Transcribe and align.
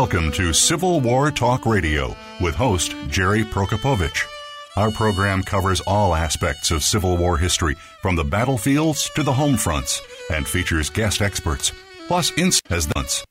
Welcome 0.00 0.32
to 0.32 0.54
Civil 0.54 1.02
War 1.02 1.30
Talk 1.30 1.66
Radio 1.66 2.16
with 2.40 2.54
host 2.54 2.96
Jerry 3.08 3.44
Prokopowicz. 3.44 4.26
Our 4.74 4.90
program 4.90 5.42
covers 5.42 5.82
all 5.82 6.14
aspects 6.14 6.70
of 6.70 6.82
Civil 6.82 7.18
War 7.18 7.36
history, 7.36 7.74
from 8.00 8.16
the 8.16 8.24
battlefields 8.24 9.10
to 9.14 9.22
the 9.22 9.34
home 9.34 9.58
fronts, 9.58 10.00
and 10.32 10.48
features 10.48 10.88
guest 10.88 11.20
experts, 11.20 11.72
plus 12.06 12.32
ins 12.38 12.62
as 12.70 12.86
the 12.86 13.24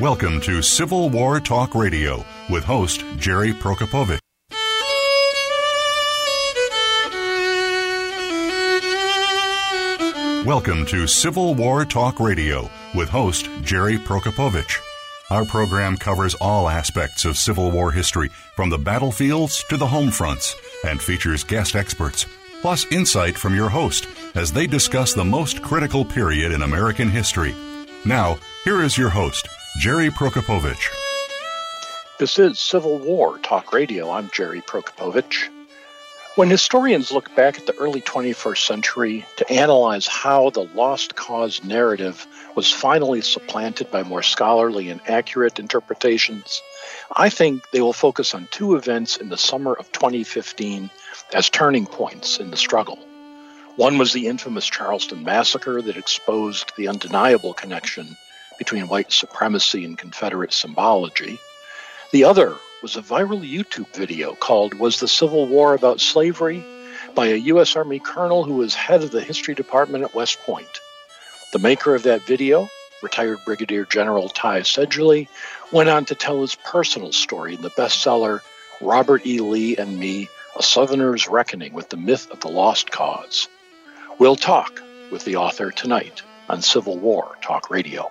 Welcome 0.00 0.40
to 0.42 0.62
Civil 0.62 1.10
War 1.10 1.40
Talk 1.40 1.74
Radio 1.74 2.24
with 2.50 2.62
host 2.62 3.04
Jerry 3.18 3.52
Prokopowicz. 3.52 4.20
Welcome 10.46 10.86
to 10.86 11.08
Civil 11.08 11.56
War 11.56 11.84
Talk 11.84 12.20
Radio 12.20 12.70
with 12.94 13.08
host 13.08 13.50
Jerry 13.62 13.98
Prokopowicz. 13.98 14.78
Our 15.28 15.44
program 15.44 15.96
covers 15.96 16.36
all 16.36 16.68
aspects 16.68 17.24
of 17.24 17.36
Civil 17.36 17.72
War 17.72 17.90
history, 17.90 18.28
from 18.54 18.70
the 18.70 18.78
battlefields 18.78 19.64
to 19.68 19.76
the 19.76 19.88
home 19.88 20.12
fronts, 20.12 20.54
and 20.86 21.02
features 21.02 21.42
guest 21.42 21.74
experts, 21.74 22.26
plus 22.62 22.86
insight 22.92 23.36
from 23.36 23.56
your 23.56 23.68
host 23.68 24.06
as 24.36 24.52
they 24.52 24.68
discuss 24.68 25.14
the 25.14 25.24
most 25.24 25.62
critical 25.62 26.04
period 26.04 26.52
in 26.52 26.62
American 26.62 27.10
history. 27.10 27.52
Now, 28.04 28.38
here 28.64 28.82
is 28.82 28.96
your 28.96 29.10
host, 29.10 29.48
Jerry 29.80 30.10
Prokopowicz. 30.10 30.86
This 32.20 32.38
is 32.38 32.60
Civil 32.60 32.98
War 32.98 33.38
Talk 33.38 33.72
Radio. 33.72 34.12
I'm 34.12 34.30
Jerry 34.30 34.60
Prokopowicz. 34.60 35.48
When 36.36 36.50
historians 36.50 37.10
look 37.10 37.34
back 37.34 37.56
at 37.56 37.64
the 37.64 37.74
early 37.78 38.02
21st 38.02 38.66
century 38.66 39.24
to 39.38 39.50
analyze 39.50 40.06
how 40.06 40.50
the 40.50 40.68
lost 40.74 41.16
cause 41.16 41.64
narrative 41.64 42.26
was 42.54 42.70
finally 42.70 43.22
supplanted 43.22 43.90
by 43.90 44.02
more 44.02 44.22
scholarly 44.22 44.90
and 44.90 45.00
accurate 45.08 45.58
interpretations, 45.58 46.60
I 47.16 47.30
think 47.30 47.70
they 47.70 47.80
will 47.80 47.94
focus 47.94 48.34
on 48.34 48.48
two 48.50 48.76
events 48.76 49.16
in 49.16 49.30
the 49.30 49.38
summer 49.38 49.72
of 49.72 49.90
2015 49.92 50.90
as 51.32 51.48
turning 51.48 51.86
points 51.86 52.38
in 52.38 52.50
the 52.50 52.58
struggle. 52.58 52.98
One 53.76 53.96
was 53.96 54.12
the 54.12 54.26
infamous 54.26 54.66
Charleston 54.66 55.24
massacre 55.24 55.80
that 55.80 55.96
exposed 55.96 56.70
the 56.76 56.88
undeniable 56.88 57.54
connection 57.54 58.14
between 58.58 58.88
white 58.88 59.10
supremacy 59.10 59.86
and 59.86 59.96
Confederate 59.96 60.52
symbology. 60.52 61.38
The 62.12 62.24
other 62.24 62.56
was 62.82 62.96
a 62.96 63.02
viral 63.02 63.40
YouTube 63.40 63.92
video 63.94 64.34
called 64.34 64.74
Was 64.74 65.00
the 65.00 65.08
Civil 65.08 65.46
War 65.46 65.74
About 65.74 66.00
Slavery? 66.00 66.64
by 67.14 67.28
a 67.28 67.36
U.S. 67.36 67.74
Army 67.76 67.98
colonel 67.98 68.44
who 68.44 68.56
was 68.56 68.74
head 68.74 69.02
of 69.02 69.10
the 69.10 69.22
history 69.22 69.54
department 69.54 70.04
at 70.04 70.14
West 70.14 70.38
Point. 70.40 70.80
The 71.52 71.58
maker 71.58 71.94
of 71.94 72.02
that 72.02 72.26
video, 72.26 72.68
retired 73.02 73.38
Brigadier 73.46 73.86
General 73.86 74.28
Ty 74.28 74.62
Seidule, 74.62 75.26
went 75.72 75.88
on 75.88 76.04
to 76.06 76.14
tell 76.14 76.42
his 76.42 76.54
personal 76.54 77.12
story 77.12 77.54
in 77.54 77.62
the 77.62 77.70
bestseller 77.70 78.40
Robert 78.82 79.26
E. 79.26 79.40
Lee 79.40 79.76
and 79.76 79.98
Me 79.98 80.28
A 80.58 80.62
Southerner's 80.62 81.26
Reckoning 81.26 81.72
with 81.72 81.88
the 81.88 81.96
Myth 81.96 82.30
of 82.30 82.40
the 82.40 82.48
Lost 82.48 82.90
Cause. 82.90 83.48
We'll 84.18 84.36
talk 84.36 84.82
with 85.10 85.24
the 85.24 85.36
author 85.36 85.70
tonight 85.70 86.22
on 86.50 86.60
Civil 86.60 86.98
War 86.98 87.36
Talk 87.40 87.70
Radio. 87.70 88.10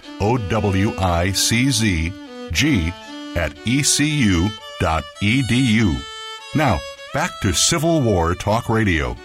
O 0.21 0.37
W 0.37 0.93
I 0.99 1.31
C 1.31 1.71
Z 1.71 2.13
G 2.51 2.93
at 3.35 3.51
ecu.edu. 3.65 4.51
Now, 6.53 6.79
back 7.11 7.31
to 7.41 7.53
Civil 7.53 8.01
War 8.01 8.35
Talk 8.35 8.69
Radio. 8.69 9.17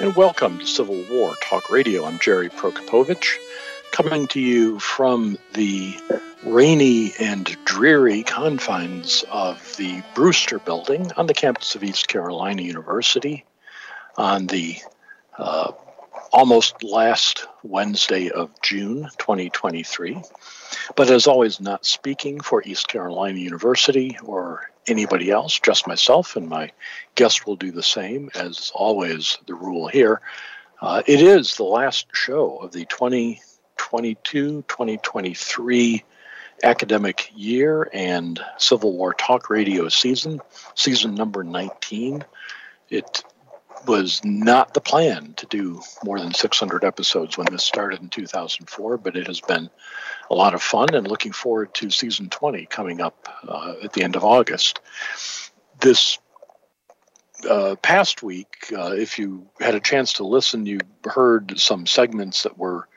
And 0.00 0.16
welcome 0.16 0.60
to 0.60 0.66
Civil 0.66 1.04
War 1.10 1.34
Talk 1.42 1.68
Radio. 1.68 2.06
I'm 2.06 2.18
Jerry 2.18 2.48
Prokopowicz, 2.48 3.36
coming 3.92 4.26
to 4.28 4.40
you 4.40 4.78
from 4.78 5.36
the 5.52 5.94
rainy 6.42 7.12
and 7.20 7.54
dreary 7.66 8.22
confines 8.22 9.24
of 9.30 9.76
the 9.76 10.02
Brewster 10.14 10.58
Building 10.58 11.12
on 11.18 11.26
the 11.26 11.34
campus 11.34 11.74
of 11.74 11.84
East 11.84 12.08
Carolina 12.08 12.62
University 12.62 13.44
on 14.16 14.46
the 14.46 14.78
uh, 15.36 15.72
almost 16.32 16.82
last 16.82 17.46
Wednesday 17.62 18.30
of 18.30 18.50
June 18.62 19.08
2023. 19.18 20.22
But 20.94 21.10
as 21.10 21.26
always, 21.26 21.60
not 21.60 21.84
speaking 21.84 22.40
for 22.40 22.62
East 22.64 22.88
Carolina 22.88 23.38
University 23.38 24.18
or 24.22 24.70
anybody 24.86 25.30
else, 25.30 25.58
just 25.58 25.86
myself, 25.86 26.36
and 26.36 26.48
my 26.48 26.70
guest 27.14 27.46
will 27.46 27.56
do 27.56 27.72
the 27.72 27.82
same, 27.82 28.30
as 28.34 28.70
always, 28.74 29.38
the 29.46 29.54
rule 29.54 29.88
here. 29.88 30.20
Uh, 30.80 31.02
it 31.06 31.20
is 31.20 31.56
the 31.56 31.64
last 31.64 32.06
show 32.12 32.58
of 32.58 32.72
the 32.72 32.84
2022 32.84 34.62
2023 34.68 36.04
academic 36.62 37.30
year 37.34 37.88
and 37.92 38.40
Civil 38.58 38.96
War 38.96 39.14
Talk 39.14 39.50
Radio 39.50 39.88
season, 39.88 40.40
season 40.74 41.14
number 41.14 41.44
19. 41.44 42.24
It 42.88 43.24
was 43.86 44.20
not 44.24 44.74
the 44.74 44.80
plan 44.80 45.34
to 45.36 45.46
do 45.46 45.80
more 46.04 46.18
than 46.18 46.34
600 46.34 46.84
episodes 46.84 47.38
when 47.38 47.46
this 47.50 47.64
started 47.64 48.00
in 48.00 48.08
2004, 48.08 48.98
but 48.98 49.16
it 49.16 49.26
has 49.26 49.40
been 49.40 49.70
a 50.30 50.34
lot 50.34 50.54
of 50.54 50.62
fun 50.62 50.94
and 50.94 51.08
looking 51.08 51.32
forward 51.32 51.72
to 51.74 51.90
season 51.90 52.28
20 52.28 52.66
coming 52.66 53.00
up 53.00 53.28
uh, 53.46 53.74
at 53.82 53.92
the 53.92 54.02
end 54.02 54.16
of 54.16 54.24
August. 54.24 54.80
This 55.80 56.18
uh, 57.48 57.76
past 57.82 58.22
week, 58.22 58.72
uh, 58.76 58.92
if 58.92 59.18
you 59.18 59.46
had 59.60 59.74
a 59.74 59.80
chance 59.80 60.14
to 60.14 60.24
listen, 60.24 60.66
you 60.66 60.80
heard 61.04 61.58
some 61.58 61.86
segments 61.86 62.42
that 62.42 62.58
were 62.58 62.88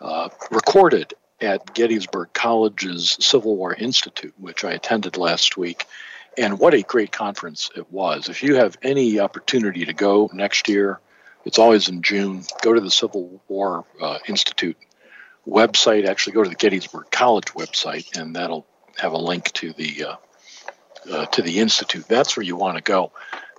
uh, 0.00 0.28
recorded 0.50 1.14
at 1.40 1.74
Gettysburg 1.74 2.32
College's 2.32 3.16
Civil 3.20 3.56
War 3.56 3.74
Institute, 3.74 4.34
which 4.38 4.64
I 4.64 4.72
attended 4.72 5.16
last 5.16 5.56
week. 5.56 5.86
And 6.38 6.58
what 6.60 6.72
a 6.72 6.82
great 6.82 7.10
conference 7.10 7.68
it 7.76 7.90
was. 7.92 8.28
If 8.28 8.42
you 8.44 8.54
have 8.54 8.78
any 8.82 9.18
opportunity 9.18 9.84
to 9.84 9.92
go 9.92 10.30
next 10.32 10.68
year, 10.68 11.00
it's 11.44 11.58
always 11.58 11.88
in 11.88 12.02
June, 12.02 12.44
go 12.62 12.72
to 12.72 12.80
the 12.80 12.90
Civil 12.90 13.42
War 13.48 13.84
uh, 14.00 14.18
Institute 14.28 14.76
website. 15.48 16.06
Actually, 16.06 16.34
go 16.34 16.44
to 16.44 16.50
the 16.50 16.54
Gettysburg 16.54 17.10
College 17.10 17.46
website, 17.54 18.16
and 18.16 18.36
that'll 18.36 18.66
have 18.98 19.12
a 19.12 19.18
link 19.18 19.52
to 19.54 19.72
the 19.72 20.04
uh, 20.04 20.16
uh, 21.12 21.26
to 21.26 21.42
the 21.42 21.58
institute. 21.58 22.06
That's 22.06 22.36
where 22.36 22.44
you 22.44 22.56
want 22.56 22.76
to 22.76 22.82
go. 22.82 23.12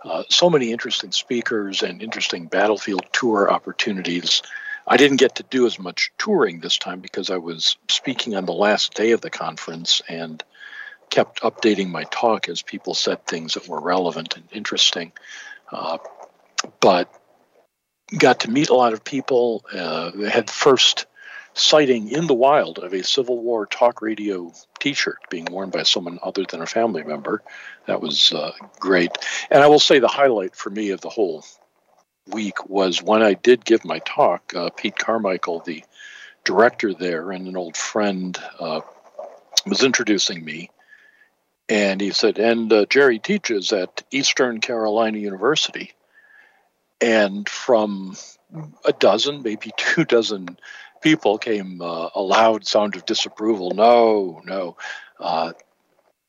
uh, 0.04 0.24
so 0.30 0.50
many 0.50 0.72
interesting 0.72 1.12
speakers 1.12 1.82
and 1.82 2.02
interesting 2.02 2.48
battlefield 2.48 3.06
tour 3.12 3.52
opportunities. 3.52 4.42
I 4.88 4.98
didn't 4.98 5.18
get 5.18 5.36
to 5.36 5.44
do 5.44 5.66
as 5.66 5.78
much 5.78 6.12
touring 6.18 6.60
this 6.60 6.78
time 6.78 7.00
because 7.00 7.30
I 7.30 7.38
was 7.38 7.78
speaking 7.90 8.36
on 8.36 8.46
the 8.46 8.54
last 8.54 8.94
day 8.94 9.12
of 9.12 9.22
the 9.22 9.30
conference 9.30 10.02
and 10.08 10.44
kept 11.10 11.42
updating 11.42 11.90
my 11.90 12.04
talk 12.06 12.50
as 12.50 12.62
people 12.62 12.94
said 12.94 13.26
things 13.26 13.54
that 13.54 13.68
were 13.68 13.82
relevant 13.82 14.36
and 14.36 14.46
interesting. 14.52 15.12
Uh, 15.72 15.98
but 16.80 17.14
got 18.18 18.42
to 18.42 18.50
meet 18.50 18.70
a 18.70 18.76
lot 18.76 18.94
of 18.94 19.04
people. 19.04 19.64
Uh, 19.74 20.12
had 20.30 20.50
first 20.50 21.06
sighting 21.54 22.10
in 22.10 22.28
the 22.28 22.34
wild 22.34 22.80
of 22.80 22.94
a 22.94 23.04
Civil 23.04 23.42
War 23.42 23.66
talk 23.66 24.02
radio 24.02 24.52
T-shirt 24.80 25.18
being 25.30 25.46
worn 25.46 25.70
by 25.70 25.84
someone 25.84 26.20
other 26.24 26.46
than 26.50 26.62
a 26.62 26.66
family 26.66 27.04
member. 27.04 27.44
That 27.86 28.02
was 28.02 28.32
uh, 28.32 28.52
great. 28.80 29.12
And 29.50 29.62
I 29.62 29.68
will 29.68 29.80
say 29.80 30.00
the 30.00 30.08
highlight 30.08 30.56
for 30.56 30.70
me 30.70 30.92
of 30.92 31.02
the 31.02 31.10
whole 31.10 31.44
week 32.28 32.70
was 32.70 33.02
when 33.02 33.22
I 33.22 33.34
did 33.34 33.66
give 33.66 33.84
my 33.84 34.00
talk. 34.00 34.54
Uh, 34.56 34.70
Pete 34.70 34.98
Carmichael, 34.98 35.62
the 35.66 35.84
director 36.44 36.94
there, 36.94 37.32
and 37.32 37.48
an 37.48 37.58
old 37.58 37.76
friend 37.76 38.38
uh, 38.60 38.82
was 39.66 39.84
introducing 39.84 40.44
me. 40.44 40.70
And 41.70 42.02
he 42.02 42.10
said, 42.10 42.40
and 42.40 42.74
uh, 42.74 42.86
Jerry 42.88 43.20
teaches 43.20 43.72
at 43.72 44.04
Eastern 44.10 44.60
Carolina 44.60 45.20
University. 45.20 45.94
And 47.00 47.48
from 47.48 48.18
a 48.84 48.92
dozen, 48.92 49.44
maybe 49.44 49.72
two 49.78 50.04
dozen 50.04 50.58
people 51.02 51.38
came 51.38 51.82
uh, 51.82 52.10
a 52.16 52.22
loud 52.22 52.66
sound 52.66 52.96
of 52.96 53.06
disapproval. 53.06 53.72
No, 53.72 54.42
no. 54.46 54.78
Uh, 55.20 55.54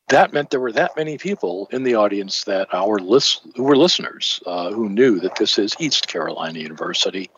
that 0.08 0.32
meant 0.32 0.50
there 0.50 0.60
were 0.60 0.72
that 0.72 0.96
many 0.96 1.18
people 1.18 1.68
in 1.70 1.84
the 1.84 1.94
audience 1.94 2.44
that 2.44 2.72
our 2.74 2.98
list 2.98 3.46
who 3.54 3.62
were 3.62 3.76
listeners 3.76 4.40
uh, 4.44 4.72
who 4.72 4.88
knew 4.88 5.20
that 5.20 5.36
this 5.36 5.56
is 5.58 5.76
East 5.78 6.08
Carolina 6.08 6.58
University, 6.58 7.30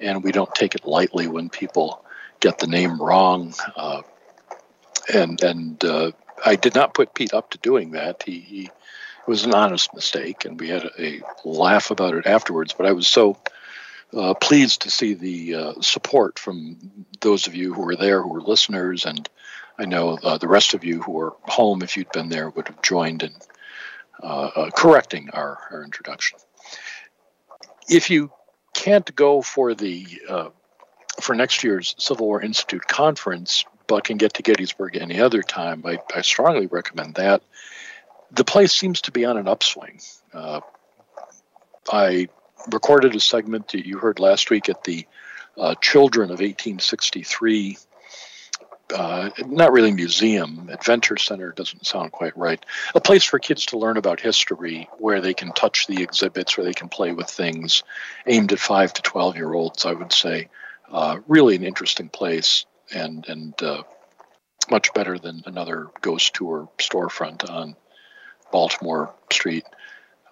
and 0.00 0.24
we 0.24 0.32
don't 0.32 0.52
take 0.54 0.74
it 0.74 0.84
lightly 0.84 1.28
when 1.28 1.48
people 1.48 2.04
get 2.40 2.58
the 2.58 2.66
name 2.66 3.00
wrong. 3.00 3.54
Uh, 3.76 4.02
and 5.14 5.40
and 5.40 5.84
uh, 5.84 6.10
I 6.44 6.56
did 6.56 6.74
not 6.74 6.94
put 6.94 7.14
Pete 7.14 7.34
up 7.34 7.50
to 7.50 7.58
doing 7.58 7.92
that. 7.92 8.22
He, 8.22 8.40
he 8.40 8.64
it 8.64 9.30
was 9.30 9.44
an 9.44 9.54
honest 9.54 9.92
mistake, 9.94 10.44
and 10.44 10.58
we 10.60 10.68
had 10.68 10.84
a, 10.98 11.20
a 11.20 11.22
laugh 11.44 11.90
about 11.90 12.14
it 12.14 12.26
afterwards. 12.26 12.72
But 12.72 12.86
I 12.86 12.92
was 12.92 13.08
so 13.08 13.36
uh, 14.16 14.34
pleased 14.34 14.82
to 14.82 14.90
see 14.90 15.14
the 15.14 15.54
uh, 15.54 15.72
support 15.80 16.38
from 16.38 16.76
those 17.20 17.46
of 17.46 17.54
you 17.54 17.74
who 17.74 17.82
were 17.82 17.96
there, 17.96 18.22
who 18.22 18.28
were 18.28 18.40
listeners, 18.40 19.04
and 19.04 19.28
I 19.78 19.84
know 19.84 20.18
uh, 20.22 20.38
the 20.38 20.48
rest 20.48 20.74
of 20.74 20.84
you 20.84 21.02
who 21.02 21.12
were 21.12 21.34
home, 21.42 21.82
if 21.82 21.96
you'd 21.96 22.12
been 22.12 22.28
there, 22.28 22.50
would 22.50 22.68
have 22.68 22.82
joined 22.82 23.22
in 23.22 23.32
uh, 24.22 24.26
uh, 24.26 24.70
correcting 24.70 25.30
our, 25.32 25.58
our 25.70 25.84
introduction. 25.84 26.38
If 27.88 28.10
you 28.10 28.30
can't 28.74 29.14
go 29.14 29.42
for 29.42 29.74
the 29.74 30.06
uh, 30.28 30.48
for 31.20 31.34
next 31.34 31.64
year's 31.64 31.94
Civil 31.98 32.26
War 32.26 32.42
Institute 32.42 32.86
conference, 32.86 33.64
but 33.86 34.04
can 34.04 34.16
get 34.16 34.34
to 34.34 34.42
Gettysburg 34.42 34.96
any 34.96 35.20
other 35.20 35.42
time, 35.42 35.82
I, 35.84 35.98
I 36.14 36.22
strongly 36.22 36.66
recommend 36.66 37.16
that. 37.16 37.42
The 38.32 38.44
place 38.44 38.72
seems 38.72 39.02
to 39.02 39.12
be 39.12 39.24
on 39.24 39.36
an 39.36 39.48
upswing. 39.48 40.00
I 41.90 42.28
recorded 42.72 43.14
a 43.14 43.20
segment 43.20 43.68
that 43.68 43.86
you 43.86 43.98
heard 43.98 44.18
last 44.18 44.50
week 44.50 44.68
at 44.68 44.84
the 44.84 45.06
uh, 45.56 45.74
Children 45.76 46.26
of 46.26 46.40
1863. 46.40 47.78
Uh, 48.94 49.30
not 49.46 49.72
really 49.72 49.92
museum, 49.92 50.68
adventure 50.70 51.16
center 51.16 51.50
doesn't 51.52 51.86
sound 51.86 52.12
quite 52.12 52.36
right. 52.36 52.64
A 52.94 53.00
place 53.00 53.24
for 53.24 53.38
kids 53.40 53.66
to 53.66 53.78
learn 53.78 53.96
about 53.96 54.20
history 54.20 54.88
where 54.98 55.20
they 55.20 55.34
can 55.34 55.52
touch 55.52 55.86
the 55.86 56.02
exhibits, 56.02 56.56
where 56.56 56.64
they 56.64 56.72
can 56.72 56.88
play 56.88 57.12
with 57.12 57.28
things, 57.28 57.82
aimed 58.26 58.52
at 58.52 58.60
five 58.60 58.92
to 58.92 59.02
12 59.02 59.36
year 59.36 59.52
olds, 59.52 59.84
I 59.84 59.92
would 59.92 60.12
say. 60.12 60.48
Uh, 60.90 61.18
really 61.26 61.56
an 61.56 61.64
interesting 61.64 62.08
place 62.08 62.64
and, 62.92 63.26
and 63.28 63.62
uh, 63.62 63.82
much 64.70 64.92
better 64.94 65.18
than 65.18 65.42
another 65.46 65.88
ghost 66.00 66.34
tour 66.34 66.68
storefront 66.78 67.48
on 67.48 67.76
Baltimore 68.52 69.14
Street. 69.30 69.64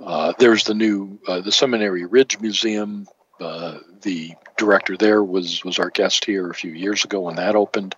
Uh, 0.01 0.33
there's 0.39 0.65
the 0.65 0.75
new 0.75 1.19
uh, 1.27 1.41
the 1.41 1.53
Seminary 1.53 2.05
Ridge 2.05 2.41
Museum. 2.41 3.07
Uh, 3.41 3.79
the 4.03 4.35
director 4.57 4.97
there 4.97 5.23
was 5.23 5.65
was 5.65 5.79
our 5.79 5.91
guest 5.91 6.25
here 6.25 6.51
a 6.51 6.55
few 6.55 6.73
years 6.73 7.05
ago 7.05 7.21
when 7.21 7.37
that 7.37 7.57
opened, 7.57 7.95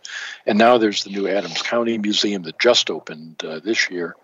and 0.47 0.59
now 0.59 0.79
there's 0.79 1.05
the 1.05 1.11
new 1.11 1.29
Adams 1.29 1.63
County 1.63 1.99
Museum 1.99 2.43
that 2.43 2.59
just 2.59 2.91
opened 2.91 3.43
uh, 3.45 3.61
this 3.61 3.91
year. 3.91 4.15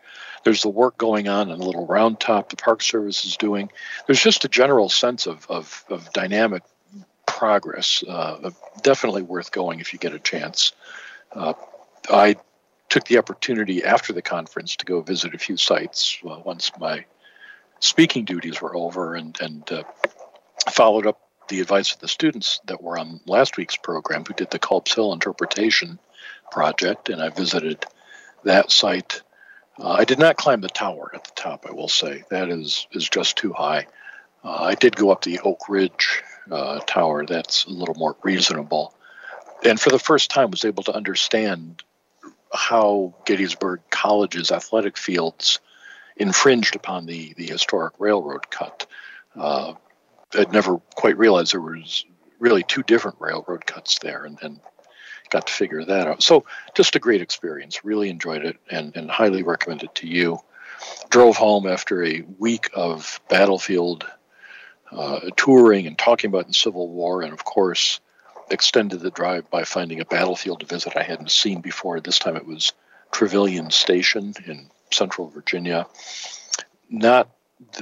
There's 0.44 0.62
the 0.62 0.68
work 0.68 0.98
going 0.98 1.28
on 1.28 1.50
in 1.50 1.60
little 1.60 1.86
round 1.86 2.18
top 2.18 2.50
the 2.50 2.56
Park 2.56 2.82
Service 2.82 3.24
is 3.24 3.36
doing. 3.36 3.70
There's 4.06 4.22
just 4.22 4.44
a 4.44 4.48
general 4.48 4.88
sense 4.88 5.26
of 5.26 5.46
of, 5.48 5.84
of 5.88 6.12
dynamic 6.12 6.62
progress. 7.26 8.02
Uh, 8.06 8.50
definitely 8.82 9.22
worth 9.22 9.52
going 9.52 9.80
if 9.80 9.92
you 9.92 9.98
get 9.98 10.14
a 10.14 10.18
chance. 10.18 10.72
I 12.10 12.36
took 12.88 13.04
the 13.04 13.16
opportunity 13.16 13.82
after 13.82 14.12
the 14.12 14.20
conference 14.20 14.76
to 14.76 14.84
go 14.84 15.00
visit 15.00 15.34
a 15.34 15.38
few 15.38 15.56
sites 15.56 16.18
once 16.22 16.70
my 16.78 17.04
speaking 17.80 18.24
duties 18.24 18.60
were 18.60 18.76
over 18.76 19.14
and, 19.14 19.36
and 19.40 19.72
uh, 19.72 19.82
followed 20.70 21.06
up 21.06 21.18
the 21.48 21.60
advice 21.60 21.92
of 21.94 22.00
the 22.00 22.08
students 22.08 22.60
that 22.66 22.82
were 22.82 22.98
on 22.98 23.20
last 23.26 23.56
week's 23.56 23.76
program 23.76 24.24
who 24.24 24.34
did 24.34 24.50
the 24.50 24.58
Culp's 24.58 24.94
Hill 24.94 25.12
interpretation 25.12 25.98
project, 26.50 27.08
and 27.08 27.20
I 27.20 27.30
visited 27.30 27.84
that 28.44 28.70
site. 28.70 29.22
Uh, 29.78 29.92
I 29.92 30.04
did 30.04 30.18
not 30.18 30.36
climb 30.36 30.60
the 30.60 30.68
tower 30.68 31.10
at 31.14 31.24
the 31.24 31.32
top, 31.34 31.66
I 31.66 31.72
will 31.72 31.88
say. 31.88 32.24
That 32.30 32.50
is, 32.50 32.86
is 32.92 33.08
just 33.08 33.36
too 33.36 33.52
high. 33.52 33.86
Uh, 34.44 34.64
I 34.64 34.74
did 34.74 34.96
go 34.96 35.10
up 35.10 35.22
the 35.22 35.40
Oak 35.40 35.68
Ridge 35.68 36.22
uh, 36.52 36.80
Tower. 36.86 37.26
That's 37.26 37.64
a 37.64 37.70
little 37.70 37.94
more 37.94 38.16
reasonable. 38.22 38.94
And 39.64 39.80
for 39.80 39.90
the 39.90 39.98
first 39.98 40.30
time, 40.30 40.50
was 40.50 40.64
able 40.64 40.82
to 40.84 40.94
understand 40.94 41.82
how 42.52 43.14
Gettysburg 43.24 43.80
College's 43.90 44.50
athletic 44.50 44.96
fields– 44.96 45.58
infringed 46.16 46.76
upon 46.76 47.06
the, 47.06 47.34
the 47.34 47.46
historic 47.46 47.94
railroad 47.98 48.50
cut. 48.50 48.86
Uh, 49.36 49.74
I'd 50.34 50.52
never 50.52 50.78
quite 50.94 51.18
realized 51.18 51.52
there 51.52 51.60
was 51.60 52.04
really 52.38 52.62
two 52.62 52.82
different 52.82 53.20
railroad 53.20 53.66
cuts 53.66 53.98
there 53.98 54.24
and, 54.24 54.38
and 54.42 54.60
got 55.30 55.46
to 55.46 55.52
figure 55.52 55.84
that 55.84 56.06
out. 56.06 56.22
So 56.22 56.44
just 56.74 56.96
a 56.96 57.00
great 57.00 57.22
experience. 57.22 57.84
Really 57.84 58.10
enjoyed 58.10 58.44
it 58.44 58.58
and, 58.70 58.94
and 58.96 59.10
highly 59.10 59.42
recommend 59.42 59.82
it 59.82 59.94
to 59.96 60.06
you. 60.06 60.38
Drove 61.10 61.36
home 61.36 61.66
after 61.66 62.04
a 62.04 62.24
week 62.38 62.70
of 62.74 63.20
battlefield 63.28 64.04
touring 65.36 65.86
and 65.86 65.98
talking 65.98 66.28
about 66.28 66.46
the 66.46 66.54
Civil 66.54 66.88
War, 66.88 67.22
and 67.22 67.32
of 67.32 67.44
course, 67.44 68.00
extended 68.50 69.00
the 69.00 69.10
drive 69.10 69.48
by 69.50 69.64
finding 69.64 70.00
a 70.00 70.04
battlefield 70.04 70.60
to 70.60 70.66
visit 70.66 70.96
I 70.96 71.02
hadn't 71.02 71.30
seen 71.30 71.60
before. 71.60 72.00
This 72.00 72.18
time 72.18 72.36
it 72.36 72.46
was 72.46 72.72
Trevilian 73.10 73.70
Station 73.70 74.34
in 74.46 74.70
central 74.90 75.28
Virginia. 75.28 75.86
Not 76.90 77.28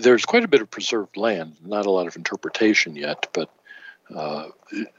there's 0.01 0.25
quite 0.25 0.45
a 0.45 0.49
bit 0.49 0.61
of 0.61 0.71
preserved 0.71 1.17
land, 1.17 1.57
not 1.65 1.87
a 1.87 1.91
lot 1.91 2.07
of 2.07 2.17
interpretation 2.17 2.97
yet, 2.97 3.29
but 3.33 3.51
uh, 4.15 4.49
it, 4.71 4.93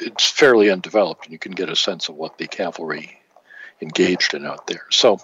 it's 0.00 0.28
fairly 0.28 0.70
undeveloped, 0.70 1.24
and 1.24 1.32
you 1.32 1.38
can 1.38 1.52
get 1.52 1.68
a 1.68 1.76
sense 1.76 2.08
of 2.08 2.16
what 2.16 2.38
the 2.38 2.46
cavalry 2.46 3.18
engaged 3.80 4.34
in 4.34 4.44
out 4.46 4.66
there. 4.66 4.86
So, 4.90 5.20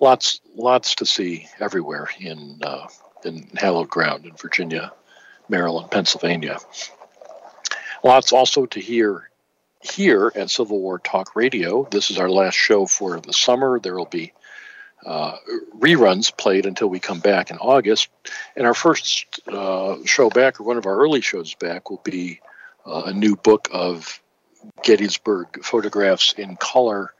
lots 0.00 0.40
lots 0.54 0.94
to 0.96 1.06
see 1.06 1.48
everywhere 1.60 2.08
in 2.18 2.60
uh, 2.62 2.86
in 3.24 3.48
hallowed 3.56 3.88
ground 3.88 4.24
in 4.24 4.34
Virginia, 4.36 4.92
Maryland, 5.48 5.90
Pennsylvania. 5.90 6.58
Lots 8.04 8.32
also 8.32 8.66
to 8.66 8.80
hear 8.80 9.30
here 9.80 10.32
at 10.34 10.50
Civil 10.50 10.80
War 10.80 10.98
Talk 10.98 11.36
Radio. 11.36 11.86
This 11.90 12.10
is 12.10 12.18
our 12.18 12.30
last 12.30 12.54
show 12.54 12.86
for 12.86 13.20
the 13.20 13.32
summer. 13.32 13.78
There 13.78 13.96
will 13.96 14.06
be 14.06 14.32
uh, 15.04 15.36
reruns 15.78 16.36
played 16.36 16.66
until 16.66 16.88
we 16.88 16.98
come 16.98 17.20
back 17.20 17.50
in 17.50 17.58
August. 17.58 18.08
And 18.56 18.66
our 18.66 18.74
first 18.74 19.40
uh, 19.48 19.96
show 20.04 20.28
back, 20.30 20.60
or 20.60 20.64
one 20.64 20.76
of 20.76 20.86
our 20.86 20.96
early 20.96 21.20
shows 21.20 21.54
back, 21.54 21.90
will 21.90 22.02
be 22.04 22.40
uh, 22.84 23.04
a 23.06 23.12
new 23.12 23.36
book 23.36 23.68
of 23.72 24.20
Gettysburg 24.82 25.64
photographs 25.64 26.32
in 26.32 26.56
color. 26.56 27.14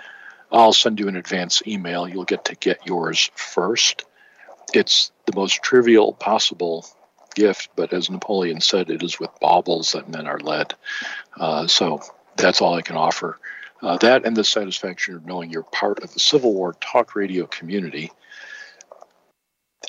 I'll 0.51 0.73
send 0.73 0.99
you 0.99 1.07
an 1.07 1.15
advance 1.15 1.63
email. 1.65 2.07
You'll 2.07 2.23
get 2.23 2.45
to 2.45 2.55
get 2.55 2.85
yours 2.85 3.31
first. 3.33 4.05
It's 4.71 5.11
the 5.25 5.35
most 5.35 5.63
trivial 5.63 6.13
possible 6.13 6.85
gift, 7.33 7.69
but 7.75 7.93
as 7.93 8.11
Napoleon 8.11 8.61
said, 8.61 8.91
it 8.91 9.01
is 9.01 9.19
with 9.19 9.31
baubles 9.41 9.93
that 9.93 10.07
men 10.07 10.27
are 10.27 10.39
led. 10.39 10.75
Uh, 11.35 11.65
so 11.65 12.03
that's 12.38 12.61
all 12.61 12.75
I 12.75 12.83
can 12.83 12.95
offer. 12.95 13.39
Uh, 13.81 13.97
that 13.97 14.23
and 14.23 14.38
the 14.38 14.43
satisfaction 14.43 15.15
of 15.15 15.25
knowing 15.25 15.49
you're 15.49 15.63
part 15.63 16.03
of 16.03 16.13
the 16.13 16.19
Civil 16.19 16.53
War 16.53 16.73
talk 16.79 17.15
radio 17.15 17.47
community, 17.47 18.11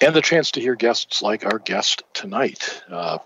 and 0.00 0.14
the 0.14 0.22
chance 0.22 0.52
to 0.52 0.60
hear 0.62 0.74
guests 0.74 1.20
like 1.20 1.44
our 1.44 1.58
guest 1.58 2.02
tonight. 2.14 2.82
Uh, 2.88 3.18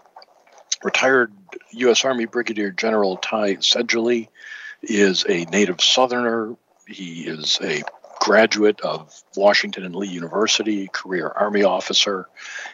retired 0.84 1.32
U.S. 1.72 2.04
Army 2.04 2.26
Brigadier 2.26 2.70
General 2.70 3.16
Ty 3.16 3.56
Seidule 3.60 4.26
is 4.82 5.24
a 5.28 5.44
native 5.46 5.80
Southerner. 5.80 6.56
He 6.86 7.22
is 7.26 7.58
a 7.62 7.82
graduate 8.20 8.80
of 8.82 9.12
Washington 9.36 9.84
and 9.84 9.96
Lee 9.96 10.08
University, 10.08 10.88
career 10.88 11.28
Army 11.28 11.64
officer. 11.64 12.28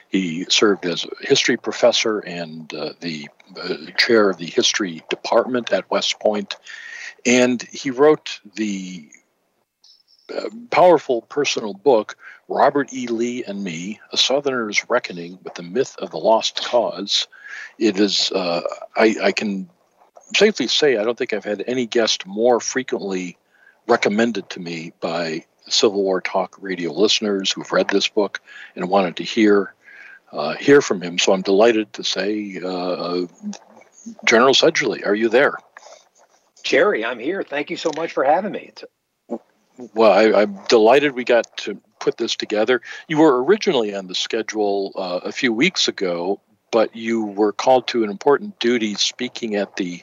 He 0.09 0.45
served 0.49 0.85
as 0.85 1.05
a 1.05 1.27
history 1.27 1.57
professor 1.57 2.19
and 2.19 2.73
uh, 2.75 2.93
the 3.01 3.29
uh, 3.61 3.91
chair 3.97 4.31
of 4.31 4.37
the 4.37 4.47
history 4.47 5.03
department 5.09 5.73
at 5.73 5.91
West 5.91 6.21
Point 6.21 6.57
and 7.27 7.63
he 7.63 7.91
wrote 7.91 8.41
the 8.55 9.09
uh, 10.35 10.49
powerful 10.71 11.23
personal 11.23 11.75
book, 11.75 12.17
Robert 12.51 12.93
E. 12.93 13.07
Lee 13.07 13.45
and 13.45 13.63
Me 13.63 14.01
A 14.13 14.17
Southerner's 14.17 14.85
Reckoning 14.91 15.39
with 15.45 15.55
the 15.55 15.63
Myth 15.63 15.95
of 15.99 16.11
the 16.11 16.19
Lost 16.19 16.65
Cause. 16.65 17.29
It 17.79 17.99
is, 17.99 18.33
uh, 18.33 18.63
I, 18.97 19.15
I 19.23 19.33
can 19.33 19.71
safely 20.35 20.67
say, 20.67 20.97
I 20.97 21.05
don't 21.05 21.17
think 21.17 21.33
I've 21.33 21.45
had 21.45 21.63
any 21.69 21.87
guest 21.87 22.27
more 22.27 22.59
frequently 22.59 23.39
recommended 23.87 24.51
to 24.51 24.61
me 24.61 24.93
by 25.01 25.47
Civil 25.69 26.03
War 26.03 26.21
Talk 26.21 26.57
radio 26.61 26.93
listeners 26.93 27.53
who've 27.53 27.71
read 27.71 27.89
this 27.89 28.09
book 28.09 28.41
and 28.75 28.91
wanted 28.91 29.17
to 29.17 29.23
hear 29.23 29.73
uh, 30.33 30.55
hear 30.57 30.81
from 30.81 31.01
him. 31.01 31.19
So 31.19 31.33
I'm 31.33 31.43
delighted 31.43 31.93
to 31.95 32.05
say, 32.05 32.61
uh, 32.65 33.27
General 34.25 34.55
Seidule, 34.55 35.05
are 35.05 35.15
you 35.15 35.29
there? 35.29 35.55
Jerry, 36.63 37.05
I'm 37.05 37.19
here. 37.19 37.43
Thank 37.43 37.71
you 37.71 37.77
so 37.77 37.91
much 37.97 38.13
for 38.13 38.23
having 38.23 38.53
me. 38.53 38.73
well, 39.95 40.13
I, 40.13 40.43
am 40.43 40.59
delighted 40.69 41.15
we 41.15 41.25
got 41.25 41.57
to 41.59 41.81
put 42.01 42.17
this 42.17 42.37
together. 42.37 42.81
You 43.09 43.19
were 43.19 43.43
originally 43.45 43.95
on 43.95 44.07
the 44.07 44.15
schedule 44.15 44.93
uh, 44.97 45.21
a 45.23 45.33
few 45.33 45.53
weeks 45.53 45.89
ago, 45.89 46.41
but 46.71 46.97
you 46.97 47.25
were 47.25 47.53
called 47.53 47.87
to 47.89 48.03
an 48.03 48.11
important 48.11 48.59
duty 48.59 48.95
speaking 48.95 49.57
at 49.57 49.77
the 49.77 50.03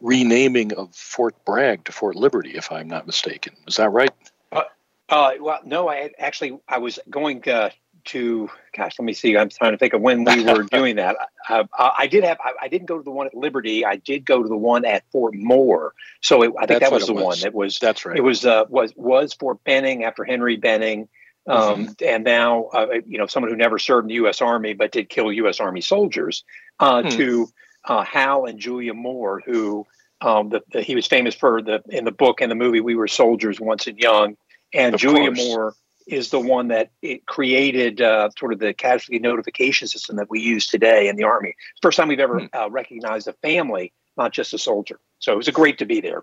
renaming 0.00 0.72
of 0.72 0.94
Fort 0.94 1.36
Bragg 1.44 1.84
to 1.84 1.92
Fort 1.92 2.16
Liberty, 2.16 2.52
if 2.56 2.72
I'm 2.72 2.88
not 2.88 3.06
mistaken. 3.06 3.54
Is 3.66 3.76
that 3.76 3.90
right? 3.90 4.10
Uh, 4.52 4.62
uh, 5.08 5.32
well, 5.40 5.60
no, 5.64 5.88
I 5.88 6.10
actually 6.18 6.58
I 6.68 6.78
was 6.78 6.98
going 7.08 7.48
uh, 7.48 7.70
to 8.06 8.48
gosh 8.74 8.98
let 8.98 9.04
me 9.04 9.12
see 9.12 9.36
i'm 9.36 9.48
trying 9.48 9.72
to 9.72 9.78
think 9.78 9.92
of 9.92 10.00
when 10.00 10.24
we 10.24 10.42
were 10.52 10.62
doing 10.62 10.96
that 10.96 11.16
uh, 11.48 11.64
i 11.78 12.06
did 12.06 12.24
have 12.24 12.38
I, 12.42 12.52
I, 12.62 12.68
didn't 12.68 12.86
go 12.86 12.96
to 12.96 13.02
the 13.02 13.10
one 13.10 13.26
at 13.26 13.34
liberty 13.34 13.84
i 13.84 13.96
did 13.96 14.24
go 14.24 14.42
to 14.42 14.48
the 14.48 14.56
one 14.56 14.84
at 14.84 15.04
fort 15.12 15.34
moore 15.34 15.92
so 16.20 16.42
it, 16.42 16.52
i 16.58 16.66
think 16.66 16.80
that's 16.80 16.90
that 16.90 16.92
was 16.92 17.06
the 17.06 17.14
was. 17.14 17.24
one 17.24 17.40
that 17.40 17.54
was 17.54 17.78
that's 17.78 18.06
right 18.06 18.16
it 18.16 18.22
was 18.22 18.46
uh, 18.46 18.64
was 18.68 18.92
was 18.96 19.34
fort 19.34 19.62
benning 19.64 20.04
after 20.04 20.24
henry 20.24 20.56
benning 20.56 21.08
um, 21.48 21.86
mm-hmm. 21.86 21.92
and 22.04 22.24
now 22.24 22.64
uh, 22.66 22.86
you 23.06 23.18
know 23.18 23.26
someone 23.26 23.50
who 23.50 23.56
never 23.56 23.78
served 23.78 24.04
in 24.04 24.08
the 24.08 24.14
u.s 24.14 24.40
army 24.40 24.74
but 24.74 24.92
did 24.92 25.08
kill 25.08 25.32
u.s 25.32 25.60
army 25.60 25.80
soldiers 25.80 26.44
uh, 26.80 27.02
hmm. 27.02 27.08
to 27.08 27.48
uh, 27.84 28.02
hal 28.02 28.46
and 28.46 28.58
julia 28.58 28.94
moore 28.94 29.42
who 29.44 29.86
um, 30.22 30.48
the, 30.48 30.62
the, 30.72 30.82
he 30.82 30.94
was 30.94 31.06
famous 31.06 31.34
for 31.34 31.62
the 31.62 31.82
in 31.88 32.04
the 32.04 32.12
book 32.12 32.40
and 32.40 32.50
the 32.50 32.56
movie 32.56 32.80
we 32.80 32.94
were 32.94 33.08
soldiers 33.08 33.60
once 33.60 33.86
and 33.86 33.98
young 33.98 34.36
and 34.72 34.94
of 34.94 35.00
julia 35.00 35.26
course. 35.26 35.46
moore 35.46 35.74
is 36.06 36.30
the 36.30 36.40
one 36.40 36.68
that 36.68 36.90
it 37.02 37.26
created 37.26 38.00
uh, 38.00 38.30
sort 38.38 38.52
of 38.52 38.60
the 38.60 38.72
casualty 38.72 39.18
notification 39.18 39.88
system 39.88 40.16
that 40.16 40.30
we 40.30 40.40
use 40.40 40.68
today 40.68 41.08
in 41.08 41.16
the 41.16 41.24
Army. 41.24 41.54
First 41.82 41.96
time 41.96 42.08
we've 42.08 42.20
ever 42.20 42.40
hmm. 42.40 42.46
uh, 42.52 42.70
recognized 42.70 43.26
a 43.26 43.32
family, 43.34 43.92
not 44.16 44.32
just 44.32 44.54
a 44.54 44.58
soldier. 44.58 45.00
So 45.18 45.32
it 45.32 45.36
was 45.36 45.48
a 45.48 45.52
great 45.52 45.78
to 45.78 45.84
be 45.84 46.00
there. 46.00 46.22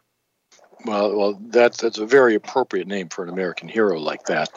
Well, 0.85 1.15
well, 1.15 1.39
that's 1.47 1.81
that's 1.81 1.97
a 1.97 2.05
very 2.05 2.35
appropriate 2.35 2.87
name 2.87 3.07
for 3.07 3.23
an 3.23 3.29
American 3.29 3.69
hero 3.69 3.99
like 3.99 4.25
that. 4.25 4.49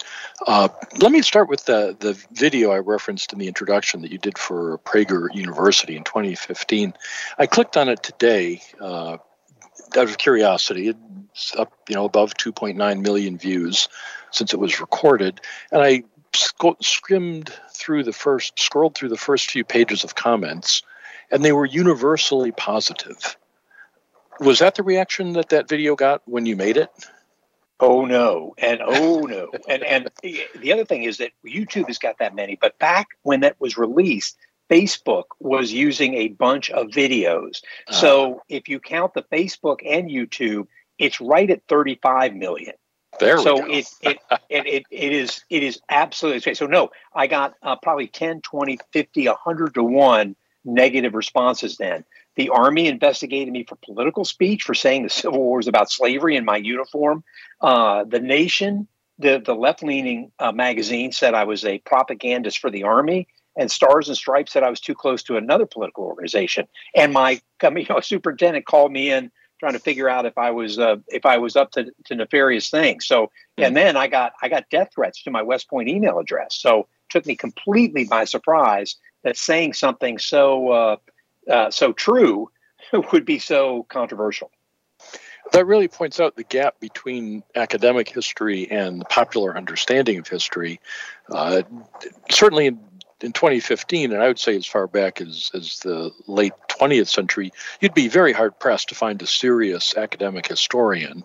Uh, 0.47 0.69
let 0.99 1.13
me 1.13 1.23
start 1.23 1.49
with 1.49 1.65
the 1.67 1.97
the 2.01 2.21
video 2.33 2.73
I 2.73 2.79
referenced 2.79 3.33
in 3.33 3.39
the 3.39 3.47
introduction 3.47 4.03
that 4.03 4.11
you 4.11 4.19
did 4.19 4.37
for 4.37 4.79
Prager 4.79 5.33
University 5.33 5.97
in 5.97 6.03
2015. 6.03 6.95
I 7.39 7.47
clicked 7.47 7.77
on 7.77 7.89
it 7.89 8.03
today 8.03 8.61
uh, 8.81 9.19
out 9.97 10.09
of 10.09 10.19
curiosity. 10.19 10.89
It's 10.89 11.55
up, 11.57 11.73
you 11.89 11.95
know, 11.95 12.05
above 12.05 12.35
2.9 12.35 13.03
million 13.03 13.39
views 13.39 13.89
since 14.33 14.53
it 14.53 14.59
was 14.59 14.81
recorded, 14.81 15.41
and 15.71 15.81
I 15.81 16.03
sc- 16.35 16.83
skimmed 16.83 17.53
through 17.73 18.03
the 18.03 18.13
first, 18.13 18.59
scrolled 18.59 18.97
through 18.97 19.11
the 19.11 19.17
first 19.17 19.51
few 19.51 19.65
pages 19.65 20.03
of 20.03 20.17
comments, 20.17 20.83
and 21.31 21.45
they 21.45 21.53
were 21.53 21.67
universally 21.67 22.51
positive. 22.51 23.37
Was 24.41 24.59
that 24.61 24.75
the 24.75 24.83
reaction 24.83 25.33
that 25.35 25.51
that 25.51 25.69
video 25.69 25.97
got 25.97 26.23
when 26.27 26.47
you 26.47 26.57
made 26.57 26.77
it? 26.77 26.91
Oh 27.79 28.05
no, 28.07 28.55
and 28.59 28.81
oh 28.83 29.21
no, 29.21 29.51
and 29.69 29.83
and 29.83 30.11
the 30.23 30.73
other 30.73 30.85
thing 30.85 31.05
is 31.05 31.19
that 31.19 31.33
YouTube 31.45 31.89
has 31.89 31.99
got 31.99 32.19
that 32.19 32.35
many, 32.35 32.57
but 32.61 32.79
back 32.79 33.09
when 33.23 33.41
that 33.41 33.61
was 33.61 33.77
released, 33.77 34.37
Facebook 34.71 35.25
was 35.41 35.73
using 35.73 36.15
a 36.15 36.29
bunch 36.29 36.71
of 36.71 36.89
videos. 36.89 37.63
Uh, 37.89 37.93
so 37.93 38.43
if 38.49 38.69
you 38.69 38.81
count 38.81 39.15
the 39.15 39.23
Facebook 39.23 39.79
and 39.87 40.09
YouTube, 40.11 40.67
it's 40.99 41.21
right 41.21 41.51
at 41.51 41.63
35 41.69 42.35
million. 42.35 42.75
There 43.19 43.39
so 43.39 43.65
it, 43.67 43.89
it, 44.03 44.19
it, 44.51 44.67
it, 44.67 44.83
it 44.91 45.13
is 45.13 45.43
it 45.49 45.63
is 45.63 45.81
absolutely 45.89 46.39
okay. 46.39 46.55
So 46.55 46.67
no, 46.67 46.91
I 47.15 47.27
got 47.27 47.55
uh, 47.63 47.77
probably 47.77 48.09
10, 48.09 48.43
20, 48.43 48.79
50, 48.93 49.29
100 49.29 49.75
to 49.75 49.83
1 49.83 50.37
negative 50.67 51.15
responses 51.15 51.77
then. 51.77 52.05
The 52.37 52.51
Army 52.51 52.87
investigated 52.89 53.53
me 53.53 53.65
for 53.65 53.77
political 53.77 54.25
speech, 54.25 54.63
for 54.63 54.75
saying 54.75 55.05
the 55.05 55.09
Civil 55.09 55.39
War 55.39 55.57
was 55.57 55.69
about 55.69 55.91
slavery 55.91 56.37
in 56.37 56.45
my 56.45 56.57
uniform. 56.57 57.25
Uh, 57.61 58.05
the 58.05 58.21
Nation, 58.21 58.89
the, 59.19 59.41
the 59.45 59.55
left 59.55 59.83
leaning 59.83 60.33
uh, 60.39 60.53
magazine, 60.53 61.13
said 61.13 61.33
I 61.33 61.45
was 61.45 61.65
a 61.65 61.79
propagandist 61.79 62.59
for 62.59 62.71
the 62.71 62.83
Army. 62.83 63.29
And 63.59 63.71
Stars 63.71 64.09
and 64.09 64.17
Stripes 64.17 64.53
said 64.53 64.63
I 64.63 64.69
was 64.69 64.81
too 64.81 64.95
close 64.95 65.23
to 65.25 65.39
another 65.39 65.65
political 65.65 66.05
organization. 66.05 66.69
And 66.95 67.15
my 67.15 67.41
you 67.63 67.87
know, 67.89 68.01
superintendent 68.01 68.67
called 68.67 68.93
me 68.93 69.11
in 69.11 69.31
trying 69.59 69.73
to 69.73 69.79
figure 69.79 70.09
out 70.09 70.27
if 70.27 70.37
I 70.37 70.51
was 70.51 70.79
uh, 70.79 70.97
if 71.09 71.25
I 71.25 71.39
was 71.39 71.57
up 71.57 71.71
to, 71.73 71.91
to 72.05 72.15
nefarious 72.15 72.69
things. 72.69 73.07
So 73.07 73.31
and 73.57 73.75
then 73.75 73.97
I 73.97 74.09
got 74.09 74.33
I 74.43 74.49
got 74.49 74.69
death 74.71 74.91
threats 74.95 75.23
to 75.23 75.31
my 75.31 75.43
West 75.43 75.71
Point 75.71 75.89
email 75.89 76.19
address. 76.19 76.55
So 76.57 76.89
took 77.09 77.25
me 77.25 77.35
completely 77.37 78.05
by 78.05 78.25
surprise 78.25 78.97
that 79.27 79.37
saying 79.37 79.73
something 79.73 80.19
so 80.19 80.71
uh, 80.71 80.97
uh, 81.51 81.71
so 81.71 81.93
true 81.93 82.49
would 83.13 83.25
be 83.25 83.41
so 83.41 83.83
controversial. 83.89 84.53
That 85.53 85.67
really 85.67 85.89
points 85.89 86.21
out 86.21 86.37
the 86.37 86.45
gap 86.45 86.79
between 86.79 87.43
academic 87.57 88.09
history 88.09 88.71
and 88.71 89.01
the 89.01 89.05
popular 89.07 89.57
understanding 89.57 90.19
of 90.19 90.29
history. 90.29 90.81
Uh, 91.29 91.63
certainly, 92.31 92.67
in 92.67 92.81
in 93.23 93.33
2015, 93.33 94.13
and 94.13 94.23
I 94.23 94.29
would 94.29 94.39
say 94.39 94.55
as 94.57 94.67
far 94.67 94.87
back 94.87 95.23
as, 95.23 95.51
as 95.55 95.79
the 95.79 96.13
late 96.27 96.53
20th 96.69 97.09
century, 97.09 97.51
you'd 97.81 97.95
be 97.95 98.09
very 98.09 98.35
hard 98.35 98.59
pressed 98.59 98.91
to 98.91 98.95
find 98.95 99.21
a 99.23 99.27
serious 99.27 99.97
academic 99.97 100.47
historian 100.47 101.25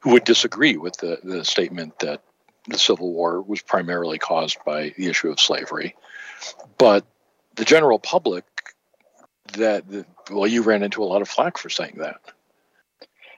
who 0.00 0.12
would 0.12 0.22
disagree 0.22 0.76
with 0.76 0.96
the, 0.98 1.18
the 1.24 1.44
statement 1.44 1.98
that 1.98 2.22
the 2.68 2.78
Civil 2.78 3.12
War 3.12 3.42
was 3.42 3.60
primarily 3.60 4.18
caused 4.18 4.58
by 4.64 4.94
the 4.96 5.08
issue 5.08 5.28
of 5.28 5.40
slavery, 5.40 5.96
but 6.78 7.04
the 7.56 7.64
general 7.64 7.98
public 7.98 8.44
that 9.54 9.84
well, 10.30 10.46
you 10.46 10.62
ran 10.62 10.82
into 10.82 11.02
a 11.02 11.06
lot 11.06 11.22
of 11.22 11.28
flack 11.28 11.58
for 11.58 11.68
saying 11.68 11.96
that. 11.98 12.20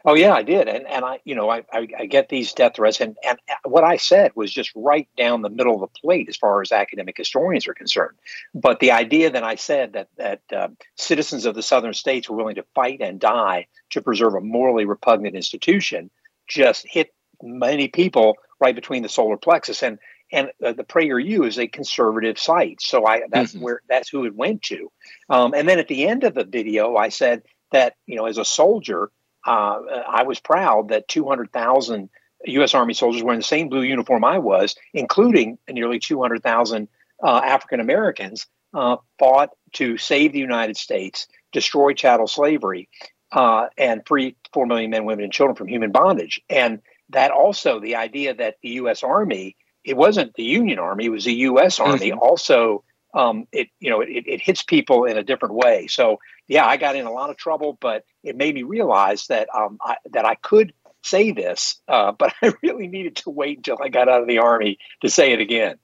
Oh 0.05 0.15
yeah, 0.15 0.33
I 0.33 0.43
did, 0.43 0.69
and 0.69 0.87
and 0.87 1.05
I, 1.05 1.21
you 1.25 1.35
know, 1.35 1.51
I, 1.51 1.65
I, 1.73 1.87
I, 1.99 2.07
get 2.07 2.29
these 2.29 2.53
death 2.53 2.77
threats, 2.77 3.01
and 3.01 3.17
and 3.29 3.39
what 3.65 3.85
I 3.85 3.97
said 3.97 4.31
was 4.35 4.53
just 4.53 4.71
right 4.75 5.09
down 5.19 5.43
the 5.43 5.51
middle 5.51 5.75
of 5.75 5.81
the 5.81 6.01
plate 6.01 6.29
as 6.29 6.37
far 6.37 6.63
as 6.63 6.71
academic 6.71 7.17
historians 7.17 7.67
are 7.67 7.75
concerned. 7.75 8.17
But 8.55 8.81
the 8.81 8.93
idea 8.93 9.31
that 9.31 9.43
I 9.43 9.57
said 9.57 9.95
that 9.95 10.09
that 10.17 10.41
uh, 10.55 10.69
citizens 10.95 11.47
of 11.47 11.55
the 11.55 11.63
southern 11.63 11.95
states 11.95 12.31
were 12.31 12.37
willing 12.37 12.55
to 12.55 12.65
fight 12.75 13.01
and 13.01 13.19
die 13.21 13.67
to 13.91 14.01
preserve 14.01 14.35
a 14.35 14.41
morally 14.41 14.85
repugnant 14.85 15.35
institution 15.35 16.11
just 16.47 16.87
hit 16.87 17.13
many 17.43 17.89
people 17.89 18.37
right 18.61 18.75
between 18.75 19.03
the 19.03 19.09
solar 19.09 19.37
plexus, 19.37 19.83
and 19.83 19.99
and 20.31 20.51
uh, 20.65 20.73
the 20.73 20.85
PragerU 20.85 21.47
is 21.47 21.59
a 21.59 21.67
conservative 21.67 22.39
site, 22.39 22.81
so 22.81 23.07
I 23.07 23.23
that's 23.31 23.53
mm-hmm. 23.53 23.65
where 23.65 23.81
that's 23.89 24.09
who 24.09 24.25
it 24.25 24.35
went 24.35 24.63
to. 24.65 24.91
Um, 25.29 25.55
and 25.55 25.69
then 25.69 25.79
at 25.79 25.89
the 25.89 26.07
end 26.07 26.25
of 26.25 26.35
the 26.35 26.45
video, 26.45 26.97
I 26.97 27.09
said 27.09 27.43
that 27.73 27.95
you 28.07 28.17
know 28.17 28.27
as 28.27 28.39
a 28.39 28.45
soldier 28.45 29.11
uh, 29.47 29.81
I 30.07 30.25
was 30.25 30.41
proud 30.41 30.89
that 30.89 31.09
200,000 31.09 32.11
U.S. 32.47 32.75
Army 32.75 32.95
soldiers 32.95 33.23
wearing 33.23 33.41
the 33.41 33.45
same 33.45 33.69
blue 33.69 33.83
uniform 33.83 34.25
I 34.25 34.39
was, 34.39 34.77
including 34.93 35.59
nearly 35.69 35.99
200,000 35.99 36.89
uh, 37.23 37.41
African 37.45 37.81
Americans, 37.81 38.47
uh, 38.75 38.97
fought 39.19 39.51
to 39.75 39.97
save 39.97 40.33
the 40.33 40.39
United 40.39 40.77
States, 40.77 41.27
destroy 41.53 41.95
chattel 41.95 42.29
slavery, 42.29 42.89
uh, 43.33 43.67
and 43.77 44.07
free 44.07 44.37
4 44.53 44.67
million 44.67 44.91
men, 44.91 45.05
women, 45.05 45.25
and 45.25 45.33
children 45.33 45.57
from 45.57 45.69
human 45.69 45.93
bondage. 45.93 46.41
And 46.51 46.81
that 47.11 47.31
also, 47.31 47.81
the 47.81 47.97
idea 47.97 48.35
that 48.35 48.57
the 48.63 48.71
U.S. 48.71 49.03
Army, 49.03 49.57
it 49.85 49.97
wasn't 49.97 50.35
the 50.35 50.45
Union 50.45 50.79
Army, 50.79 51.07
it 51.07 51.11
was 51.11 51.25
the 51.25 51.35
U.S. 51.35 51.81
Army, 51.81 52.11
mm-hmm. 52.11 52.19
also 52.19 52.85
um, 53.15 53.47
it 53.53 53.69
you 53.81 53.91
know 53.91 54.01
it, 54.01 54.25
it 54.27 54.41
hits 54.41 54.63
people 54.63 55.05
in 55.05 55.17
a 55.17 55.23
different 55.23 55.55
way. 55.55 55.87
So 55.87 56.21
yeah, 56.47 56.67
I 56.67 56.77
got 56.77 56.97
in 56.97 57.07
a 57.07 57.13
lot 57.13 57.31
of 57.31 57.37
trouble, 57.37 57.79
but 57.81 58.05
it 58.23 58.37
made 58.37 58.55
me 58.55 58.63
realize 58.63 59.27
that 59.29 59.49
um, 59.55 59.79
I, 59.81 59.97
that 60.13 60.25
I 60.25 60.35
could 60.35 60.73
say 61.03 61.33
this, 61.33 61.81
uh, 61.89 62.13
but 62.13 62.35
I 62.43 62.53
really 62.63 62.87
needed 62.87 63.17
to 63.17 63.31
wait 63.31 63.59
until 63.59 63.79
I 63.83 63.89
got 63.89 64.09
out 64.09 64.23
of 64.23 64.29
the 64.29 64.39
army 64.39 64.79
to 65.03 65.09
say 65.09 65.33
it 65.33 65.41
again. 65.41 65.79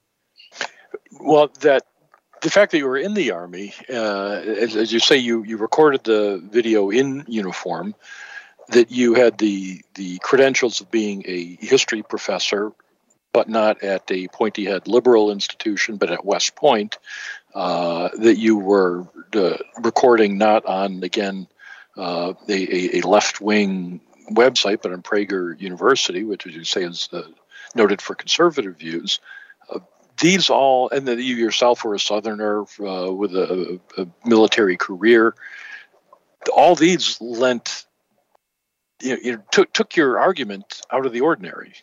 Well, 1.21 1.51
that 1.61 1.85
the 2.43 2.51
fact 2.51 2.73
that 2.73 2.79
you 2.79 2.87
were 2.87 2.99
in 2.99 3.15
the 3.15 3.31
army, 3.31 3.75
uh, 3.89 4.43
as, 4.45 4.77
as, 4.77 4.93
you 4.93 5.01
say, 5.01 5.17
you 5.17 5.45
you 5.45 5.57
recorded 5.57 6.05
the 6.05 6.43
video 6.51 6.91
in 6.91 7.25
uniform, 7.27 7.95
that 8.69 8.91
you 8.91 9.15
had 9.15 9.39
the 9.39 9.83
the 9.95 10.19
credentials 10.19 10.81
of 10.81 10.91
being 10.91 11.25
a 11.27 11.57
history 11.61 12.03
professor 12.03 12.73
but 13.35 13.49
not 13.49 13.83
at 13.83 14.09
a 14.13 14.29
pointy 14.29 14.65
head 14.65 14.87
liberal 14.87 15.31
institution, 15.33 15.97
but 15.97 16.11
at 16.11 16.25
West 16.25 16.55
Point, 16.55 16.97
uh, 17.55 18.09
that 18.19 18.39
you 18.39 18.57
were 18.57 19.07
uh, 19.35 19.57
recording 19.83 20.39
not 20.39 20.65
on, 20.65 21.03
again, 21.03 21.49
uh, 21.99 22.33
a, 22.49 22.99
a 22.99 23.01
left 23.03 23.41
wing 23.41 24.01
website, 24.31 24.81
but 24.83 24.93
on 24.93 25.03
Prager 25.03 25.61
University, 25.61 26.23
which, 26.23 26.47
as 26.47 26.55
you 26.55 26.65
say, 26.65 26.85
is 26.85 27.09
uh, 27.13 27.23
noted 27.75 28.01
for 28.01 28.15
conservative 28.15 28.79
views. 28.79 29.19
Uh, 29.69 29.81
these 30.21 30.49
all, 30.49 30.89
and 30.91 31.09
that 31.09 31.19
you 31.19 31.35
yourself 31.35 31.85
were 31.85 31.95
a 31.95 32.01
Southerner 32.01 32.63
uh, 32.63 33.13
with 33.13 33.35
a, 33.35 33.81
a 33.99 34.07
military 34.25 34.77
career, 34.77 35.35
all 36.55 36.77
these 36.77 37.21
lent 37.21 37.85
you 39.01 39.33
know, 39.33 39.43
took 39.51 39.73
took 39.73 39.97
your 39.97 40.21
argument 40.21 40.83
out 40.93 41.05
of 41.05 41.13
the 41.13 41.21
ordinary. 41.21 41.75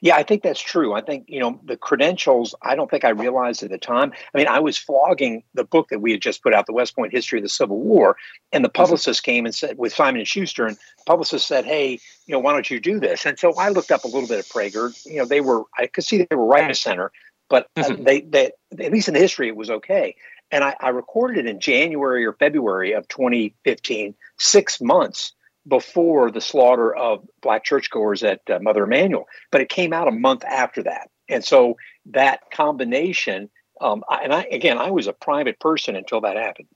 Yeah, 0.00 0.16
I 0.16 0.22
think 0.22 0.42
that's 0.42 0.60
true. 0.60 0.92
I 0.92 1.00
think, 1.00 1.24
you 1.28 1.40
know, 1.40 1.60
the 1.64 1.76
credentials, 1.76 2.54
I 2.62 2.74
don't 2.74 2.90
think 2.90 3.04
I 3.04 3.10
realized 3.10 3.62
at 3.62 3.70
the 3.70 3.78
time. 3.78 4.12
I 4.34 4.38
mean, 4.38 4.48
I 4.48 4.60
was 4.60 4.76
flogging 4.76 5.42
the 5.54 5.64
book 5.64 5.88
that 5.88 6.00
we 6.00 6.12
had 6.12 6.20
just 6.20 6.42
put 6.42 6.54
out, 6.54 6.66
The 6.66 6.72
West 6.72 6.94
Point 6.94 7.12
History 7.12 7.38
of 7.38 7.42
the 7.42 7.48
Civil 7.48 7.78
War, 7.78 8.16
and 8.52 8.64
the 8.64 8.68
mm-hmm. 8.68 8.82
publicist 8.82 9.22
came 9.22 9.44
and 9.46 9.54
said, 9.54 9.78
with 9.78 9.94
Simon 9.94 10.20
and 10.20 10.28
Schuster, 10.28 10.66
and 10.66 10.76
publicist 11.06 11.46
said, 11.46 11.64
hey, 11.64 11.98
you 12.26 12.32
know, 12.32 12.38
why 12.38 12.52
don't 12.52 12.70
you 12.70 12.80
do 12.80 13.00
this? 13.00 13.24
And 13.24 13.38
so 13.38 13.54
I 13.54 13.70
looked 13.70 13.90
up 13.90 14.04
a 14.04 14.08
little 14.08 14.28
bit 14.28 14.40
of 14.40 14.46
Prager. 14.46 14.94
You 15.06 15.18
know, 15.18 15.24
they 15.24 15.40
were, 15.40 15.64
I 15.78 15.86
could 15.86 16.04
see 16.04 16.26
they 16.28 16.36
were 16.36 16.46
right 16.46 16.70
of 16.70 16.76
center, 16.76 17.10
but 17.48 17.68
uh, 17.76 17.82
mm-hmm. 17.82 18.04
they, 18.04 18.20
they, 18.20 18.50
at 18.78 18.92
least 18.92 19.08
in 19.08 19.14
the 19.14 19.20
history, 19.20 19.48
it 19.48 19.56
was 19.56 19.70
okay. 19.70 20.14
And 20.50 20.62
I, 20.64 20.76
I 20.80 20.90
recorded 20.90 21.46
it 21.46 21.48
in 21.48 21.60
January 21.60 22.24
or 22.26 22.34
February 22.34 22.92
of 22.92 23.08
2015, 23.08 24.14
six 24.38 24.80
months 24.80 25.32
before 25.66 26.30
the 26.30 26.40
slaughter 26.40 26.94
of 26.94 27.26
black 27.40 27.64
churchgoers 27.64 28.22
at 28.22 28.40
uh, 28.50 28.58
Mother 28.60 28.84
Emanuel, 28.84 29.26
but 29.50 29.60
it 29.60 29.68
came 29.68 29.92
out 29.92 30.08
a 30.08 30.12
month 30.12 30.44
after 30.44 30.82
that. 30.84 31.10
And 31.28 31.44
so 31.44 31.76
that 32.06 32.50
combination, 32.50 33.50
um, 33.80 34.04
I, 34.08 34.22
and 34.24 34.32
I 34.32 34.42
again, 34.50 34.78
I 34.78 34.90
was 34.90 35.06
a 35.06 35.12
private 35.12 35.60
person 35.60 35.96
until 35.96 36.20
that 36.22 36.36
happened. 36.36 36.68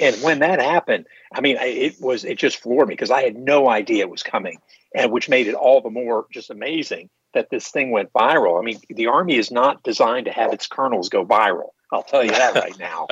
And 0.00 0.16
when 0.22 0.40
that 0.40 0.60
happened, 0.60 1.06
I 1.32 1.40
mean, 1.40 1.56
it 1.60 2.00
was 2.00 2.24
it 2.24 2.38
just 2.38 2.58
floored 2.58 2.88
me 2.88 2.94
because 2.94 3.10
I 3.10 3.22
had 3.22 3.36
no 3.36 3.68
idea 3.68 4.04
it 4.04 4.10
was 4.10 4.22
coming, 4.22 4.58
and 4.94 5.10
which 5.10 5.28
made 5.28 5.48
it 5.48 5.54
all 5.54 5.80
the 5.80 5.90
more 5.90 6.26
just 6.32 6.50
amazing 6.50 7.10
that 7.34 7.50
this 7.50 7.68
thing 7.68 7.90
went 7.90 8.12
viral. 8.12 8.60
I 8.60 8.64
mean, 8.64 8.80
the 8.88 9.08
army 9.08 9.36
is 9.36 9.50
not 9.50 9.82
designed 9.82 10.26
to 10.26 10.32
have 10.32 10.52
its 10.52 10.66
colonels 10.66 11.08
go 11.08 11.24
viral. 11.26 11.70
I'll 11.92 12.02
tell 12.02 12.24
you 12.24 12.30
that 12.30 12.54
right 12.54 12.78
now. 12.78 13.08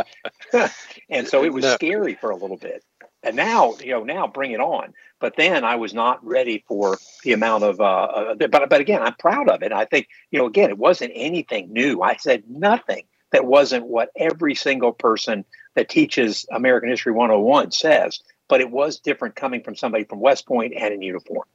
and 1.11 1.27
so 1.27 1.45
it 1.45 1.53
was 1.53 1.65
no. 1.65 1.75
scary 1.75 2.15
for 2.15 2.31
a 2.31 2.37
little 2.37 2.57
bit 2.57 2.85
and 3.27 3.37
now 3.37 3.75
you 3.79 3.91
know 3.91 4.05
now 4.05 4.27
bring 4.27 4.53
it 4.53 4.61
on 4.61 4.95
but 5.21 5.37
then 5.37 5.65
i 5.65 5.77
was 5.77 5.93
not 5.93 6.25
ready 6.25 6.65
for 6.67 6.99
the 7.25 7.33
amount 7.33 7.65
of 7.65 7.81
uh, 7.81 7.85
uh, 7.85 8.35
but 8.35 8.69
but 8.71 8.81
again 8.81 9.03
i'm 9.03 9.15
proud 9.15 9.49
of 9.49 9.63
it 9.63 9.73
i 9.73 9.85
think 9.85 10.09
you 10.31 10.39
know 10.39 10.47
again 10.47 10.71
it 10.71 10.79
wasn't 10.79 11.11
anything 11.15 11.73
new 11.73 12.01
i 12.01 12.17
said 12.17 12.45
nothing 12.49 13.05
that 13.33 13.45
wasn't 13.45 13.85
what 13.85 14.11
every 14.17 14.55
single 14.55 14.93
person 14.93 15.45
that 15.75 15.89
teaches 15.89 16.47
american 16.53 16.89
history 16.89 17.13
101 17.13 17.73
says 17.73 18.21
but 18.49 18.61
it 18.61 18.71
was 18.71 19.01
different 19.01 19.35
coming 19.35 19.63
from 19.63 19.75
somebody 19.75 20.05
from 20.05 20.21
west 20.21 20.47
point 20.47 20.73
and 20.77 20.95
in 20.95 21.03
uniform 21.03 21.47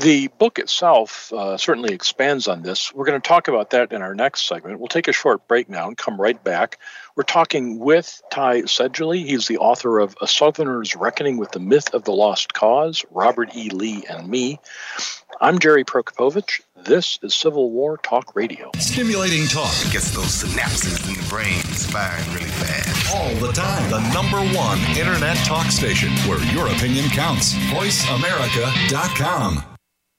the 0.00 0.28
book 0.28 0.58
itself 0.58 1.32
uh, 1.32 1.56
certainly 1.56 1.92
expands 1.92 2.48
on 2.48 2.62
this. 2.62 2.94
We're 2.94 3.04
going 3.04 3.20
to 3.20 3.28
talk 3.28 3.48
about 3.48 3.70
that 3.70 3.92
in 3.92 4.02
our 4.02 4.14
next 4.14 4.46
segment. 4.46 4.78
We'll 4.78 4.88
take 4.88 5.08
a 5.08 5.12
short 5.12 5.46
break 5.48 5.68
now 5.68 5.88
and 5.88 5.96
come 5.96 6.20
right 6.20 6.42
back. 6.42 6.78
We're 7.16 7.24
talking 7.24 7.78
with 7.78 8.22
Ty 8.30 8.62
Seidule. 8.62 9.12
He's 9.12 9.46
the 9.48 9.58
author 9.58 9.98
of 9.98 10.16
A 10.20 10.28
Southerner's 10.28 10.94
Reckoning 10.94 11.38
with 11.38 11.50
the 11.52 11.60
Myth 11.60 11.92
of 11.92 12.04
the 12.04 12.12
Lost 12.12 12.54
Cause, 12.54 13.04
Robert 13.10 13.54
E. 13.56 13.68
Lee 13.70 14.04
and 14.08 14.28
Me. 14.28 14.60
I'm 15.40 15.58
Jerry 15.58 15.84
Prokopowicz. 15.84 16.60
This 16.76 17.18
is 17.22 17.34
Civil 17.34 17.70
War 17.70 17.98
Talk 17.98 18.36
Radio. 18.36 18.70
Stimulating 18.78 19.46
talk 19.48 19.72
gets 19.90 20.12
those 20.12 20.44
synapses 20.44 21.08
in 21.08 21.14
the 21.20 21.28
brain 21.28 21.60
firing 21.90 22.24
really 22.32 22.50
fast. 22.50 23.14
All 23.14 23.34
the 23.46 23.52
time. 23.52 23.90
The 23.90 24.00
number 24.12 24.38
one 24.56 24.78
internet 24.96 25.36
talk 25.38 25.66
station 25.70 26.10
where 26.28 26.40
your 26.52 26.68
opinion 26.68 27.08
counts. 27.10 27.54
VoiceAmerica.com. 27.54 29.64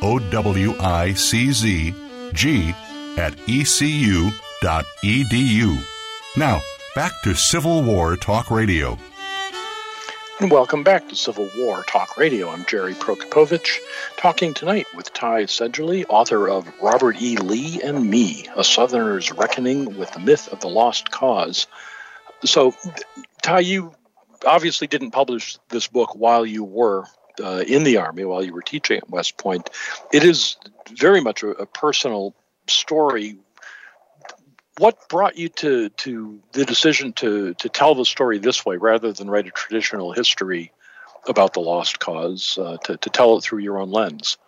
O 0.00 0.18
W 0.18 0.74
I 0.78 1.12
C 1.14 1.50
Z 1.52 1.94
G 2.32 2.74
at 3.16 3.34
ecu.edu. 3.48 4.32
Now, 6.36 6.60
back 6.94 7.12
to 7.24 7.34
Civil 7.34 7.82
War 7.82 8.16
Talk 8.16 8.50
Radio. 8.50 8.96
And 10.40 10.52
welcome 10.52 10.84
back 10.84 11.08
to 11.08 11.16
Civil 11.16 11.50
War 11.56 11.82
Talk 11.82 12.16
Radio. 12.16 12.48
I'm 12.48 12.64
Jerry 12.66 12.94
Prokopowicz, 12.94 13.78
talking 14.16 14.54
tonight 14.54 14.86
with 14.94 15.12
Ty 15.12 15.46
Seidule, 15.46 16.04
author 16.08 16.48
of 16.48 16.72
Robert 16.80 17.20
E. 17.20 17.36
Lee 17.36 17.82
and 17.82 18.08
Me, 18.08 18.46
A 18.54 18.62
Southerner's 18.62 19.32
Reckoning 19.32 19.98
with 19.98 20.12
the 20.12 20.20
Myth 20.20 20.46
of 20.52 20.60
the 20.60 20.68
Lost 20.68 21.10
Cause. 21.10 21.66
So, 22.44 22.72
Ty, 23.42 23.60
you 23.60 23.92
obviously 24.46 24.86
didn't 24.86 25.10
publish 25.10 25.58
this 25.70 25.88
book 25.88 26.14
while 26.14 26.46
you 26.46 26.62
were 26.62 27.04
uh, 27.40 27.64
in 27.66 27.84
the 27.84 27.96
Army, 27.96 28.24
while 28.24 28.42
you 28.42 28.52
were 28.52 28.62
teaching 28.62 28.98
at 28.98 29.10
West 29.10 29.36
Point. 29.36 29.70
It 30.12 30.24
is 30.24 30.56
very 30.90 31.20
much 31.20 31.42
a, 31.42 31.50
a 31.50 31.66
personal 31.66 32.34
story. 32.66 33.36
What 34.78 35.08
brought 35.08 35.36
you 35.36 35.48
to 35.48 35.88
to 35.88 36.40
the 36.52 36.64
decision 36.64 37.12
to 37.14 37.54
to 37.54 37.68
tell 37.68 37.94
the 37.94 38.04
story 38.04 38.38
this 38.38 38.64
way 38.64 38.76
rather 38.76 39.12
than 39.12 39.28
write 39.28 39.46
a 39.46 39.50
traditional 39.50 40.12
history 40.12 40.72
about 41.28 41.52
the 41.52 41.60
lost 41.60 41.98
cause 41.98 42.58
uh, 42.58 42.76
to, 42.84 42.96
to 42.96 43.10
tell 43.10 43.36
it 43.36 43.42
through 43.42 43.58
your 43.58 43.78
own 43.78 43.90
lens? 43.90 44.38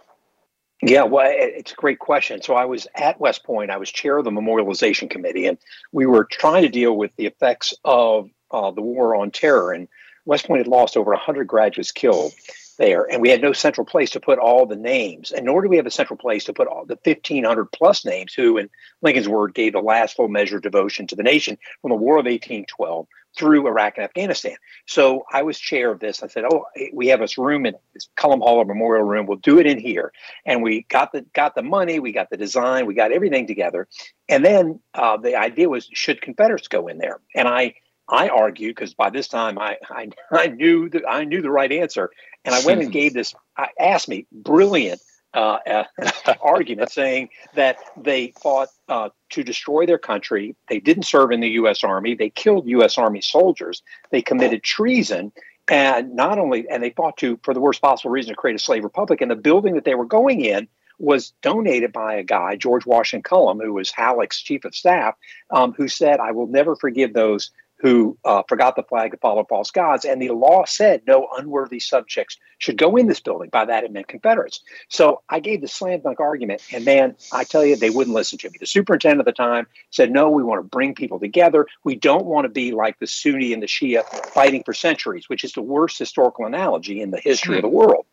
Yeah 0.82 1.02
well 1.02 1.26
it's 1.28 1.72
a 1.72 1.76
great 1.76 1.98
question. 1.98 2.42
So 2.42 2.54
i 2.54 2.64
was 2.64 2.86
at 2.94 3.20
west 3.20 3.44
point 3.44 3.70
i 3.70 3.76
was 3.76 3.90
chair 3.90 4.18
of 4.18 4.24
the 4.24 4.30
memorialization 4.30 5.10
committee 5.10 5.46
and 5.46 5.58
we 5.92 6.06
were 6.06 6.24
trying 6.24 6.62
to 6.62 6.68
deal 6.68 6.96
with 6.96 7.10
the 7.16 7.26
effects 7.26 7.74
of 7.84 8.30
uh, 8.50 8.70
the 8.70 8.82
war 8.82 9.16
on 9.16 9.30
terror. 9.30 9.72
And 9.72 9.88
west 10.24 10.46
point 10.46 10.60
had 10.60 10.68
lost 10.68 10.96
over 10.96 11.10
100 11.10 11.46
graduates 11.46 11.92
killed 11.92 12.32
there, 12.80 13.04
and 13.04 13.20
we 13.20 13.28
had 13.28 13.42
no 13.42 13.52
central 13.52 13.84
place 13.84 14.10
to 14.10 14.20
put 14.20 14.38
all 14.38 14.64
the 14.64 14.74
names. 14.74 15.30
And 15.30 15.44
nor 15.44 15.60
do 15.62 15.68
we 15.68 15.76
have 15.76 15.86
a 15.86 15.90
central 15.90 16.16
place 16.16 16.44
to 16.44 16.54
put 16.54 16.66
all 16.66 16.86
the 16.86 16.98
1,500 17.04 17.66
plus 17.66 18.06
names 18.06 18.32
who, 18.32 18.56
in 18.56 18.70
Lincoln's 19.02 19.28
word, 19.28 19.54
gave 19.54 19.74
the 19.74 19.80
last 19.80 20.16
full 20.16 20.28
measure 20.28 20.56
of 20.56 20.62
devotion 20.62 21.06
to 21.08 21.14
the 21.14 21.22
nation 21.22 21.58
from 21.82 21.90
the 21.90 21.96
War 21.96 22.14
of 22.14 22.24
1812 22.24 23.06
through 23.36 23.68
Iraq 23.68 23.98
and 23.98 24.04
Afghanistan. 24.04 24.56
So 24.86 25.24
I 25.30 25.42
was 25.42 25.60
chair 25.60 25.92
of 25.92 26.00
this. 26.00 26.22
I 26.22 26.26
said, 26.26 26.44
"Oh, 26.50 26.64
we 26.92 27.08
have 27.08 27.20
this 27.20 27.36
room 27.36 27.66
in 27.66 27.74
this 27.92 28.08
Cullom 28.16 28.40
Hall, 28.40 28.64
Memorial 28.64 29.04
Room. 29.04 29.26
We'll 29.26 29.36
do 29.36 29.60
it 29.60 29.66
in 29.66 29.78
here." 29.78 30.10
And 30.46 30.62
we 30.62 30.86
got 30.88 31.12
the 31.12 31.22
got 31.34 31.54
the 31.54 31.62
money, 31.62 32.00
we 32.00 32.12
got 32.12 32.30
the 32.30 32.38
design, 32.38 32.86
we 32.86 32.94
got 32.94 33.12
everything 33.12 33.46
together. 33.46 33.88
And 34.28 34.42
then 34.42 34.80
uh, 34.94 35.18
the 35.18 35.36
idea 35.36 35.68
was, 35.68 35.88
should 35.92 36.22
Confederates 36.22 36.68
go 36.68 36.88
in 36.88 36.98
there? 36.98 37.20
And 37.36 37.46
I 37.46 37.74
I 38.10 38.28
argued 38.28 38.74
because 38.74 38.92
by 38.92 39.10
this 39.10 39.28
time 39.28 39.58
I, 39.58 39.76
I, 39.88 40.08
I 40.32 40.48
knew 40.48 40.88
that 40.90 41.04
I 41.08 41.24
knew 41.24 41.40
the 41.42 41.50
right 41.50 41.70
answer, 41.70 42.10
and 42.44 42.54
I 42.54 42.64
went 42.64 42.82
and 42.82 42.92
gave 43.00 43.14
this. 43.14 43.34
I 43.56 43.68
asked 43.78 44.08
me 44.08 44.26
brilliant 44.32 45.00
uh, 45.34 45.58
uh, 45.66 46.34
argument 46.42 46.90
saying 46.90 47.30
that 47.54 47.78
they 47.96 48.32
fought 48.42 48.68
uh, 48.88 49.10
to 49.30 49.42
destroy 49.42 49.86
their 49.86 49.98
country. 49.98 50.56
They 50.68 50.80
didn't 50.80 51.04
serve 51.04 51.30
in 51.30 51.40
the 51.40 51.50
U.S. 51.50 51.84
Army. 51.84 52.14
They 52.14 52.30
killed 52.30 52.66
U.S. 52.68 52.98
Army 52.98 53.20
soldiers. 53.20 53.82
They 54.10 54.22
committed 54.22 54.62
treason, 54.62 55.32
and 55.68 56.14
not 56.14 56.38
only 56.38 56.68
and 56.68 56.82
they 56.82 56.90
fought 56.90 57.16
to 57.18 57.38
for 57.42 57.54
the 57.54 57.60
worst 57.60 57.80
possible 57.80 58.10
reason 58.10 58.30
to 58.30 58.36
create 58.36 58.56
a 58.56 58.58
slave 58.58 58.84
republic. 58.84 59.20
And 59.20 59.30
the 59.30 59.36
building 59.36 59.74
that 59.74 59.84
they 59.84 59.94
were 59.94 60.06
going 60.06 60.40
in 60.40 60.68
was 60.98 61.32
donated 61.40 61.92
by 61.92 62.14
a 62.14 62.22
guy, 62.22 62.56
George 62.56 62.84
Washington 62.84 63.22
Cullom, 63.22 63.62
who 63.64 63.72
was 63.72 63.90
Halleck's 63.90 64.42
chief 64.42 64.64
of 64.66 64.74
staff, 64.74 65.14
um, 65.50 65.72
who 65.72 65.88
said, 65.88 66.20
"I 66.20 66.32
will 66.32 66.46
never 66.46 66.76
forgive 66.76 67.12
those 67.12 67.50
who 67.80 68.16
uh, 68.26 68.42
forgot 68.46 68.76
the 68.76 68.82
flag 68.82 69.12
and 69.12 69.20
followed 69.20 69.48
false 69.48 69.70
gods. 69.70 70.04
And 70.04 70.20
the 70.20 70.30
law 70.30 70.64
said 70.66 71.02
no 71.06 71.28
unworthy 71.36 71.80
subjects 71.80 72.36
should 72.58 72.76
go 72.76 72.96
in 72.96 73.06
this 73.06 73.20
building. 73.20 73.48
By 73.48 73.64
that, 73.64 73.84
it 73.84 73.92
meant 73.92 74.06
Confederates. 74.06 74.60
So 74.88 75.22
I 75.30 75.40
gave 75.40 75.62
the 75.62 75.68
slam 75.68 76.00
dunk 76.00 76.20
argument. 76.20 76.62
And 76.72 76.84
man, 76.84 77.16
I 77.32 77.44
tell 77.44 77.64
you, 77.64 77.76
they 77.76 77.88
wouldn't 77.88 78.14
listen 78.14 78.38
to 78.40 78.50
me. 78.50 78.58
The 78.60 78.66
superintendent 78.66 79.20
at 79.20 79.24
the 79.24 79.32
time 79.32 79.66
said, 79.90 80.10
no, 80.10 80.28
we 80.28 80.42
want 80.42 80.58
to 80.62 80.68
bring 80.68 80.94
people 80.94 81.18
together. 81.18 81.66
We 81.82 81.96
don't 81.96 82.26
want 82.26 82.44
to 82.44 82.50
be 82.50 82.72
like 82.72 82.98
the 82.98 83.06
Sunni 83.06 83.54
and 83.54 83.62
the 83.62 83.66
Shia 83.66 84.04
fighting 84.28 84.62
for 84.62 84.74
centuries, 84.74 85.28
which 85.28 85.42
is 85.42 85.52
the 85.52 85.62
worst 85.62 85.98
historical 85.98 86.44
analogy 86.44 87.00
in 87.00 87.12
the 87.12 87.20
history 87.20 87.56
of 87.56 87.62
the 87.62 87.68
world. 87.68 88.04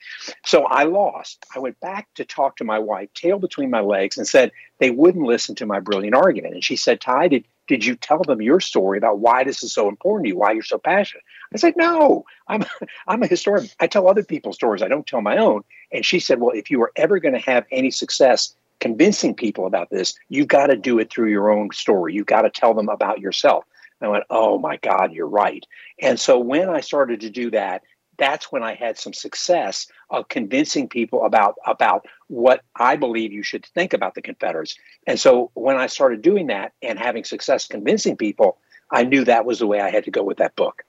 So 0.46 0.64
I 0.64 0.84
lost. 0.84 1.46
I 1.54 1.60
went 1.60 1.78
back 1.82 2.08
to 2.16 2.24
talk 2.24 2.56
to 2.58 2.64
my 2.64 2.80
wife, 2.80 3.14
tail 3.14 3.38
between 3.38 3.70
my 3.70 3.82
legs, 3.82 4.18
and 4.18 4.26
said, 4.26 4.52
they 4.80 4.92
wouldn't 4.92 5.26
listen 5.26 5.56
to 5.56 5.66
my 5.66 5.82
brilliant 5.82 6.16
argument. 6.16 6.54
And 6.54 6.64
she 6.64 6.78
said, 6.78 7.02
Ty, 7.02 7.28
did, 7.28 7.46
did 7.68 7.86
you 7.86 7.96
tell 7.96 8.22
them 8.24 8.42
your 8.42 8.60
story 8.60 8.98
about 8.98 9.20
why 9.20 9.44
this 9.44 9.62
is 9.64 9.74
so 9.74 9.88
important 9.90 10.26
to 10.26 10.30
you, 10.30 10.38
why 10.38 10.52
you're 10.52 10.64
so 10.64 10.78
passionate? 10.78 11.24
I 11.54 11.58
said, 11.58 11.76
no, 11.78 12.26
I'm, 12.48 12.64
I'm 13.08 13.24
a 13.24 13.28
historian. 13.28 13.70
I 13.80 13.88
tell 13.88 14.08
other 14.08 14.24
people's 14.24 14.56
stories. 14.56 14.82
I 14.82 14.88
don't 14.88 15.06
tell 15.06 15.22
my 15.22 15.38
own. 15.38 15.64
And 15.92 16.06
she 16.06 16.20
said, 16.20 16.40
well, 16.40 16.52
if 16.52 16.72
you 16.72 16.82
are 16.82 16.92
ever 16.96 17.20
going 17.20 17.34
to 17.34 17.40
have 17.40 17.66
any 17.72 17.92
success 17.92 18.56
convincing 18.80 19.34
people 19.34 19.66
about 19.66 19.90
this, 19.90 20.18
you've 20.30 20.48
got 20.48 20.68
to 20.68 20.76
do 20.76 21.00
it 21.00 21.12
through 21.12 21.30
your 21.30 21.52
own 21.52 21.72
story. 21.72 22.14
You've 22.14 22.26
got 22.26 22.44
to 22.44 22.50
tell 22.50 22.74
them 22.74 22.90
about 22.90 23.20
yourself. 23.20 23.66
I 24.02 24.08
went, 24.08 24.26
oh 24.30 24.60
my 24.60 24.78
God, 24.78 25.12
you're 25.12 25.28
right. 25.28 25.66
And 26.00 26.20
so 26.20 26.38
when 26.38 26.70
I 26.70 26.82
started 26.82 27.22
to 27.22 27.30
do 27.30 27.50
that, 27.52 27.82
that's 28.18 28.52
when 28.52 28.64
I 28.64 28.76
had 28.76 28.98
some 28.98 29.14
success 29.14 29.88
of 30.10 30.28
convincing 30.28 30.90
people 30.90 31.26
about 31.26 31.56
about 31.66 32.06
what 32.28 32.62
I 32.76 32.96
believe 32.96 33.32
you 33.32 33.44
should 33.44 33.66
think 33.66 33.94
about 33.94 34.16
the 34.16 34.22
Confederates. 34.22 34.76
And 35.06 35.20
so 35.20 35.52
when 35.54 35.78
I 35.78 35.88
started 35.88 36.22
doing 36.22 36.48
that 36.48 36.74
and 36.82 37.00
having 37.00 37.24
success 37.24 37.68
convincing 37.68 38.18
people, 38.18 38.58
I 38.92 39.04
knew 39.04 39.24
that 39.26 39.46
was 39.46 39.60
the 39.60 39.68
way 39.68 39.80
I 39.80 39.90
had 39.90 40.06
to 40.06 40.12
go 40.12 40.24
with 40.24 40.38
that 40.38 40.56
book. 40.56 40.84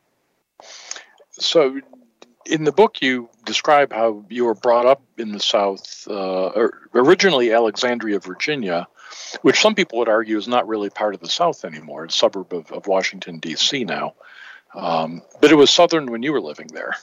So 1.32 1.80
in 2.46 2.64
the 2.64 2.72
book 2.72 3.02
you 3.02 3.28
describe 3.44 3.92
how 3.92 4.24
you 4.28 4.44
were 4.44 4.54
brought 4.54 4.86
up 4.86 5.02
in 5.18 5.32
the 5.32 5.40
South, 5.40 6.06
uh, 6.08 6.68
originally 6.94 7.52
Alexandria, 7.52 8.18
Virginia, 8.18 8.88
which 9.42 9.60
some 9.60 9.74
people 9.74 9.98
would 9.98 10.08
argue 10.08 10.36
is 10.36 10.48
not 10.48 10.66
really 10.66 10.90
part 10.90 11.14
of 11.14 11.20
the 11.20 11.28
South 11.28 11.64
anymore. 11.64 12.04
It's 12.04 12.14
a 12.14 12.18
suburb 12.18 12.52
of, 12.52 12.72
of 12.72 12.86
Washington, 12.86 13.38
D.C. 13.38 13.84
now. 13.84 14.14
Um, 14.74 15.22
but 15.40 15.50
it 15.50 15.54
was 15.54 15.70
Southern 15.70 16.10
when 16.10 16.22
you 16.22 16.32
were 16.32 16.40
living 16.40 16.68
there. 16.68 16.94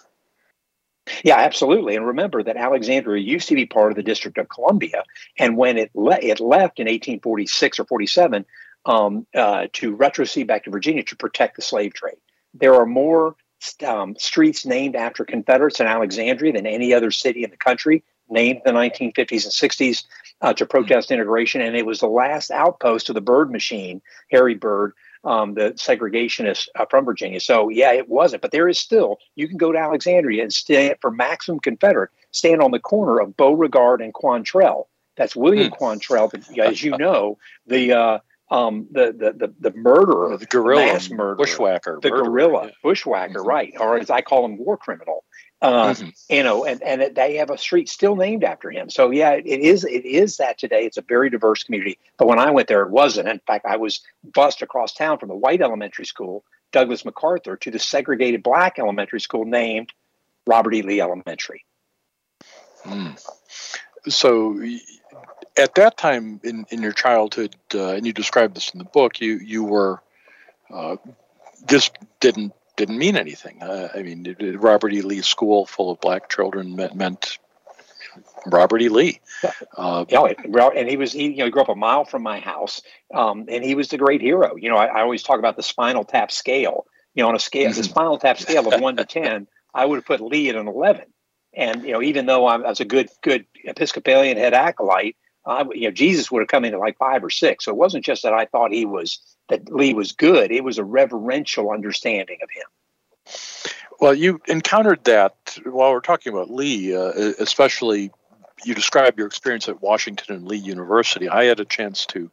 Yeah, 1.23 1.37
absolutely. 1.37 1.95
And 1.95 2.07
remember 2.07 2.41
that 2.43 2.57
Alexandria 2.57 3.21
used 3.21 3.47
to 3.49 3.55
be 3.55 3.65
part 3.65 3.91
of 3.91 3.95
the 3.95 4.03
District 4.03 4.37
of 4.37 4.49
Columbia, 4.49 5.03
and 5.37 5.55
when 5.57 5.77
it 5.77 5.91
le- 5.93 6.19
it 6.19 6.39
left 6.39 6.79
in 6.79 6.85
1846 6.85 7.79
or 7.79 7.85
47 7.85 8.45
um, 8.85 9.27
uh, 9.35 9.67
to 9.73 9.95
retrocede 9.95 10.47
back 10.47 10.63
to 10.63 10.71
Virginia 10.71 11.03
to 11.03 11.15
protect 11.15 11.55
the 11.55 11.61
slave 11.61 11.93
trade, 11.93 12.17
there 12.53 12.75
are 12.75 12.85
more 12.85 13.35
um, 13.85 14.15
streets 14.17 14.65
named 14.65 14.95
after 14.95 15.25
Confederates 15.25 15.79
in 15.79 15.87
Alexandria 15.87 16.53
than 16.53 16.65
any 16.65 16.93
other 16.93 17.11
city 17.11 17.43
in 17.43 17.51
the 17.51 17.57
country 17.57 18.03
named 18.29 18.61
the 18.65 18.71
1950s 18.71 19.43
and 19.43 19.71
60s 19.71 20.03
uh, 20.41 20.53
to 20.53 20.65
protest 20.65 21.11
integration. 21.11 21.61
And 21.61 21.75
it 21.75 21.85
was 21.85 21.99
the 21.99 22.07
last 22.07 22.51
outpost 22.51 23.09
of 23.09 23.15
the 23.15 23.21
Byrd 23.21 23.51
machine, 23.51 24.01
Harry 24.31 24.55
Byrd, 24.55 24.93
um, 25.25 25.55
the 25.55 25.71
segregationists 25.71 26.67
uh, 26.75 26.85
from 26.89 27.03
Virginia. 27.03 27.39
So 27.39 27.69
yeah, 27.69 27.91
it 27.91 28.07
wasn't, 28.07 28.41
but 28.41 28.51
there 28.51 28.69
is 28.69 28.79
still. 28.79 29.17
You 29.35 29.47
can 29.47 29.57
go 29.57 29.71
to 29.71 29.77
Alexandria 29.77 30.43
and 30.43 30.53
stand 30.53 30.95
for 31.01 31.11
Maximum 31.11 31.59
Confederate, 31.59 32.11
stand 32.31 32.61
on 32.61 32.71
the 32.71 32.79
corner 32.79 33.19
of 33.19 33.35
Beauregard 33.35 34.01
and 34.01 34.13
Quantrell. 34.13 34.85
That's 35.17 35.35
William 35.35 35.71
mm. 35.71 35.77
Quantrill, 35.77 36.59
as 36.59 36.83
you 36.83 36.97
know, 36.97 37.37
the 37.65 37.93
uh, 37.93 38.19
um, 38.51 38.87
the, 38.91 39.07
the 39.07 39.47
the 39.47 39.71
the 39.71 39.77
murderer, 39.77 40.37
the 40.37 40.45
guerrilla, 40.45 40.85
mass 40.85 41.09
murderer, 41.09 41.35
bushwhacker, 41.35 41.99
the 42.01 42.09
murderer, 42.09 42.25
guerrilla, 42.25 42.65
yeah. 42.65 42.71
bushwhacker, 42.83 43.39
mm-hmm. 43.39 43.47
right? 43.47 43.73
Or 43.79 43.97
as 43.97 44.09
I 44.09 44.21
call 44.21 44.45
him, 44.45 44.57
war 44.57 44.77
criminal. 44.77 45.24
Uh, 45.61 45.93
mm-hmm. 45.93 46.09
You 46.29 46.43
know, 46.43 46.65
and 46.65 46.83
and 46.83 47.15
they 47.15 47.37
have 47.37 47.49
a 47.49 47.57
street 47.57 47.89
still 47.89 48.15
named 48.15 48.43
after 48.43 48.69
him. 48.69 48.89
So 48.89 49.09
yeah, 49.09 49.31
it 49.31 49.45
is 49.45 49.83
it 49.83 50.05
is 50.05 50.37
that 50.37 50.57
today. 50.57 50.85
It's 50.85 50.97
a 50.97 51.01
very 51.01 51.29
diverse 51.29 51.63
community. 51.63 51.97
But 52.17 52.27
when 52.27 52.39
I 52.39 52.51
went 52.51 52.67
there, 52.67 52.83
it 52.83 52.91
wasn't. 52.91 53.29
In 53.29 53.39
fact, 53.39 53.65
I 53.65 53.77
was 53.77 54.01
bused 54.23 54.61
across 54.61 54.93
town 54.93 55.17
from 55.17 55.29
the 55.29 55.35
white 55.35 55.61
elementary 55.61 56.05
school, 56.05 56.43
Douglas 56.71 57.05
MacArthur, 57.05 57.55
to 57.57 57.71
the 57.71 57.79
segregated 57.79 58.43
black 58.43 58.77
elementary 58.77 59.21
school 59.21 59.45
named 59.45 59.91
Robert 60.45 60.75
E. 60.75 60.81
Lee 60.81 61.01
Elementary. 61.01 61.65
Mm. 62.83 63.19
So 64.07 64.61
at 65.57 65.75
that 65.75 65.97
time 65.97 66.39
in, 66.43 66.65
in 66.69 66.81
your 66.81 66.91
childhood, 66.91 67.55
uh, 67.73 67.93
and 67.93 68.05
you 68.05 68.13
described 68.13 68.55
this 68.55 68.69
in 68.71 68.77
the 68.77 68.85
book, 68.85 69.21
you 69.21 69.37
you 69.37 69.63
were 69.63 70.01
uh, 70.69 70.97
this 71.67 71.89
didn't 72.19 72.53
didn't 72.75 72.97
mean 72.97 73.15
anything. 73.15 73.61
Uh, 73.61 73.89
I 73.93 74.01
mean, 74.01 74.35
Robert 74.59 74.93
E. 74.93 75.01
Lee 75.01 75.21
School 75.21 75.65
full 75.65 75.91
of 75.91 75.99
black 76.01 76.29
children 76.29 76.75
meant, 76.75 76.95
meant 76.95 77.37
Robert 78.45 78.81
E. 78.81 78.89
Lee. 78.89 79.21
Uh, 79.77 80.05
yeah, 80.09 80.23
and 80.75 80.89
he 80.89 80.97
was 80.97 81.11
he 81.11 81.29
you 81.31 81.37
know 81.37 81.45
he 81.45 81.51
grew 81.51 81.61
up 81.61 81.69
a 81.69 81.75
mile 81.75 82.05
from 82.05 82.23
my 82.23 82.39
house, 82.39 82.81
um, 83.13 83.45
and 83.49 83.63
he 83.63 83.75
was 83.75 83.89
the 83.89 83.97
great 83.97 84.21
hero. 84.21 84.55
You 84.55 84.69
know, 84.69 84.77
I, 84.77 84.85
I, 84.85 85.01
always 85.01 85.23
talk 85.23 85.39
about 85.39 85.57
the 85.57 85.63
Spinal 85.63 86.03
Tap 86.03 86.31
scale. 86.31 86.85
You 87.13 87.23
know, 87.23 87.29
on 87.29 87.35
a 87.35 87.39
scale, 87.39 87.69
the 87.69 87.81
mm-hmm. 87.81 87.83
Spinal 87.83 88.17
Tap 88.17 88.39
scale 88.39 88.71
of 88.71 88.79
one 88.81 88.97
to 88.97 89.05
ten, 89.05 89.47
I 89.73 89.85
would 89.85 89.97
have 89.97 90.05
put 90.05 90.21
Lee 90.21 90.49
at 90.49 90.55
an 90.55 90.67
eleven. 90.67 91.05
And 91.53 91.83
you 91.83 91.91
know, 91.91 92.01
even 92.01 92.25
though 92.25 92.47
I'm, 92.47 92.65
I 92.65 92.69
was 92.69 92.79
a 92.79 92.85
good 92.85 93.09
good 93.21 93.45
Episcopalian 93.63 94.37
head 94.37 94.53
acolyte, 94.53 95.15
uh, 95.45 95.65
you 95.73 95.87
know, 95.87 95.91
Jesus 95.91 96.31
would 96.31 96.41
have 96.41 96.47
come 96.47 96.65
in 96.65 96.73
at 96.73 96.79
like 96.79 96.97
five 96.97 97.23
or 97.23 97.29
six. 97.29 97.65
So 97.65 97.71
it 97.71 97.77
wasn't 97.77 98.05
just 98.05 98.23
that 98.23 98.33
I 98.33 98.45
thought 98.45 98.71
he 98.71 98.85
was 98.85 99.19
that 99.49 99.71
Lee 99.71 99.93
was 99.93 100.11
good. 100.11 100.51
It 100.51 100.63
was 100.63 100.77
a 100.77 100.83
reverential 100.83 101.71
understanding 101.71 102.39
of 102.41 102.49
him. 102.49 102.63
Well, 103.99 104.13
you 104.13 104.41
encountered 104.47 105.03
that 105.05 105.57
while 105.63 105.91
we're 105.91 106.01
talking 106.01 106.33
about 106.33 106.49
Lee, 106.49 106.95
uh, 106.95 107.11
especially 107.39 108.11
you 108.63 108.73
described 108.73 109.17
your 109.17 109.27
experience 109.27 109.69
at 109.69 109.81
Washington 109.81 110.35
and 110.35 110.47
Lee 110.47 110.57
University. 110.57 111.29
I 111.29 111.45
had 111.45 111.59
a 111.59 111.65
chance 111.65 112.05
to 112.07 112.29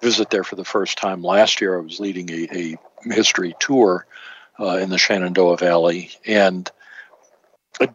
visit 0.00 0.30
there 0.30 0.44
for 0.44 0.56
the 0.56 0.64
first 0.64 0.98
time 0.98 1.22
last 1.22 1.60
year. 1.60 1.78
I 1.78 1.82
was 1.82 2.00
leading 2.00 2.30
a, 2.30 2.48
a 2.52 2.76
history 3.14 3.54
tour 3.58 4.06
uh, 4.58 4.78
in 4.78 4.90
the 4.90 4.98
Shenandoah 4.98 5.58
Valley, 5.58 6.10
and 6.26 6.70
uh, 7.80 7.86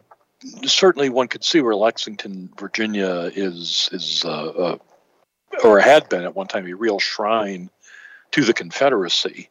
certainly 0.64 1.08
one 1.08 1.28
could 1.28 1.44
see 1.44 1.60
where 1.60 1.74
Lexington, 1.74 2.50
Virginia, 2.58 3.30
is 3.34 3.88
is 3.92 4.24
uh, 4.24 4.28
uh, 4.28 4.78
or 5.64 5.80
had 5.80 6.08
been 6.08 6.24
at 6.24 6.36
one 6.36 6.46
time 6.46 6.66
a 6.66 6.72
real 6.72 6.98
shrine 6.98 7.70
to 8.32 8.44
the 8.44 8.52
Confederacy. 8.52 9.48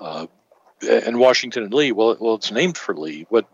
Uh, 0.00 0.26
and 0.82 1.18
Washington 1.18 1.64
and 1.64 1.74
Lee, 1.74 1.92
well, 1.92 2.16
well, 2.20 2.34
it's 2.34 2.50
named 2.50 2.76
for 2.76 2.96
Lee. 2.96 3.26
What 3.28 3.46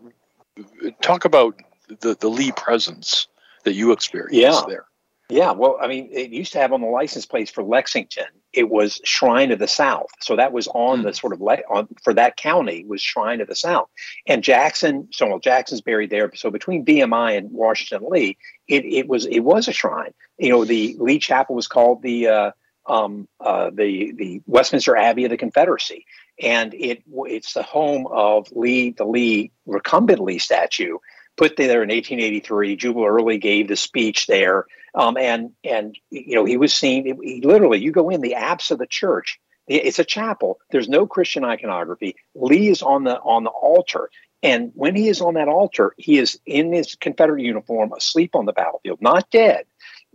talk 1.01 1.25
about 1.25 1.55
the 1.99 2.15
the 2.19 2.29
Lee 2.29 2.51
presence 2.51 3.27
that 3.65 3.73
you 3.73 3.91
experienced 3.91 4.33
yeah. 4.33 4.61
there? 4.67 4.85
Yeah, 5.31 5.51
well, 5.51 5.77
I 5.79 5.85
mean, 5.85 6.09
it 6.11 6.31
used 6.31 6.53
to 6.53 6.59
have 6.59 6.73
on 6.73 6.81
the 6.81 6.87
license 6.87 7.27
plates 7.27 7.51
for 7.51 7.63
Lexington. 7.63 8.25
It 8.51 8.67
was 8.67 8.99
Shrine 9.03 9.51
of 9.51 9.59
the 9.59 9.67
South, 9.67 10.09
so 10.21 10.35
that 10.35 10.51
was 10.51 10.67
on 10.69 11.01
mm. 11.01 11.03
the 11.03 11.13
sort 11.13 11.33
of 11.33 11.39
le- 11.39 11.61
on 11.69 11.87
for 12.03 12.15
that 12.15 12.35
county 12.35 12.83
was 12.83 12.99
Shrine 12.99 13.39
of 13.39 13.47
the 13.47 13.55
South. 13.55 13.89
And 14.25 14.43
Jackson, 14.43 15.07
so 15.11 15.27
well, 15.27 15.37
Jackson's 15.37 15.81
buried 15.81 16.09
there. 16.09 16.31
So 16.33 16.49
between 16.49 16.83
VMI 16.83 17.37
and 17.37 17.51
Washington 17.51 18.09
Lee, 18.09 18.37
it 18.67 18.85
it 18.85 19.07
was 19.07 19.27
it 19.27 19.41
was 19.41 19.67
a 19.67 19.71
shrine. 19.71 20.15
You 20.39 20.49
know, 20.49 20.65
the 20.65 20.95
Lee 20.97 21.19
Chapel 21.19 21.53
was 21.53 21.67
called 21.67 22.01
the 22.01 22.27
uh, 22.27 22.51
um, 22.89 23.27
uh, 23.39 23.69
the 23.69 24.11
the 24.13 24.41
Westminster 24.47 24.97
Abbey 24.97 25.25
of 25.25 25.29
the 25.29 25.37
Confederacy, 25.37 26.05
and 26.41 26.73
it 26.73 27.03
it's 27.07 27.53
the 27.53 27.63
home 27.63 28.07
of 28.11 28.51
Lee 28.51 28.91
the 28.91 29.05
Lee 29.05 29.51
recumbent 29.65 30.19
Lee 30.19 30.39
statue 30.39 30.97
put 31.37 31.55
there 31.55 31.83
in 31.83 31.89
1883. 31.89 32.75
Jubal 32.75 33.05
Early 33.05 33.37
gave 33.37 33.67
the 33.67 33.75
speech 33.75 34.27
there, 34.27 34.65
um, 34.95 35.17
and 35.17 35.51
and 35.63 35.95
you 36.09 36.35
know 36.35 36.45
he 36.45 36.57
was 36.57 36.73
seen. 36.73 37.17
He, 37.21 37.41
literally, 37.41 37.79
you 37.79 37.91
go 37.91 38.09
in 38.09 38.21
the 38.21 38.35
apse 38.35 38.71
of 38.71 38.79
the 38.79 38.87
church. 38.87 39.39
It's 39.67 39.99
a 39.99 40.03
chapel. 40.03 40.59
There's 40.71 40.89
no 40.89 41.05
Christian 41.05 41.45
iconography. 41.45 42.15
Lee 42.33 42.69
is 42.69 42.81
on 42.81 43.03
the 43.03 43.19
on 43.19 43.43
the 43.43 43.51
altar, 43.51 44.09
and 44.41 44.71
when 44.73 44.95
he 44.95 45.09
is 45.09 45.21
on 45.21 45.35
that 45.35 45.47
altar, 45.47 45.93
he 45.97 46.17
is 46.17 46.39
in 46.47 46.73
his 46.73 46.95
Confederate 46.95 47.43
uniform, 47.43 47.93
asleep 47.93 48.35
on 48.35 48.45
the 48.45 48.53
battlefield, 48.53 48.99
not 48.99 49.29
dead, 49.29 49.65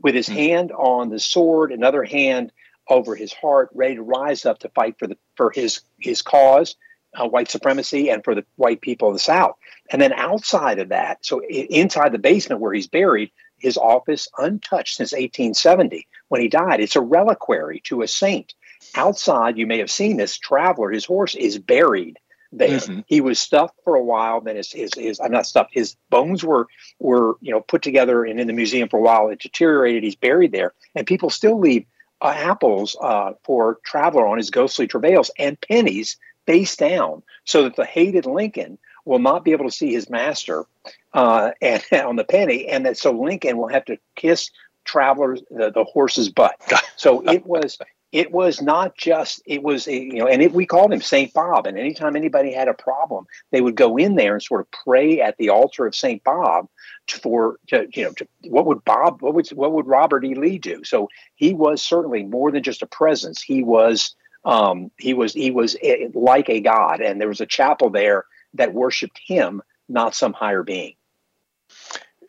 with 0.02 0.14
his 0.14 0.28
mm-hmm. 0.28 0.38
hand 0.38 0.72
on 0.72 1.10
the 1.10 1.20
sword, 1.20 1.72
another 1.72 2.04
hand 2.04 2.52
over 2.88 3.14
his 3.14 3.32
heart, 3.32 3.70
ready 3.74 3.96
to 3.96 4.02
rise 4.02 4.44
up 4.46 4.58
to 4.60 4.68
fight 4.70 4.98
for 4.98 5.06
the 5.06 5.16
for 5.36 5.50
his 5.50 5.80
his 5.98 6.22
cause, 6.22 6.76
uh, 7.14 7.26
white 7.26 7.50
supremacy, 7.50 8.10
and 8.10 8.24
for 8.24 8.34
the 8.34 8.44
white 8.56 8.80
people 8.80 9.08
of 9.08 9.14
the 9.14 9.20
South. 9.20 9.56
And 9.90 10.00
then 10.00 10.12
outside 10.12 10.78
of 10.78 10.90
that, 10.90 11.24
so 11.24 11.40
inside 11.48 12.12
the 12.12 12.18
basement 12.18 12.60
where 12.60 12.72
he's 12.72 12.86
buried, 12.86 13.30
his 13.58 13.76
office 13.76 14.28
untouched 14.38 14.96
since 14.96 15.12
1870 15.12 16.06
when 16.28 16.40
he 16.40 16.48
died. 16.48 16.80
It's 16.80 16.96
a 16.96 17.00
reliquary 17.00 17.80
to 17.84 18.02
a 18.02 18.08
saint. 18.08 18.54
Outside, 18.94 19.56
you 19.56 19.66
may 19.66 19.78
have 19.78 19.90
seen 19.90 20.16
this 20.16 20.36
traveler, 20.36 20.90
his 20.90 21.04
horse 21.04 21.34
is 21.34 21.58
buried 21.58 22.18
there. 22.58 22.78
Mm-hmm. 22.78 23.00
He 23.06 23.20
was 23.20 23.38
stuffed 23.38 23.78
for 23.84 23.94
a 23.94 24.02
while. 24.02 24.40
Then 24.40 24.56
his, 24.56 24.70
his, 24.72 24.90
his, 24.94 25.20
I'm 25.20 25.32
not 25.32 25.46
stuffed. 25.46 25.70
His 25.72 25.96
bones 26.10 26.44
were, 26.44 26.66
were, 26.98 27.36
you 27.40 27.50
know, 27.50 27.60
put 27.60 27.82
together 27.82 28.24
and 28.24 28.38
in 28.38 28.46
the 28.46 28.52
museum 28.52 28.88
for 28.88 28.98
a 28.98 29.02
while. 29.02 29.28
It 29.28 29.40
deteriorated. 29.40 30.02
He's 30.02 30.16
buried 30.16 30.52
there. 30.52 30.74
And 30.94 31.06
people 31.06 31.30
still 31.30 31.58
leave 31.58 31.84
uh, 32.20 32.34
apples 32.34 32.96
uh, 33.00 33.32
for 33.42 33.78
traveler 33.84 34.26
on 34.26 34.38
his 34.38 34.50
ghostly 34.50 34.86
travails 34.86 35.30
and 35.38 35.60
pennies 35.60 36.16
face 36.46 36.76
down 36.76 37.22
so 37.44 37.62
that 37.64 37.76
the 37.76 37.84
hated 37.84 38.26
Lincoln 38.26 38.78
will 39.04 39.18
not 39.18 39.44
be 39.44 39.52
able 39.52 39.66
to 39.66 39.70
see 39.70 39.92
his 39.92 40.08
master 40.08 40.64
uh, 41.12 41.50
and 41.62 41.82
on 41.92 42.16
the 42.16 42.24
penny, 42.24 42.68
and 42.68 42.86
that 42.86 42.96
so 42.96 43.12
Lincoln 43.12 43.58
will 43.58 43.68
have 43.68 43.84
to 43.86 43.98
kiss 44.16 44.50
travelers 44.84 45.40
the, 45.50 45.70
the 45.70 45.84
horse's 45.84 46.28
butt. 46.28 46.56
So 46.96 47.28
it 47.28 47.44
was 47.44 47.76
it 48.12 48.30
was 48.30 48.62
not 48.62 48.96
just 48.96 49.42
it 49.44 49.64
was 49.64 49.88
you 49.88 50.14
know, 50.14 50.28
and 50.28 50.40
it, 50.40 50.52
we 50.52 50.64
called 50.64 50.92
him 50.92 51.02
Saint 51.02 51.34
Bob. 51.34 51.66
And 51.66 51.76
anytime 51.76 52.14
anybody 52.14 52.52
had 52.52 52.68
a 52.68 52.72
problem, 52.72 53.26
they 53.50 53.60
would 53.60 53.74
go 53.74 53.96
in 53.96 54.14
there 54.14 54.34
and 54.34 54.42
sort 54.42 54.60
of 54.60 54.70
pray 54.70 55.20
at 55.20 55.36
the 55.36 55.48
altar 55.48 55.86
of 55.86 55.96
Saint 55.96 56.22
Bob 56.22 56.68
for 57.08 57.58
to, 57.68 57.86
you 57.94 58.04
know 58.04 58.12
to, 58.12 58.26
what 58.44 58.66
would 58.66 58.84
Bob 58.84 59.22
what 59.22 59.34
would 59.34 59.48
what 59.48 59.72
would 59.72 59.86
Robert 59.86 60.24
E. 60.24 60.34
Lee 60.34 60.58
do? 60.58 60.84
So 60.84 61.08
he 61.34 61.54
was 61.54 61.82
certainly 61.82 62.24
more 62.24 62.50
than 62.50 62.62
just 62.62 62.82
a 62.82 62.86
presence. 62.86 63.42
He 63.42 63.62
was 63.62 64.14
um, 64.44 64.90
he 64.98 65.14
was 65.14 65.32
he 65.32 65.50
was 65.50 65.76
eh, 65.82 66.08
like 66.14 66.48
a 66.48 66.60
god, 66.60 67.00
and 67.00 67.20
there 67.20 67.28
was 67.28 67.40
a 67.40 67.46
chapel 67.46 67.90
there 67.90 68.24
that 68.54 68.74
worshipped 68.74 69.20
him, 69.24 69.62
not 69.88 70.14
some 70.14 70.32
higher 70.32 70.62
being. 70.62 70.94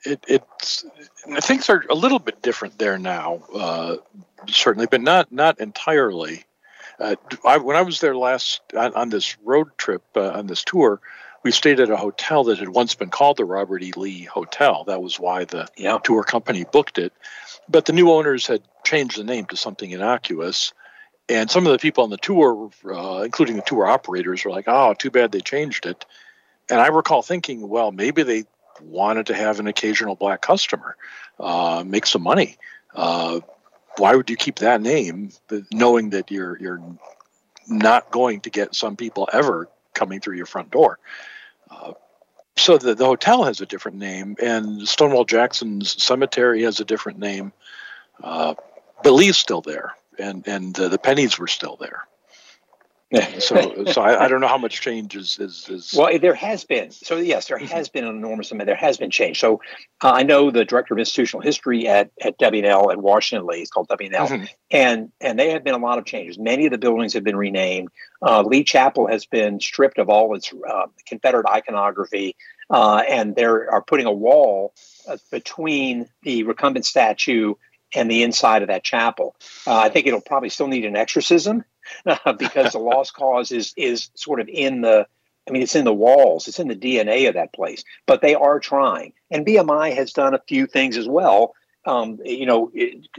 It, 0.06 0.24
it's 0.28 0.86
things 1.42 1.70
are 1.70 1.84
a 1.90 1.96
little 1.96 2.20
bit 2.20 2.42
different 2.42 2.78
there 2.78 2.98
now, 2.98 3.42
uh, 3.54 3.98
certainly, 4.48 4.88
but 4.90 5.02
not 5.02 5.32
not 5.32 5.60
entirely. 5.60 6.46
Uh, 7.00 7.16
I, 7.44 7.58
when 7.58 7.76
I 7.76 7.82
was 7.82 8.00
there 8.00 8.16
last 8.16 8.62
on, 8.78 8.94
on 8.94 9.10
this 9.10 9.38
road 9.44 9.68
trip 9.78 10.04
uh, 10.16 10.30
on 10.30 10.48
this 10.48 10.64
tour, 10.64 11.02
we 11.46 11.52
stayed 11.52 11.80
at 11.80 11.92
a 11.92 11.96
hotel 11.96 12.44
that 12.46 12.58
had 12.58 12.70
once 12.70 12.96
been 12.96 13.12
called 13.12 13.38
the 13.38 13.46
Robert 13.46 13.84
E. 13.84 13.94
Lee 13.96 14.24
Hotel. 14.24 14.84
That 14.86 15.00
was 15.00 15.20
why 15.20 15.46
the 15.46 15.68
yeah. 15.78 16.00
tour 16.04 16.24
company 16.24 16.66
booked 16.70 16.98
it. 16.98 17.14
But 17.70 17.86
the 17.86 17.94
new 17.94 18.10
owners 18.10 18.48
had 18.48 18.64
changed 18.84 19.20
the 19.20 19.24
name 19.24 19.46
to 19.46 19.56
something 19.56 19.92
innocuous. 19.92 20.74
And 21.30 21.52
some 21.52 21.68
of 21.68 21.72
the 21.72 21.78
people 21.78 22.04
on 22.04 22.10
the 22.10 22.18
tour, 22.18 22.72
uh, 22.84 23.22
including 23.22 23.58
the 23.58 23.62
tour 23.62 23.86
operators, 23.86 24.44
were 24.44 24.50
like, 24.50 24.66
oh, 24.68 24.96
too 24.96 25.12
bad 25.12 25.32
they 25.32 25.40
changed 25.40 25.86
it. 25.86 26.04
And 26.68 26.82
I 26.82 26.88
recall 26.88 27.22
thinking, 27.22 27.70
well, 27.70 27.92
maybe 27.92 28.24
they 28.24 28.46
wanted 28.82 29.28
to 29.28 29.36
have 29.36 29.60
an 29.60 29.68
occasional 29.68 30.16
black 30.16 30.42
customer, 30.42 30.98
uh, 31.40 31.84
make 31.86 32.08
some 32.08 32.24
money. 32.24 32.58
Uh, 32.96 33.42
why 33.98 34.16
would 34.16 34.32
you 34.32 34.36
keep 34.36 34.56
that 34.60 34.82
name, 34.82 35.30
knowing 35.72 36.10
that 36.10 36.32
you're 36.32 36.58
you're 36.60 36.82
not 37.68 38.10
going 38.10 38.42
to 38.42 38.50
get 38.50 38.74
some 38.74 38.96
people 38.96 39.30
ever 39.32 39.70
coming 39.94 40.20
through 40.20 40.38
your 40.38 40.48
front 40.48 40.72
door? 40.72 40.98
Uh, 41.70 41.94
so 42.58 42.78
the, 42.78 42.96
the 42.96 43.06
hotel 43.06 43.44
has 43.44 43.62
a 43.62 43.66
different 43.66 43.98
name, 43.98 44.36
and 44.42 44.88
Stonewall 44.88 45.26
Jackson's 45.26 46.02
cemetery 46.02 46.64
has 46.64 46.80
a 46.80 46.86
different 46.86 47.20
name. 47.20 47.52
Uh, 48.24 48.56
Lee's 49.04 49.38
still 49.38 49.62
there, 49.62 49.94
and 50.18 50.48
and 50.48 50.74
the 50.74 50.98
pennies 50.98 51.38
were 51.38 51.48
still 51.48 51.76
there. 51.76 52.08
so 53.40 53.86
so 53.86 54.02
I, 54.02 54.26
I, 54.26 54.28
don't 54.28 54.42
know 54.42 54.48
how 54.48 54.58
much 54.58 54.82
change 54.82 55.16
is, 55.16 55.38
is, 55.40 55.70
is 55.70 55.94
well 55.96 56.18
there 56.18 56.34
has 56.34 56.64
been 56.64 56.90
so 56.90 57.18
yes 57.18 57.48
there 57.48 57.60
has 57.60 57.88
been 57.88 58.04
an 58.04 58.16
enormous 58.16 58.52
amount 58.52 58.66
there 58.66 58.76
has 58.76 58.98
been 58.98 59.12
change 59.12 59.40
so 59.40 59.62
uh, 60.04 60.12
i 60.12 60.24
know 60.24 60.50
the 60.50 60.66
director 60.66 60.96
of 60.96 61.00
institutional 61.00 61.42
history 61.42 61.88
at 61.88 62.10
at 62.20 62.36
W&L 62.40 62.92
at 62.92 62.98
washington 62.98 63.46
lee 63.48 63.60
It's 63.60 63.70
called 63.70 63.90
W&L 63.90 64.28
mm-hmm. 64.28 64.46
and 64.72 65.12
and 65.22 65.38
there 65.38 65.52
have 65.52 65.64
been 65.64 65.76
a 65.76 65.78
lot 65.78 66.00
of 66.00 66.06
changes 66.06 66.40
many 66.40 66.66
of 66.66 66.72
the 66.72 66.80
buildings 66.80 67.14
have 67.14 67.24
been 67.24 67.38
renamed 67.38 67.90
uh, 68.24 68.42
lee 68.42 68.64
chapel 68.64 69.06
has 69.06 69.28
been 69.28 69.60
stripped 69.60 70.00
of 70.00 70.10
all 70.10 70.36
its 70.36 70.52
uh, 70.68 70.88
confederate 71.08 71.46
iconography 71.48 72.36
uh, 72.72 73.04
and 73.08 73.36
they 73.36 73.46
are 73.46 73.84
putting 73.86 74.08
a 74.08 74.12
wall 74.12 74.74
uh, 75.08 75.18
between 75.32 76.10
the 76.24 76.42
recumbent 76.44 76.86
statue 76.86 77.54
and 77.94 78.10
the 78.10 78.24
inside 78.24 78.62
of 78.62 78.68
that 78.68 78.84
chapel. 78.84 79.36
Uh, 79.66 79.78
I 79.78 79.90
think 79.90 80.08
it'll 80.08 80.22
probably 80.22 80.50
still 80.50 80.68
need 80.68 80.86
an 80.86 80.96
exorcism 80.96 81.64
because 82.38 82.74
the 82.74 82.80
lost 82.80 83.14
cause 83.14 83.52
is 83.52 83.74
is 83.78 84.10
sort 84.16 84.40
of 84.40 84.48
in 84.48 84.82
the 84.82 85.08
I 85.48 85.52
mean, 85.52 85.62
it's 85.62 85.76
in 85.76 85.86
the 85.86 85.94
walls, 85.94 86.48
it's 86.48 86.60
in 86.60 86.68
the 86.68 86.76
DNA 86.76 87.28
of 87.28 87.36
that 87.36 87.54
place. 87.54 87.84
But 88.08 88.22
they 88.22 88.34
are 88.36 88.60
trying, 88.60 89.14
and 89.30 89.46
VMI 89.46 89.96
has 89.96 90.12
done 90.12 90.34
a 90.34 90.42
few 90.48 90.66
things 90.66 90.98
as 90.98 91.08
well. 91.08 91.54
Um, 91.86 92.20
you 92.26 92.48
know, 92.48 92.72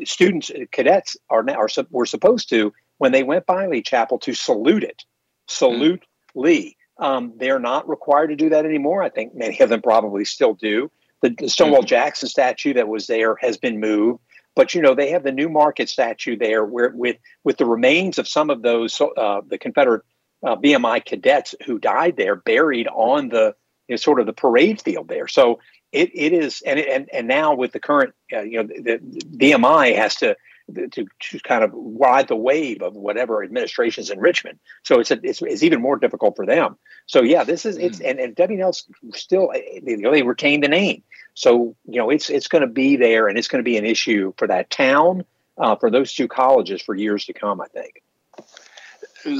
students, 0.04 0.50
cadets 0.72 1.16
are 1.30 1.44
now 1.44 1.54
are 1.54 1.68
were 1.90 2.06
supposed 2.06 2.48
to 2.50 2.72
when 2.98 3.12
they 3.12 3.22
went 3.22 3.46
by 3.46 3.66
Lee 3.66 3.82
Chapel 3.82 4.18
to 4.20 4.34
salute 4.34 4.82
it, 4.82 5.04
salute 5.46 6.00
mm. 6.00 6.42
Lee. 6.42 6.76
Um, 6.98 7.34
they're 7.36 7.58
not 7.58 7.88
required 7.88 8.28
to 8.28 8.36
do 8.36 8.48
that 8.48 8.64
anymore. 8.64 9.02
I 9.02 9.10
think 9.10 9.34
many 9.34 9.60
of 9.60 9.68
them 9.68 9.82
probably 9.82 10.24
still 10.24 10.54
do. 10.54 10.90
The, 11.20 11.30
the 11.30 11.48
Stonewall 11.48 11.82
mm. 11.82 11.86
Jackson 11.86 12.28
statue 12.28 12.74
that 12.74 12.88
was 12.88 13.06
there 13.06 13.36
has 13.36 13.56
been 13.56 13.78
moved. 13.80 14.20
But 14.56 14.74
you 14.74 14.80
know 14.82 14.94
they 14.94 15.10
have 15.10 15.22
the 15.22 15.32
New 15.32 15.48
Market 15.48 15.88
statue 15.88 16.36
there, 16.36 16.64
where 16.64 16.90
with 16.90 17.18
with 17.44 17.58
the 17.58 17.66
remains 17.66 18.18
of 18.18 18.26
some 18.26 18.50
of 18.50 18.62
those 18.62 19.00
uh, 19.00 19.42
the 19.46 19.58
Confederate 19.58 20.02
uh, 20.44 20.56
VMI 20.56 21.04
cadets 21.04 21.54
who 21.66 21.78
died 21.78 22.16
there, 22.16 22.34
buried 22.34 22.88
on 22.88 23.28
the 23.28 23.54
you 23.86 23.92
know, 23.92 23.96
sort 23.96 24.18
of 24.18 24.26
the 24.26 24.32
parade 24.32 24.80
field 24.80 25.08
there. 25.08 25.28
So 25.28 25.60
it, 25.92 26.10
it 26.14 26.32
is, 26.32 26.62
and 26.66 26.80
and 26.80 27.08
and 27.12 27.28
now 27.28 27.54
with 27.54 27.72
the 27.72 27.80
current, 27.80 28.14
uh, 28.32 28.42
you 28.42 28.62
know, 28.62 28.68
the, 28.68 28.98
the 29.00 29.52
VMI 29.52 29.94
has 29.94 30.16
to 30.16 30.36
to, 30.74 31.06
to 31.20 31.38
kind 31.40 31.62
of 31.62 31.70
ride 31.74 32.28
the 32.28 32.36
wave 32.36 32.82
of 32.82 32.94
whatever 32.94 33.42
administration's 33.42 34.10
in 34.10 34.18
Richmond. 34.18 34.58
So 34.82 35.00
it's, 35.00 35.10
a, 35.10 35.18
it's, 35.22 35.40
it's 35.42 35.62
even 35.62 35.80
more 35.80 35.96
difficult 35.96 36.36
for 36.36 36.46
them. 36.46 36.76
So 37.06 37.22
yeah, 37.22 37.44
this 37.44 37.64
is 37.64 37.76
it's 37.76 37.98
mm. 37.98 38.10
and, 38.10 38.18
and 38.18 38.34
W&L's 38.34 38.86
still 39.14 39.52
you 39.54 39.96
know, 39.96 40.10
they 40.10 40.22
retain 40.22 40.60
the 40.60 40.68
name. 40.68 41.02
So 41.34 41.76
you 41.86 41.98
know 41.98 42.10
it's 42.10 42.30
it's 42.30 42.48
going 42.48 42.62
to 42.62 42.68
be 42.68 42.96
there 42.96 43.28
and 43.28 43.38
it's 43.38 43.48
going 43.48 43.62
to 43.62 43.68
be 43.68 43.76
an 43.76 43.84
issue 43.84 44.32
for 44.36 44.48
that 44.48 44.70
town 44.70 45.24
uh, 45.58 45.76
for 45.76 45.90
those 45.90 46.12
two 46.12 46.28
colleges 46.28 46.82
for 46.82 46.94
years 46.94 47.26
to 47.26 47.32
come. 47.32 47.60
I 47.60 47.66
think. 47.66 48.02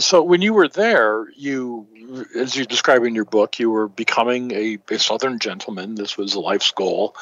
So 0.01 0.23
when 0.23 0.43
you 0.43 0.53
were 0.53 0.69
there, 0.69 1.27
you, 1.37 1.87
as 2.37 2.57
you 2.57 2.65
describe 2.65 3.05
in 3.05 3.15
your 3.15 3.25
book, 3.25 3.61
you 3.61 3.71
were 3.71 3.87
becoming 3.87 4.51
a, 4.53 4.79
a 4.91 4.99
Southern 4.99 5.39
gentleman. 5.39 5.95
This 5.95 6.19
was 6.19 6.35
a 6.35 6.41
life's 6.41 6.73
goal, 6.73 7.15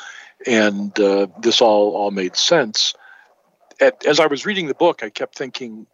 and 0.47 0.99
uh, 0.99 1.27
this 1.41 1.61
all 1.61 1.95
all 1.95 2.11
made 2.11 2.37
sense. 2.37 2.95
At, 3.81 4.05
as 4.07 4.21
I 4.21 4.27
was 4.27 4.47
reading 4.47 4.67
the 4.67 4.75
book, 4.75 5.03
I 5.03 5.11
kept 5.11 5.37
thinking, 5.37 5.87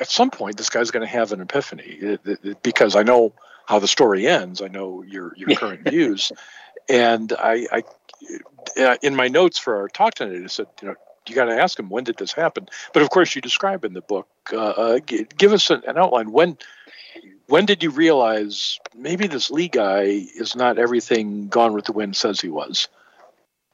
at 0.00 0.08
some 0.08 0.30
point, 0.30 0.56
this 0.56 0.70
guy's 0.70 0.90
going 0.90 1.06
to 1.06 1.12
have 1.12 1.32
an 1.32 1.40
epiphany 1.40 1.84
it, 1.84 2.20
it, 2.24 2.38
it, 2.44 2.62
because 2.62 2.96
I 2.96 3.02
know 3.02 3.34
how 3.66 3.78
the 3.78 3.88
story 3.88 4.26
ends. 4.26 4.60
I 4.60 4.68
know 4.68 5.02
your 5.02 5.32
your 5.36 5.48
current 5.56 5.88
views, 5.88 6.32
and 6.88 7.32
I, 7.32 7.66
I, 7.72 7.82
uh, 8.80 8.96
in 9.02 9.16
my 9.16 9.28
notes 9.28 9.58
for 9.58 9.76
our 9.76 9.88
talk 9.88 10.14
tonight, 10.14 10.42
I 10.42 10.46
said, 10.48 10.66
you 10.82 10.88
know, 10.88 10.94
you 11.28 11.34
got 11.34 11.46
to 11.46 11.60
ask 11.60 11.78
him 11.78 11.88
when 11.88 12.04
did 12.04 12.18
this 12.18 12.32
happen. 12.32 12.68
But 12.92 13.02
of 13.02 13.10
course, 13.10 13.34
you 13.34 13.40
describe 13.40 13.84
in 13.84 13.94
the 13.94 14.02
book. 14.02 14.28
Uh, 14.52 14.56
uh, 14.56 14.98
give 14.98 15.52
us 15.52 15.70
an, 15.70 15.82
an, 15.86 15.98
outline 15.98 16.32
when. 16.32 16.58
When 17.46 17.66
did 17.66 17.82
you 17.82 17.90
realize 17.90 18.78
maybe 18.96 19.26
this 19.26 19.50
Lee 19.50 19.68
guy 19.68 20.04
is 20.04 20.56
not 20.56 20.78
everything 20.78 21.48
Gone 21.48 21.74
with 21.74 21.84
the 21.84 21.92
Wind 21.92 22.16
says 22.16 22.40
he 22.40 22.48
was? 22.48 22.88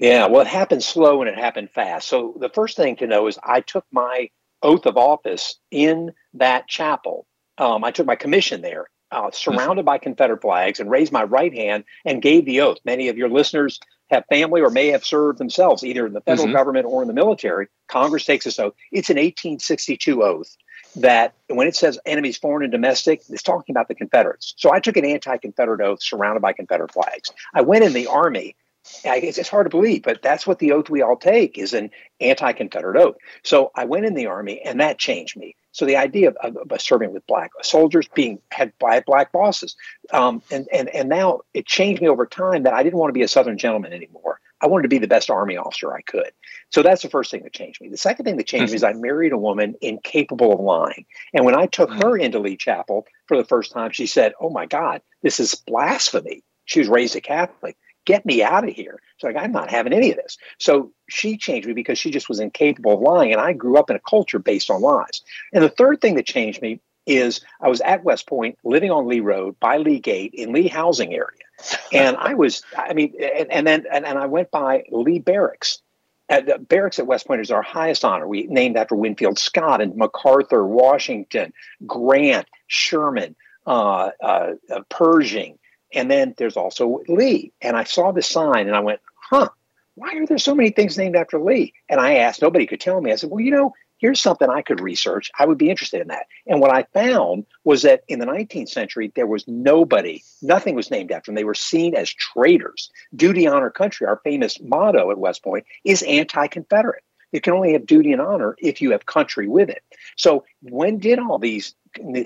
Yeah, 0.01 0.27
well, 0.29 0.41
it 0.41 0.47
happened 0.47 0.83
slow 0.83 1.21
and 1.21 1.29
it 1.29 1.39
happened 1.39 1.71
fast. 1.71 2.09
So 2.09 2.35
the 2.41 2.49
first 2.49 2.77
thing 2.77 2.97
to 2.97 3.07
know 3.07 3.27
is 3.27 3.39
I 3.43 3.61
took 3.61 3.85
my 3.93 4.31
oath 4.63 4.87
of 4.87 4.97
office 4.97 5.57
in 5.71 6.13
that 6.35 6.67
chapel. 6.69 7.27
Um, 7.59 7.85
I 7.85 7.91
took 7.91 8.07
my 8.07 8.17
commission 8.17 8.63
there 8.63 8.87
uh, 9.11 9.31
surrounded 9.31 9.85
by 9.85 9.99
Confederate 9.99 10.41
flags 10.41 10.81
and 10.81 10.91
raised 10.91 11.13
my 11.13 11.25
right 11.25 11.53
hand 11.53 11.85
and 12.05 12.23
gave 12.23 12.47
the 12.47 12.63
oath. 12.63 12.79
Many 12.85 13.09
of 13.09 13.19
your 13.19 13.29
listeners 13.29 13.79
have 14.11 14.25
family 14.31 14.61
or 14.61 14.71
may 14.71 14.89
have 14.89 15.05
served 15.05 15.39
themselves 15.39 15.85
either 15.85 16.07
in 16.07 16.13
the 16.13 16.21
federal 16.23 16.47
mm-hmm. 16.47 16.57
government 16.57 16.87
or 16.87 17.03
in 17.03 17.09
the 17.09 17.15
military. 17.15 17.69
Congress 17.89 18.25
takes 18.25 18.45
this 18.45 18.59
oath. 18.59 18.75
It's 18.91 19.11
an 19.11 19.17
1862 19.17 20.23
oath 20.23 20.57
that 20.97 21.35
when 21.49 21.69
it 21.69 21.77
says 21.77 21.99
enemies 22.07 22.37
foreign 22.37 22.65
and 22.65 22.73
domestic, 22.73 23.23
it's 23.29 23.43
talking 23.43 23.73
about 23.73 23.89
the 23.89 23.95
Confederates. 23.95 24.55
So 24.57 24.73
I 24.73 24.81
took 24.81 24.97
an 24.97 25.05
anti 25.05 25.37
Confederate 25.37 25.81
oath 25.81 26.03
surrounded 26.03 26.41
by 26.41 26.53
Confederate 26.53 26.93
flags. 26.93 27.31
I 27.55 27.61
went 27.61 27.85
in 27.85 27.93
the 27.93 28.07
Army. 28.07 28.57
It's 29.05 29.49
hard 29.49 29.67
to 29.67 29.71
believe, 29.71 30.03
but 30.03 30.23
that's 30.23 30.47
what 30.47 30.59
the 30.59 30.73
oath 30.73 30.91
we 30.91 31.03
all 31.03 31.17
take 31.17 31.59
is 31.59 31.75
an 31.75 31.91
anti 32.21 32.53
Confederate 32.53 32.97
oath. 32.97 33.17
So 33.43 33.71
I 33.75 33.85
went 33.85 34.07
in 34.07 34.15
the 34.15 34.27
Army 34.27 34.61
and 34.63 34.81
that 34.81 34.99
changed 34.99 35.37
me. 35.37 35.55
So 35.73 35.85
the 35.85 35.97
idea 35.97 36.29
of, 36.29 36.37
of, 36.37 36.57
of, 36.57 36.81
serving 36.81 37.13
with 37.13 37.27
black 37.27 37.51
soldiers 37.63 38.09
being 38.15 38.41
had 38.51 38.73
by 38.81 39.01
black 39.01 39.31
bosses, 39.31 39.77
um, 40.13 40.43
and 40.51 40.67
and 40.73 40.89
and 40.89 41.09
now 41.09 41.41
it 41.55 41.67
changed 41.67 42.03
me 42.03 42.09
over 42.09 42.27
time 42.27 42.65
that 42.65 42.75
I 42.75 42.83
didn't 42.83 42.99
want 42.99 43.11
to 43.11 43.19
be 43.19 43.23
a 43.23 43.29
Southern 43.29 43.57
gentleman 43.57 43.93
anymore. 43.93 44.41
I 44.61 44.67
wanted 44.67 44.83
to 44.83 44.89
be 44.89 44.99
the 44.99 45.07
best 45.07 45.31
Army 45.31 45.57
officer 45.57 45.93
I 45.93 46.03
could. 46.03 46.33
So 46.71 46.83
that's 46.83 47.03
the 47.03 47.09
first 47.09 47.31
thing 47.31 47.45
that 47.45 47.53
changed 47.53 47.81
me. 47.81 47.89
The 47.89 47.97
second 47.97 48.25
thing 48.25 48.37
that 48.37 48.47
changed 48.47 48.73
me 48.73 48.77
is 48.77 48.85
I 48.85 48.93
married 48.93 49.33
a 49.33 49.39
woman 49.39 49.75
incapable 49.81 50.53
of 50.53 50.61
lying. 50.61 51.07
And 51.33 51.45
when 51.45 51.55
I 51.55 51.67
took 51.67 51.91
mm. 51.91 52.03
her 52.03 52.19
into 52.19 52.41
Lee 52.41 52.57
Chapel 52.57 53.07
for 53.27 53.37
the 53.37 53.45
first 53.45 53.73
time, 53.73 53.93
she 53.93 54.07
said, 54.07 54.35
"Oh 54.41 54.51
my 54.51 54.67
God, 54.67 55.03
this 55.23 55.39
is 55.39 55.55
blasphemy." 55.55 56.43
She 56.65 56.81
was 56.81 56.89
raised 56.89 57.17
a 57.17 57.21
Catholic 57.21 57.77
get 58.11 58.27
me 58.27 58.43
out 58.43 58.69
of 58.69 58.75
here. 58.75 59.01
She's 59.17 59.25
like, 59.25 59.37
I'm 59.37 59.53
not 59.53 59.71
having 59.71 59.93
any 59.93 60.11
of 60.11 60.17
this. 60.17 60.39
So 60.59 60.93
she 61.09 61.37
changed 61.37 61.69
me 61.69 61.75
because 61.75 61.99
she 61.99 62.11
just 62.11 62.29
was 62.29 62.41
incapable 62.41 62.95
of 62.95 63.01
lying. 63.01 63.33
And 63.33 63.41
I 63.41 63.53
grew 63.53 63.79
up 63.79 63.91
in 63.91 63.97
a 63.97 64.01
culture 64.01 64.39
based 64.39 64.71
on 64.71 64.83
lies. 64.83 65.23
And 65.53 65.63
the 65.63 65.69
third 65.69 66.01
thing 66.01 66.17
that 66.17 66.27
changed 66.27 66.61
me 66.61 66.81
is 67.07 67.41
I 67.61 67.69
was 67.69 67.81
at 67.81 68.05
West 68.05 68.27
Point 68.27 68.59
living 68.65 68.91
on 68.91 69.07
Lee 69.07 69.21
Road 69.21 69.59
by 69.61 69.79
Lee 69.79 70.01
Gate 70.01 70.33
in 70.35 70.53
Lee 70.53 70.69
housing 70.69 71.13
area. 71.15 71.47
And 71.93 72.17
I 72.17 72.35
was, 72.35 72.63
I 72.77 72.95
mean, 72.95 73.15
and, 73.21 73.51
and 73.51 73.67
then, 73.67 73.85
and, 73.93 74.05
and 74.07 74.19
I 74.19 74.27
went 74.27 74.51
by 74.51 74.85
Lee 74.91 75.19
Barracks. 75.19 75.81
At 76.29 76.47
the 76.47 76.59
barracks 76.59 77.01
at 77.01 77.09
West 77.09 77.27
Point 77.27 77.41
is 77.41 77.51
our 77.51 77.63
highest 77.63 78.05
honor. 78.05 78.27
We 78.27 78.45
named 78.45 78.77
after 78.77 78.95
Winfield 78.95 79.39
Scott 79.39 79.81
and 79.81 79.97
MacArthur, 79.97 80.65
Washington, 80.65 81.53
Grant, 81.87 82.47
Sherman, 82.69 83.35
uh, 83.67 84.11
uh, 84.23 84.53
uh, 84.73 84.81
Pershing, 84.89 85.59
and 85.93 86.11
then 86.11 86.35
there's 86.37 86.57
also 86.57 87.01
Lee. 87.09 87.53
And 87.61 87.77
I 87.77 87.85
saw 87.85 88.13
the 88.13 88.23
sign 88.23 88.67
and 88.67 88.77
I 88.77 88.81
went, 88.81 89.01
huh, 89.15 89.49
why 89.95 90.15
are 90.17 90.27
there 90.27 90.39
so 90.39 90.55
many 90.55 90.71
things 90.71 90.97
named 90.97 91.17
after 91.17 91.39
Lee? 91.39 91.75
And 91.89 92.01
I 92.01 92.17
asked, 92.17 92.43
nobody 92.43 92.67
could 92.67 92.81
tell 92.81 93.01
me. 93.01 93.13
I 93.13 93.17
said, 93.17 93.31
well, 93.31 93.41
you 93.41 93.51
know, 93.51 93.75
here's 93.99 94.21
something 94.21 94.49
I 94.49 94.63
could 94.63 94.81
research. 94.81 95.31
I 95.39 95.47
would 95.47 95.59
be 95.59 95.69
interested 95.69 96.01
in 96.01 96.09
that. 96.09 96.27
And 96.47 96.61
what 96.61 96.73
I 96.73 96.85
found 96.95 97.47
was 97.65 97.83
that 97.83 98.03
in 98.09 98.19
the 98.19 98.27
19th 98.27 98.69
century, 98.69 99.13
there 99.15 99.27
was 99.27 99.47
nobody, 99.47 100.23
nothing 100.43 100.75
was 100.75 100.91
named 100.91 101.13
after 101.13 101.29
them. 101.31 101.37
They 101.37 101.45
were 101.45 101.55
seen 101.55 101.95
as 101.95 102.11
traitors. 102.11 102.91
Duty, 103.15 103.47
honor, 103.47 103.71
country, 103.71 104.07
our 104.07 104.21
famous 104.25 104.59
motto 104.61 105.11
at 105.11 105.19
West 105.19 105.45
Point, 105.45 105.67
is 105.85 106.03
anti 106.03 106.47
Confederate. 106.47 107.05
You 107.33 107.41
can 107.41 107.53
only 107.53 107.75
have 107.75 107.87
duty 107.87 108.13
and 108.13 108.21
honor 108.21 108.57
if 108.59 108.83
you 108.83 108.91
have 108.91 109.07
country 109.07 109.47
with 109.47 109.69
it. 109.71 109.85
So 110.17 110.45
when 110.63 110.99
did 110.99 111.19
all 111.19 111.39
these 111.39 111.75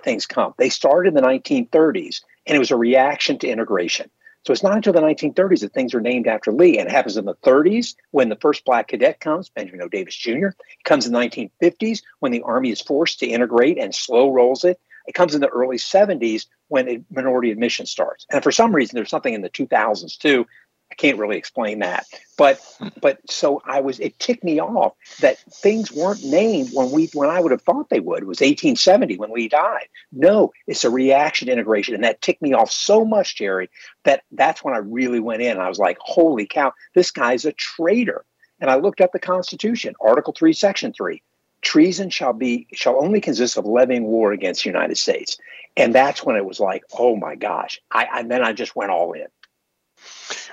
things 0.02 0.26
come? 0.26 0.54
They 0.56 0.70
started 0.70 1.08
in 1.08 1.14
the 1.14 1.28
1930s 1.28 2.22
and 2.46 2.56
it 2.56 2.58
was 2.58 2.70
a 2.70 2.76
reaction 2.76 3.38
to 3.38 3.48
integration. 3.48 4.10
So 4.44 4.52
it's 4.52 4.62
not 4.62 4.76
until 4.76 4.92
the 4.92 5.00
1930s 5.00 5.60
that 5.60 5.72
things 5.72 5.94
are 5.94 6.02
named 6.02 6.26
after 6.26 6.52
Lee. 6.52 6.78
And 6.78 6.86
it 6.86 6.92
happens 6.92 7.16
in 7.16 7.24
the 7.24 7.34
30s 7.36 7.94
when 8.10 8.28
the 8.28 8.36
first 8.36 8.64
black 8.66 8.88
cadet 8.88 9.18
comes, 9.18 9.48
Benjamin 9.48 9.82
O. 9.82 9.88
Davis 9.88 10.14
Jr. 10.14 10.48
It 10.48 10.84
comes 10.84 11.06
in 11.06 11.12
the 11.12 11.18
1950s 11.18 12.02
when 12.20 12.30
the 12.30 12.42
Army 12.42 12.70
is 12.70 12.80
forced 12.80 13.20
to 13.20 13.26
integrate 13.26 13.78
and 13.78 13.94
slow 13.94 14.30
rolls 14.30 14.64
it. 14.64 14.78
It 15.06 15.14
comes 15.14 15.34
in 15.34 15.40
the 15.40 15.48
early 15.48 15.76
70s 15.76 16.46
when 16.68 17.04
minority 17.10 17.50
admission 17.50 17.86
starts. 17.86 18.26
And 18.30 18.42
for 18.42 18.52
some 18.52 18.74
reason, 18.74 18.96
there's 18.96 19.10
something 19.10 19.34
in 19.34 19.42
the 19.42 19.50
2000s 19.50 20.18
too 20.18 20.46
I 20.94 20.96
can't 20.96 21.18
really 21.18 21.36
explain 21.36 21.80
that. 21.80 22.06
But 22.38 22.60
but 23.02 23.18
so 23.28 23.60
I 23.64 23.80
was 23.80 23.98
it 23.98 24.16
ticked 24.20 24.44
me 24.44 24.60
off 24.60 24.92
that 25.20 25.38
things 25.52 25.90
weren't 25.90 26.22
named 26.22 26.70
when 26.72 26.92
we 26.92 27.10
when 27.14 27.28
I 27.28 27.40
would 27.40 27.50
have 27.50 27.62
thought 27.62 27.90
they 27.90 27.98
would. 27.98 28.22
It 28.22 28.26
was 28.26 28.40
1870 28.40 29.16
when 29.16 29.32
we 29.32 29.48
died. 29.48 29.88
No, 30.12 30.52
it's 30.68 30.84
a 30.84 30.90
reaction 30.90 31.48
integration. 31.48 31.96
And 31.96 32.04
that 32.04 32.22
ticked 32.22 32.42
me 32.42 32.52
off 32.52 32.70
so 32.70 33.04
much, 33.04 33.34
Jerry, 33.34 33.70
that 34.04 34.22
that's 34.30 34.62
when 34.62 34.72
I 34.72 34.78
really 34.78 35.18
went 35.18 35.42
in. 35.42 35.58
I 35.58 35.68
was 35.68 35.80
like, 35.80 35.98
holy 36.00 36.46
cow, 36.46 36.72
this 36.94 37.10
guy's 37.10 37.44
a 37.44 37.52
traitor. 37.52 38.24
And 38.60 38.70
I 38.70 38.76
looked 38.76 39.00
up 39.00 39.10
the 39.10 39.18
Constitution, 39.18 39.94
Article 40.00 40.32
3, 40.32 40.52
Section 40.52 40.92
3. 40.92 41.20
Treason 41.60 42.08
shall 42.08 42.34
be 42.34 42.68
shall 42.72 43.02
only 43.02 43.20
consist 43.20 43.56
of 43.56 43.66
levying 43.66 44.04
war 44.04 44.30
against 44.30 44.62
the 44.62 44.70
United 44.70 44.96
States. 44.96 45.38
And 45.76 45.92
that's 45.92 46.22
when 46.22 46.36
it 46.36 46.44
was 46.44 46.60
like, 46.60 46.84
oh 46.96 47.16
my 47.16 47.34
gosh. 47.34 47.80
I 47.90 48.06
and 48.14 48.30
then 48.30 48.44
I 48.44 48.52
just 48.52 48.76
went 48.76 48.92
all 48.92 49.12
in. 49.12 49.26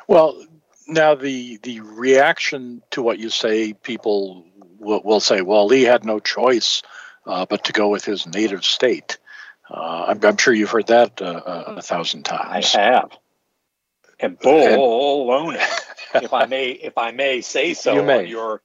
Well, 0.07 0.45
now 0.88 1.15
the 1.15 1.57
the 1.63 1.79
reaction 1.81 2.81
to 2.91 3.01
what 3.01 3.19
you 3.19 3.29
say, 3.29 3.73
people 3.73 4.45
will, 4.79 5.01
will 5.03 5.19
say, 5.19 5.41
"Well, 5.41 5.65
Lee 5.65 5.84
had 5.84 6.05
no 6.05 6.19
choice 6.19 6.81
uh, 7.25 7.45
but 7.45 7.63
to 7.65 7.73
go 7.73 7.89
with 7.89 8.05
his 8.05 8.27
native 8.27 8.65
state." 8.65 9.17
Uh, 9.69 10.05
I'm, 10.10 10.25
I'm, 10.25 10.38
sure 10.38 10.53
you've 10.53 10.71
heard 10.71 10.88
that 10.88 11.21
uh, 11.21 11.73
a 11.77 11.81
thousand 11.81 12.23
times. 12.23 12.75
I 12.75 12.79
have. 12.81 13.12
And 14.19 14.38
bull 14.38 15.51
if 16.15 16.34
I 16.34 16.45
may, 16.45 16.69
if 16.71 16.97
I 16.97 17.12
may 17.12 17.41
say 17.41 17.73
so, 17.73 17.95
you 17.95 18.03
may. 18.03 18.25
your 18.25 18.62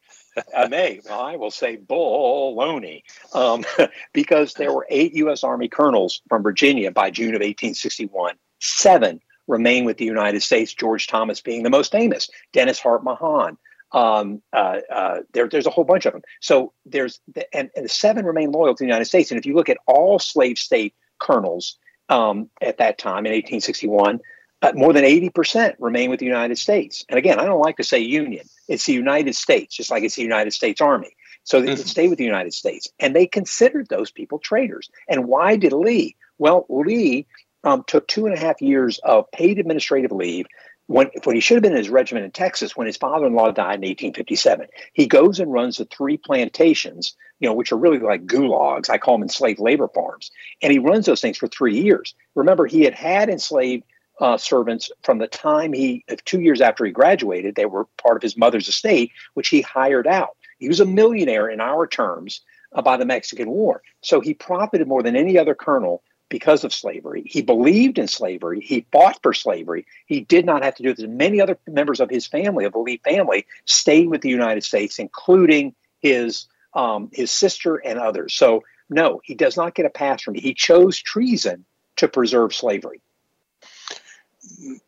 I 0.55 0.69
may. 0.69 1.01
Well, 1.05 1.21
I 1.21 1.37
will 1.37 1.51
say 1.51 1.79
baloney, 1.79 3.03
um, 3.33 3.65
because 4.13 4.55
there 4.55 4.73
were 4.73 4.87
eight 4.91 5.15
U.S. 5.15 5.45
Army 5.45 5.69
colonels 5.69 6.21
from 6.29 6.43
Virginia 6.43 6.91
by 6.91 7.11
June 7.11 7.29
of 7.29 7.41
1861. 7.41 8.35
Seven 8.61 9.21
remain 9.47 9.85
with 9.85 9.99
the 9.99 10.05
United 10.05 10.43
States, 10.43 10.75
George 10.75 11.07
Thomas 11.07 11.41
being 11.41 11.63
the 11.63 11.71
most 11.71 11.93
famous, 11.93 12.29
Dennis 12.53 12.81
Hart 12.81 13.05
Mahan. 13.05 13.57
Um, 13.93 14.43
uh, 14.53 14.81
uh, 14.93 15.19
there, 15.33 15.49
there's 15.49 15.67
a 15.67 15.71
whole 15.71 15.85
bunch 15.85 16.07
of 16.07 16.13
them. 16.13 16.23
So 16.41 16.73
there's, 16.85 17.21
the, 17.33 17.47
and, 17.57 17.71
and 17.77 17.85
the 17.85 17.89
seven 17.89 18.27
remain 18.27 18.51
loyal 18.51 18.75
to 18.75 18.83
the 18.83 18.87
United 18.87 19.05
States. 19.05 19.31
And 19.31 19.39
if 19.39 19.47
you 19.47 19.55
look 19.55 19.69
at 19.69 19.79
all 19.87 20.19
slave 20.19 20.59
state 20.59 20.95
colonels 21.19 21.79
um, 22.09 22.51
at 22.61 22.79
that 22.79 22.99
time 22.99 23.27
in 23.27 23.33
1861, 23.33 24.21
uh, 24.63 24.73
more 24.75 24.93
than 24.93 25.05
80% 25.05 25.75
remain 25.79 26.11
with 26.11 26.19
the 26.19 26.27
United 26.27 26.59
States. 26.59 27.05
And 27.09 27.19
again, 27.19 27.39
I 27.39 27.45
don't 27.45 27.61
like 27.61 27.77
to 27.77 27.85
say 27.85 27.99
Union. 27.99 28.47
It's 28.69 28.87
the 28.87 28.93
United 28.93 29.37
States, 29.37 29.77
just 29.77 29.91
like 29.91 30.03
it's 30.03 30.17
the 30.17 30.23
United 30.23 30.53
States 30.53 30.81
Army. 30.81 31.15
So 31.45 31.61
they 31.61 31.75
mm-hmm. 31.75 31.83
stay 31.83 32.09
with 32.09 32.19
the 32.19 32.25
United 32.25 32.55
States. 32.55 32.89
And 32.99 33.15
they 33.15 33.27
considered 33.27 33.89
those 33.89 34.11
people 34.11 34.39
traitors. 34.39 34.91
And 35.09 35.27
why 35.27 35.57
did 35.57 35.73
Lee? 35.73 36.17
Well, 36.39 36.67
Lee 36.69 37.27
um, 37.67 37.85
took 37.87 38.07
two 38.07 38.27
and 38.27 38.35
a 38.35 38.39
half 38.39 38.63
years 38.63 38.99
of 39.01 39.31
paid 39.33 39.59
administrative 39.59 40.13
leave 40.13 40.47
when, 40.87 41.11
when 41.25 41.35
he 41.35 41.41
should 41.41 41.57
have 41.57 41.63
been 41.63 41.73
in 41.73 41.79
his 41.79 41.91
regiment 41.91 42.25
in 42.25 42.31
Texas 42.31 42.77
when 42.77 42.87
his 42.87 42.97
father-in-law 42.97 43.51
died 43.51 43.83
in 43.83 43.89
1857. 43.89 44.69
He 44.93 45.07
goes 45.07 45.41
and 45.41 45.53
runs 45.53 45.77
the 45.77 45.85
three 45.87 46.17
plantations, 46.17 47.17
you 47.41 47.49
know, 47.49 47.55
which 47.55 47.73
are 47.73 47.77
really 47.77 47.99
like 47.99 48.25
gulags. 48.25 48.89
I 48.89 48.99
call 48.99 49.17
them 49.17 49.25
enslaved 49.25 49.59
labor 49.59 49.89
farms. 49.89 50.31
And 50.63 50.73
he 50.73 50.79
runs 50.79 51.07
those 51.07 51.21
things 51.21 51.37
for 51.37 51.49
three 51.49 51.77
years. 51.77 52.15
Remember, 52.37 52.67
he 52.67 52.83
had 52.83 52.95
had 52.95 53.29
enslaved 53.29 53.83
uh, 54.21 54.39
servants 54.39 54.89
from 55.03 55.19
the 55.19 55.27
time 55.27 55.73
he, 55.73 56.05
two 56.25 56.41
years 56.41 56.61
after 56.61 56.85
he 56.85 56.93
graduated, 56.93 57.57
they 57.57 57.67
were 57.67 57.87
part 58.01 58.17
of 58.17 58.23
his 58.23 58.37
mother's 58.37 58.69
estate, 58.69 59.11
which 59.35 59.49
he 59.49 59.61
hired 59.61 60.07
out. 60.07 60.37
He 60.59 60.69
was 60.69 60.81
a 60.81 60.87
millionaire 60.87 61.51
in 61.51 61.61
our 61.61 61.89
terms 61.89 62.43
uh, 62.73 62.81
by 62.81 62.97
the 62.97 63.05
Mexican 63.05 63.51
War. 63.51 63.83
So 64.03 64.21
he 64.21 64.35
profited 64.35 64.87
more 64.87 65.03
than 65.03 65.17
any 65.17 65.37
other 65.37 65.55
colonel 65.55 66.03
because 66.29 66.65
of 66.65 66.73
slavery. 66.73 67.23
He 67.27 67.43
believed 67.43 67.99
in 67.99 68.09
slavery. 68.09 68.61
He 68.61 68.87
fought 68.93 69.19
for 69.23 69.33
slavery. 69.33 69.87
He 70.07 70.21
did 70.21 70.45
not 70.45 70.65
have 70.65 70.75
to 70.77 70.83
do 70.83 70.95
this. 70.95 71.07
Many 71.09 71.41
other 71.41 71.59
members 71.67 72.01
of 72.01 72.11
his 72.11 72.27
family, 72.27 72.65
of 72.65 72.73
the 72.73 72.79
Lee 72.79 73.01
family, 73.05 73.47
stayed 73.65 74.09
with 74.09 74.23
the 74.23 74.29
United 74.29 74.65
States, 74.65 74.99
including 74.99 75.75
his 76.01 76.47
um, 76.75 77.09
his 77.13 77.31
sister, 77.31 77.77
and 77.77 77.99
others. 77.99 78.35
So, 78.35 78.63
no, 78.91 79.21
he 79.25 79.35
does 79.35 79.57
not 79.57 79.75
get 79.75 79.87
a 79.87 79.91
pass 79.91 80.23
from 80.23 80.35
me. 80.35 80.41
He 80.41 80.53
chose 80.53 80.99
treason 80.99 81.65
to 81.97 82.07
preserve 82.07 82.55
slavery. 82.55 83.01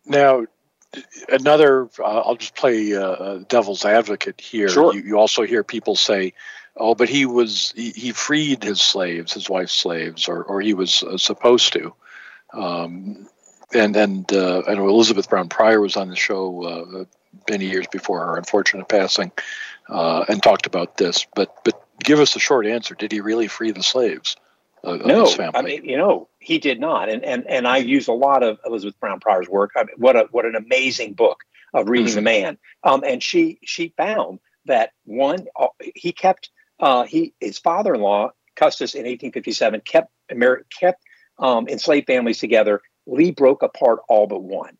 Now, 0.04 0.44
another, 1.28 1.88
uh, 1.98 2.20
I'll 2.20 2.36
just 2.36 2.54
play 2.54 2.94
uh, 2.94 3.38
devil's 3.48 3.84
advocate 3.84 4.40
here. 4.40 4.68
Sure. 4.68 4.94
You, 4.94 5.02
you, 5.02 5.18
also 5.18 5.42
hear 5.42 5.64
people 5.64 5.96
say, 5.96 6.34
oh, 6.78 6.94
but 6.94 7.08
he 7.08 7.26
was, 7.26 7.72
he, 7.76 7.90
he 7.90 8.12
freed 8.12 8.62
his 8.62 8.80
slaves, 8.80 9.34
his 9.34 9.50
wife's 9.50 9.74
slaves, 9.74 10.28
or, 10.28 10.42
or 10.44 10.60
he 10.60 10.74
was 10.74 11.02
uh, 11.02 11.18
supposed 11.18 11.72
to. 11.74 11.92
Um, 12.52 13.28
and 13.74 13.96
and 13.96 14.32
uh, 14.32 14.62
I 14.66 14.74
know 14.74 14.88
Elizabeth 14.88 15.28
Brown 15.28 15.48
Pryor 15.48 15.80
was 15.80 15.96
on 15.96 16.08
the 16.08 16.16
show 16.16 16.64
uh, 16.64 17.04
many 17.50 17.66
years 17.66 17.86
before 17.88 18.24
her 18.24 18.36
unfortunate 18.36 18.88
passing, 18.88 19.30
uh, 19.88 20.24
and 20.28 20.42
talked 20.42 20.66
about 20.66 20.96
this. 20.96 21.26
But 21.34 21.54
but 21.64 21.82
give 22.02 22.20
us 22.20 22.34
a 22.36 22.38
short 22.38 22.66
answer. 22.66 22.94
Did 22.94 23.12
he 23.12 23.20
really 23.20 23.48
free 23.48 23.70
the 23.70 23.82
slaves? 23.82 24.36
no, 24.84 25.28
I 25.54 25.62
mean 25.62 25.84
you 25.84 25.96
know 25.96 26.28
he 26.38 26.58
did 26.58 26.80
not. 26.80 27.08
And 27.08 27.22
and 27.24 27.46
and 27.46 27.66
I 27.66 27.78
use 27.78 28.08
a 28.08 28.12
lot 28.12 28.42
of 28.42 28.58
Elizabeth 28.64 28.98
Brown 29.00 29.20
Pryor's 29.20 29.48
work. 29.48 29.72
I 29.76 29.84
mean, 29.84 29.96
what 29.96 30.16
a 30.16 30.28
what 30.30 30.46
an 30.46 30.54
amazing 30.54 31.12
book 31.12 31.44
of 31.74 31.88
reading 31.88 32.06
mm-hmm. 32.06 32.14
the 32.16 32.22
man. 32.22 32.58
Um, 32.84 33.02
and 33.04 33.22
she 33.22 33.58
she 33.64 33.92
found 33.96 34.38
that 34.64 34.92
one 35.04 35.46
uh, 35.56 35.68
he 35.94 36.12
kept 36.12 36.50
uh, 36.80 37.04
he 37.04 37.34
his 37.40 37.58
father-in-law 37.58 38.30
Custis 38.56 38.94
in 38.94 39.00
1857 39.00 39.80
kept 39.82 40.12
kept 40.70 41.02
um, 41.38 41.68
enslaved 41.68 42.06
families 42.06 42.38
together. 42.38 42.80
Lee 43.06 43.30
broke 43.30 43.62
apart 43.62 44.00
all 44.08 44.26
but 44.26 44.42
one 44.42 44.76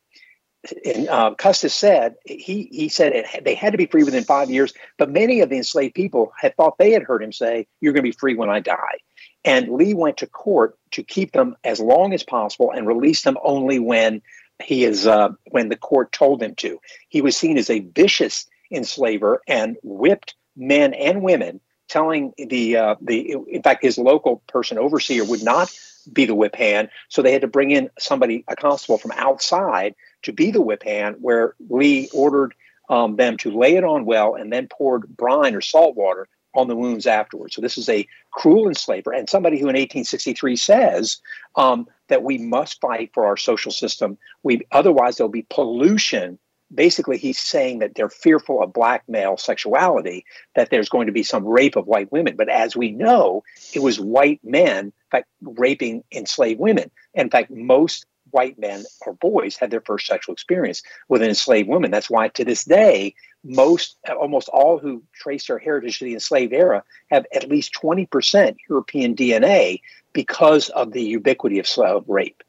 and 0.85 1.09
uh, 1.09 1.35
Custis 1.35 1.75
said 1.75 2.17
he 2.25 2.69
he 2.71 2.89
said 2.89 3.13
it, 3.13 3.45
they 3.45 3.55
had 3.55 3.73
to 3.73 3.79
be 3.79 3.87
free 3.87 4.03
within 4.03 4.25
five 4.25 4.51
years, 4.51 4.73
but 4.97 5.11
many 5.11 5.41
of 5.41 5.51
the 5.51 5.57
enslaved 5.57 5.95
people 5.95 6.33
had 6.39 6.57
thought 6.57 6.79
they 6.79 6.93
had 6.93 7.03
heard 7.03 7.23
him 7.23 7.33
say, 7.33 7.67
"You're 7.81 7.93
going 7.93 8.05
to 8.05 8.11
be 8.11 8.19
free 8.19 8.35
when 8.35 8.51
I 8.51 8.61
die." 8.61 8.99
And 9.45 9.69
Lee 9.69 9.95
went 9.95 10.19
to 10.19 10.27
court 10.27 10.77
to 10.93 11.03
keep 11.03 11.33
them 11.33 11.57
as 11.63 11.81
long 11.81 12.13
as 12.13 12.23
possible 12.23 12.73
and 12.73 12.87
release 12.87 13.23
them 13.23 13.39
only 13.43 13.79
when 13.79 14.21
he 14.63 14.85
is 14.85 15.07
uh, 15.07 15.31
when 15.51 15.69
the 15.69 15.77
court 15.77 16.13
told 16.13 16.43
him 16.43 16.55
to. 16.57 16.81
He 17.09 17.23
was 17.23 17.37
seen 17.37 17.57
as 17.57 17.71
a 17.71 17.81
vicious 17.81 18.47
enslaver 18.71 19.43
and 19.47 19.77
whipped 19.83 20.35
men 20.57 20.93
and 20.93 21.23
women, 21.23 21.61
telling 21.89 22.33
the 22.37 22.77
uh, 22.77 22.95
the 23.01 23.37
in 23.49 23.63
fact 23.63 23.83
his 23.83 23.99
local 23.99 24.43
person 24.47 24.79
overseer 24.79 25.25
would 25.25 25.43
not 25.43 25.75
be 26.13 26.25
the 26.25 26.35
whip 26.35 26.55
hand, 26.55 26.89
so 27.09 27.21
they 27.21 27.33
had 27.33 27.43
to 27.43 27.49
bring 27.49 27.71
in 27.71 27.91
somebody 27.99 28.45
a 28.49 28.57
constable 28.57 28.99
from 28.99 29.13
outside 29.17 29.95
to 30.23 30.33
be 30.33 30.51
the 30.51 30.63
whip 30.63 30.83
hand, 30.83 31.17
where 31.21 31.55
Lee 31.69 32.09
ordered 32.13 32.55
um, 32.89 33.17
them 33.17 33.37
to 33.39 33.51
lay 33.51 33.77
it 33.77 33.85
on 33.85 34.05
well 34.05 34.35
and 34.35 34.53
then 34.53 34.69
poured 34.69 35.17
brine 35.17 35.55
or 35.55 35.61
salt 35.61 35.97
water 35.97 36.29
on 36.55 36.69
the 36.69 36.77
wounds 36.77 37.07
afterwards. 37.07 37.55
So 37.55 37.61
this 37.61 37.79
is 37.79 37.89
a 37.89 38.07
cruel 38.31 38.69
enslaver 38.69 39.13
and 39.13 39.29
somebody 39.29 39.57
who 39.57 39.69
in 39.69 39.77
1863 39.77 40.57
says 40.57 41.21
um, 41.57 41.87
that 42.09 42.23
we 42.23 42.39
must 42.39 42.81
fight 42.81 43.11
for 43.13 43.27
our 43.27 43.37
social 43.37 43.71
system. 43.71 44.19
We 44.43 44.63
otherwise 44.73 45.17
there'll 45.17 45.31
be 45.31 45.47
pollution. 45.51 46.39
Basically, 46.75 47.17
he's 47.17 47.39
saying 47.39 47.79
that 47.79 47.95
they're 47.95 48.11
fearful 48.11 48.63
of 48.63 48.73
black 48.73 49.05
male 49.09 49.37
sexuality, 49.37 50.25
that 50.55 50.71
there's 50.71 50.89
going 50.89 51.07
to 51.07 51.13
be 51.13 51.23
some 51.23 51.47
rape 51.47 51.77
of 51.77 51.87
white 51.87 52.13
women. 52.13 52.37
But 52.37 52.49
as 52.49 52.77
we 52.77 52.91
know, 52.91 53.43
it 53.73 53.81
was 53.81 53.99
white 53.99 54.41
men, 54.45 54.87
in 54.87 54.93
fact, 55.11 55.29
raping 55.41 56.05
enslaved 56.13 56.61
women. 56.61 56.91
In 57.15 57.31
fact, 57.31 57.51
most 57.51 58.07
white 58.31 58.59
men 58.59 58.85
or 59.07 59.15
boys 59.15 59.57
had 59.57 59.71
their 59.71 59.81
first 59.81 60.07
sexual 60.07 60.33
experience 60.33 60.83
with 61.09 61.23
an 61.23 61.29
enslaved 61.29 61.69
woman. 61.69 61.91
That's 61.91 62.11
why 62.11 62.29
to 62.29 62.45
this 62.45 62.65
day, 62.65 63.15
most, 63.45 63.97
almost 64.09 64.49
all 64.49 64.79
who 64.79 65.03
trace 65.15 65.47
their 65.47 65.59
heritage 65.59 65.99
to 65.99 66.05
the 66.05 66.15
enslaved 66.15 66.53
era 66.53 66.83
have 67.11 67.27
at 67.35 67.49
least 67.49 67.75
20% 67.75 68.57
European 68.69 69.15
DNA 69.15 69.81
because 70.13 70.69
of 70.71 70.93
the 70.93 71.03
ubiquity 71.03 71.59
of 71.59 71.67
slave 71.67 72.03
rape. 72.07 72.43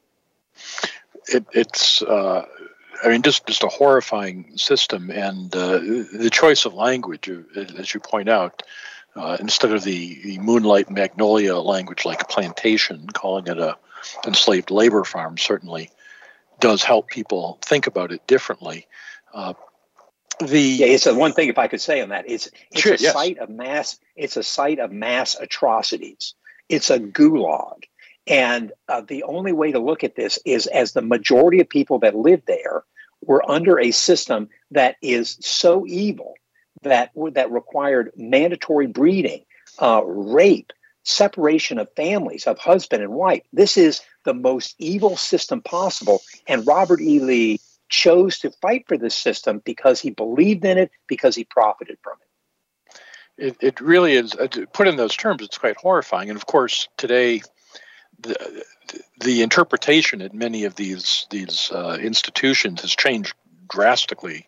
It, 1.27 1.45
it's, 1.53 2.01
uh, 2.01 2.45
I 3.03 3.09
mean, 3.09 3.21
just, 3.21 3.47
just 3.47 3.63
a 3.63 3.67
horrifying 3.67 4.57
system. 4.57 5.09
And 5.11 5.55
uh, 5.55 5.79
the 5.79 6.29
choice 6.31 6.65
of 6.65 6.73
language, 6.73 7.29
uh, 7.29 7.59
as 7.77 7.93
you 7.93 7.99
point 7.99 8.29
out, 8.29 8.63
uh, 9.15 9.37
instead 9.39 9.71
of 9.71 9.83
the, 9.83 10.21
the 10.23 10.39
moonlight 10.39 10.89
magnolia 10.89 11.57
language 11.57 12.05
like 12.05 12.29
plantation, 12.29 13.07
calling 13.07 13.47
it 13.47 13.57
a 13.59 13.77
enslaved 14.25 14.71
labor 14.71 15.03
farm 15.03 15.37
certainly 15.37 15.89
does 16.59 16.83
help 16.83 17.07
people 17.07 17.57
think 17.61 17.87
about 17.87 18.11
it 18.11 18.25
differently. 18.27 18.87
Uh, 19.33 19.53
the 20.39 20.61
yeah, 20.61 20.87
it's 20.87 21.05
one 21.05 21.33
thing 21.33 21.49
if 21.49 21.57
I 21.57 21.67
could 21.67 21.81
say 21.81 22.01
on 22.01 22.09
that. 22.09 22.29
It's 22.29 22.49
it's 22.71 22.81
sure, 22.81 22.93
a 22.93 22.97
yes. 22.97 23.13
site 23.13 23.37
of 23.39 23.49
mass. 23.49 23.99
It's 24.15 24.37
a 24.37 24.43
site 24.43 24.79
of 24.79 24.91
mass 24.91 25.35
atrocities. 25.35 26.33
It's 26.69 26.89
a 26.89 26.99
gulag, 26.99 27.83
and 28.27 28.71
uh, 28.87 29.01
the 29.01 29.23
only 29.23 29.51
way 29.51 29.71
to 29.71 29.79
look 29.79 30.03
at 30.03 30.15
this 30.15 30.39
is 30.45 30.67
as 30.67 30.93
the 30.93 31.01
majority 31.01 31.61
of 31.61 31.69
people 31.69 31.99
that 31.99 32.15
live 32.15 32.41
there 32.45 32.83
were 33.21 33.49
under 33.49 33.79
a 33.79 33.91
system 33.91 34.49
that 34.71 34.95
is 35.01 35.37
so 35.41 35.85
evil 35.87 36.35
that 36.83 37.11
that 37.33 37.51
required 37.51 38.11
mandatory 38.15 38.87
breeding, 38.87 39.43
uh, 39.79 40.01
rape, 40.05 40.71
separation 41.03 41.79
of 41.79 41.89
families, 41.95 42.47
of 42.47 42.57
husband 42.57 43.03
and 43.03 43.11
wife. 43.11 43.43
This 43.51 43.77
is 43.77 44.01
the 44.25 44.33
most 44.33 44.75
evil 44.77 45.17
system 45.17 45.61
possible. 45.61 46.21
And 46.47 46.65
Robert 46.65 47.01
E. 47.01 47.19
Lee 47.19 47.59
chose 47.89 48.39
to 48.39 48.51
fight 48.61 48.85
for 48.87 48.97
this 48.97 49.15
system 49.15 49.61
because 49.65 49.99
he 49.99 50.11
believed 50.11 50.63
in 50.63 50.77
it, 50.77 50.91
because 51.07 51.35
he 51.35 51.43
profited 51.43 51.97
from 52.03 52.13
it. 52.21 52.99
It, 53.37 53.57
it 53.61 53.81
really 53.81 54.13
is, 54.13 54.35
uh, 54.35 54.47
put 54.73 54.87
in 54.87 54.97
those 54.97 55.15
terms, 55.15 55.41
it's 55.41 55.57
quite 55.57 55.77
horrifying. 55.77 56.29
And 56.29 56.37
of 56.37 56.45
course, 56.45 56.87
today, 56.97 57.41
the, 58.21 58.63
the 59.21 59.41
interpretation 59.41 60.21
at 60.21 60.33
many 60.33 60.65
of 60.65 60.75
these, 60.75 61.27
these 61.29 61.71
uh, 61.71 61.97
institutions 62.01 62.81
has 62.81 62.95
changed 62.95 63.33
drastically 63.69 64.47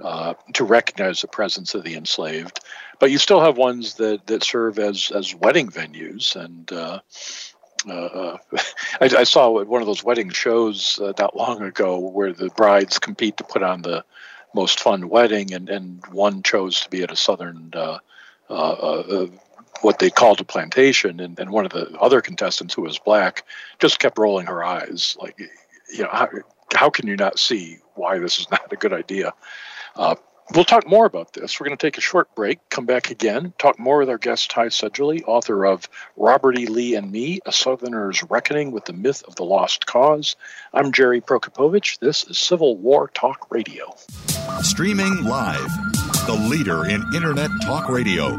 uh, 0.00 0.34
to 0.54 0.64
recognize 0.64 1.20
the 1.20 1.28
presence 1.28 1.74
of 1.74 1.84
the 1.84 1.94
enslaved. 1.94 2.60
But 2.98 3.10
you 3.10 3.18
still 3.18 3.40
have 3.40 3.56
ones 3.56 3.94
that, 3.94 4.26
that 4.28 4.44
serve 4.44 4.78
as, 4.78 5.10
as 5.14 5.34
wedding 5.34 5.68
venues. 5.68 6.36
And 6.36 6.72
uh, 6.72 7.00
uh, 7.88 8.38
I, 9.00 9.10
I, 9.18 9.24
saw 9.24 9.62
one 9.62 9.82
of 9.82 9.86
those 9.86 10.04
wedding 10.04 10.30
shows 10.30 10.98
uh, 11.02 11.12
not 11.18 11.36
long 11.36 11.62
ago 11.62 11.98
where 11.98 12.32
the 12.32 12.48
brides 12.50 12.98
compete 12.98 13.36
to 13.38 13.44
put 13.44 13.62
on 13.62 13.82
the 13.82 14.04
most 14.54 14.80
fun 14.80 15.08
wedding, 15.08 15.52
and, 15.52 15.68
and 15.68 16.02
one 16.10 16.42
chose 16.42 16.80
to 16.80 16.90
be 16.90 17.02
at 17.02 17.12
a 17.12 17.16
southern. 17.16 17.72
What 19.82 19.98
they 19.98 20.10
called 20.10 20.40
a 20.40 20.44
plantation, 20.44 21.20
and, 21.20 21.38
and 21.38 21.50
one 21.50 21.64
of 21.64 21.72
the 21.72 21.90
other 21.98 22.20
contestants 22.20 22.74
who 22.74 22.82
was 22.82 22.98
black 22.98 23.44
just 23.78 23.98
kept 23.98 24.18
rolling 24.18 24.46
her 24.46 24.62
eyes, 24.62 25.16
like, 25.20 25.38
you 25.92 26.02
know, 26.02 26.10
how, 26.12 26.28
how 26.74 26.90
can 26.90 27.06
you 27.06 27.16
not 27.16 27.38
see 27.38 27.78
why 27.94 28.18
this 28.18 28.38
is 28.38 28.50
not 28.50 28.72
a 28.72 28.76
good 28.76 28.92
idea? 28.92 29.32
Uh, 29.96 30.14
we'll 30.54 30.64
talk 30.64 30.86
more 30.86 31.06
about 31.06 31.32
this. 31.32 31.58
We're 31.58 31.66
going 31.66 31.76
to 31.76 31.86
take 31.86 31.98
a 31.98 32.02
short 32.02 32.34
break, 32.34 32.58
come 32.68 32.86
back 32.86 33.10
again, 33.10 33.52
talk 33.58 33.78
more 33.78 33.98
with 33.98 34.10
our 34.10 34.18
guest, 34.18 34.50
Ty 34.50 34.68
Seidule, 34.68 35.20
author 35.26 35.64
of 35.64 35.88
Robert 36.16 36.58
E. 36.58 36.66
Lee 36.66 36.94
and 36.94 37.10
Me 37.10 37.40
A 37.46 37.52
Southerner's 37.52 38.22
Reckoning 38.24 38.72
with 38.72 38.84
the 38.84 38.92
Myth 38.92 39.22
of 39.26 39.36
the 39.36 39.44
Lost 39.44 39.86
Cause. 39.86 40.36
I'm 40.72 40.92
Jerry 40.92 41.20
Prokopowicz. 41.20 41.98
This 41.98 42.24
is 42.24 42.38
Civil 42.38 42.76
War 42.76 43.10
Talk 43.14 43.50
Radio. 43.50 43.94
Streaming 44.62 45.24
live, 45.24 45.70
the 46.26 46.46
leader 46.48 46.86
in 46.86 47.02
Internet 47.14 47.50
Talk 47.62 47.88
Radio, 47.88 48.38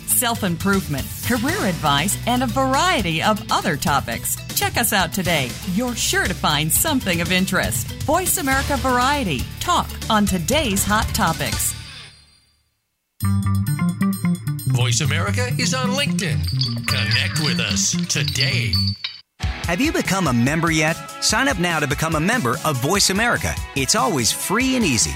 self 0.21 0.43
improvement, 0.43 1.03
career 1.25 1.65
advice, 1.65 2.15
and 2.27 2.43
a 2.43 2.45
variety 2.45 3.23
of 3.23 3.43
other 3.51 3.75
topics. 3.75 4.37
Check 4.55 4.77
us 4.77 4.93
out 4.93 5.11
today. 5.11 5.49
You're 5.73 5.95
sure 5.95 6.25
to 6.25 6.33
find 6.35 6.71
something 6.71 7.21
of 7.21 7.31
interest. 7.31 7.87
Voice 8.03 8.37
America 8.37 8.77
Variety. 8.77 9.41
Talk 9.59 9.89
on 10.11 10.27
today's 10.27 10.83
hot 10.83 11.07
topics. 11.15 11.73
Voice 14.67 15.01
America 15.01 15.47
is 15.57 15.73
on 15.73 15.89
LinkedIn. 15.89 16.39
Connect 16.85 17.39
with 17.39 17.59
us 17.59 17.93
today. 18.05 18.73
Have 19.39 19.81
you 19.81 19.91
become 19.91 20.27
a 20.27 20.33
member 20.33 20.69
yet? 20.69 20.97
Sign 21.23 21.47
up 21.47 21.57
now 21.57 21.79
to 21.79 21.87
become 21.87 22.13
a 22.13 22.19
member 22.19 22.57
of 22.63 22.77
Voice 22.77 23.09
America. 23.09 23.55
It's 23.75 23.95
always 23.95 24.31
free 24.31 24.75
and 24.75 24.85
easy. 24.85 25.15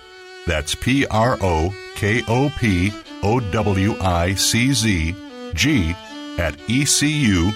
That's 0.47 0.75
P 0.75 1.05
R 1.07 1.37
O 1.41 1.73
K 1.95 2.23
O 2.27 2.51
P 2.57 2.91
O 3.23 3.39
W 3.39 3.95
I 3.99 4.33
C 4.33 4.73
Z 4.73 5.15
G 5.53 5.95
at 6.37 6.55
ecu.edu. 6.67 7.53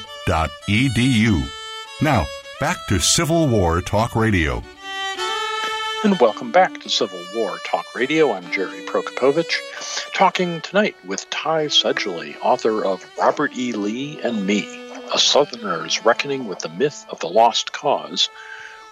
Now, 2.01 2.25
back 2.59 2.77
to 2.89 2.99
Civil 2.99 3.47
War 3.47 3.81
Talk 3.81 4.15
Radio. 4.15 4.61
And 6.03 6.19
welcome 6.19 6.51
back 6.51 6.81
to 6.81 6.89
Civil 6.89 7.23
War 7.35 7.57
Talk 7.65 7.95
Radio. 7.95 8.31
I'm 8.31 8.51
Jerry 8.51 8.85
Prokopowicz, 8.85 10.11
talking 10.13 10.61
tonight 10.61 10.95
with 11.03 11.27
Ty 11.31 11.69
Seidule, 11.69 12.35
author 12.43 12.85
of 12.85 13.03
Robert 13.17 13.57
E. 13.57 13.71
Lee 13.71 14.19
and 14.21 14.45
Me, 14.45 14.67
A 15.11 15.17
Southerner's 15.17 16.05
Reckoning 16.05 16.47
with 16.47 16.59
the 16.59 16.69
Myth 16.69 17.07
of 17.09 17.19
the 17.21 17.27
Lost 17.27 17.71
Cause. 17.71 18.29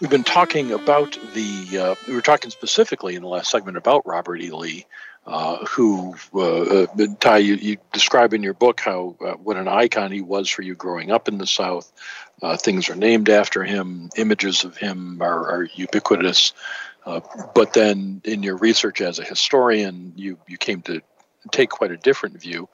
We've 0.04 0.10
been 0.10 0.26
talking 0.26 0.74
about 0.74 1.18
the, 1.34 1.78
uh, 1.78 1.96
we 2.10 2.14
were 2.14 2.22
talking 2.22 2.52
specifically 2.52 3.16
in 3.16 3.22
the 3.22 3.30
last 3.30 3.50
segment 3.50 3.78
about 3.78 4.06
Robert 4.06 4.42
E. 4.42 4.52
Lee, 4.52 4.86
uh, 5.26 5.66
who, 5.66 6.14
uh, 6.34 6.84
uh 6.84 7.08
Ty, 7.22 7.38
you, 7.38 7.54
you, 7.56 7.78
describe 7.94 8.34
in 8.34 8.44
your 8.44 8.54
book 8.54 8.82
how 8.82 9.16
uh, 9.26 9.36
what 9.36 9.56
an 9.56 9.70
icon 9.70 10.12
he 10.12 10.20
was 10.20 10.50
for 10.50 10.62
you 10.62 10.76
growing 10.76 11.10
up 11.10 11.30
in 11.30 11.38
the 11.38 11.48
South. 11.48 11.90
Uh, 12.42 12.58
things 12.58 12.90
are 12.90 12.96
named 12.96 13.30
after 13.30 13.64
him, 13.64 14.10
images 14.18 14.66
of 14.66 14.76
him 14.76 15.22
are, 15.22 15.50
are 15.50 15.70
ubiquitous. 15.74 16.52
But 17.06 17.72
then 17.72 18.22
in 18.26 18.44
your 18.44 18.58
research 18.58 19.00
as 19.00 19.20
a 19.20 19.24
historian, 19.24 20.12
you, 20.18 20.38
you 20.50 20.58
came 20.58 20.82
to 20.82 21.00
take 21.54 21.70
quite 21.70 21.92
a 21.92 21.98
different 21.98 22.42
view. 22.42 22.68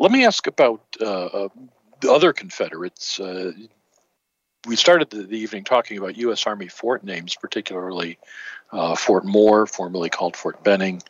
Let 0.00 0.10
me 0.10 0.24
ask 0.24 0.48
about 0.48 0.82
the 0.98 2.12
other 2.12 2.32
Confederates. 2.32 3.20
Uh, 3.20 3.52
we 4.66 4.76
started 4.76 5.10
the, 5.10 5.22
the, 5.22 5.38
evening 5.38 5.64
talking 5.64 5.98
about 5.98 6.16
U.S. 6.18 6.46
Army 6.46 6.68
fort 6.68 7.04
names, 7.04 7.36
particularly 7.36 8.18
uh, 8.72 8.94
Fort 8.94 9.24
Moore, 9.24 9.66
formerly 9.66 10.10
called 10.10 10.36
Fort 10.36 10.62
Benning. 10.64 11.02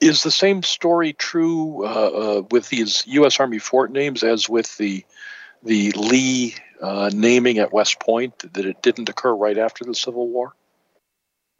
is 0.00 0.22
the 0.22 0.30
same 0.30 0.62
story 0.62 1.12
true 1.12 2.44
with 2.50 2.68
these 2.68 3.04
U.S. 3.06 3.40
Army 3.40 3.58
fort 3.58 3.92
names 3.92 4.22
as 4.22 4.48
with 4.48 4.76
the 4.78 5.04
the 5.62 5.90
Lee 5.92 6.54
uh, 6.80 7.10
naming 7.12 7.58
at 7.58 7.72
West 7.72 8.00
Point 8.00 8.38
that 8.52 8.64
it 8.64 8.82
didn't 8.82 9.08
occur 9.08 9.34
right 9.34 9.58
after 9.58 9.84
the 9.84 9.94
Civil 9.94 10.28
War? 10.28 10.54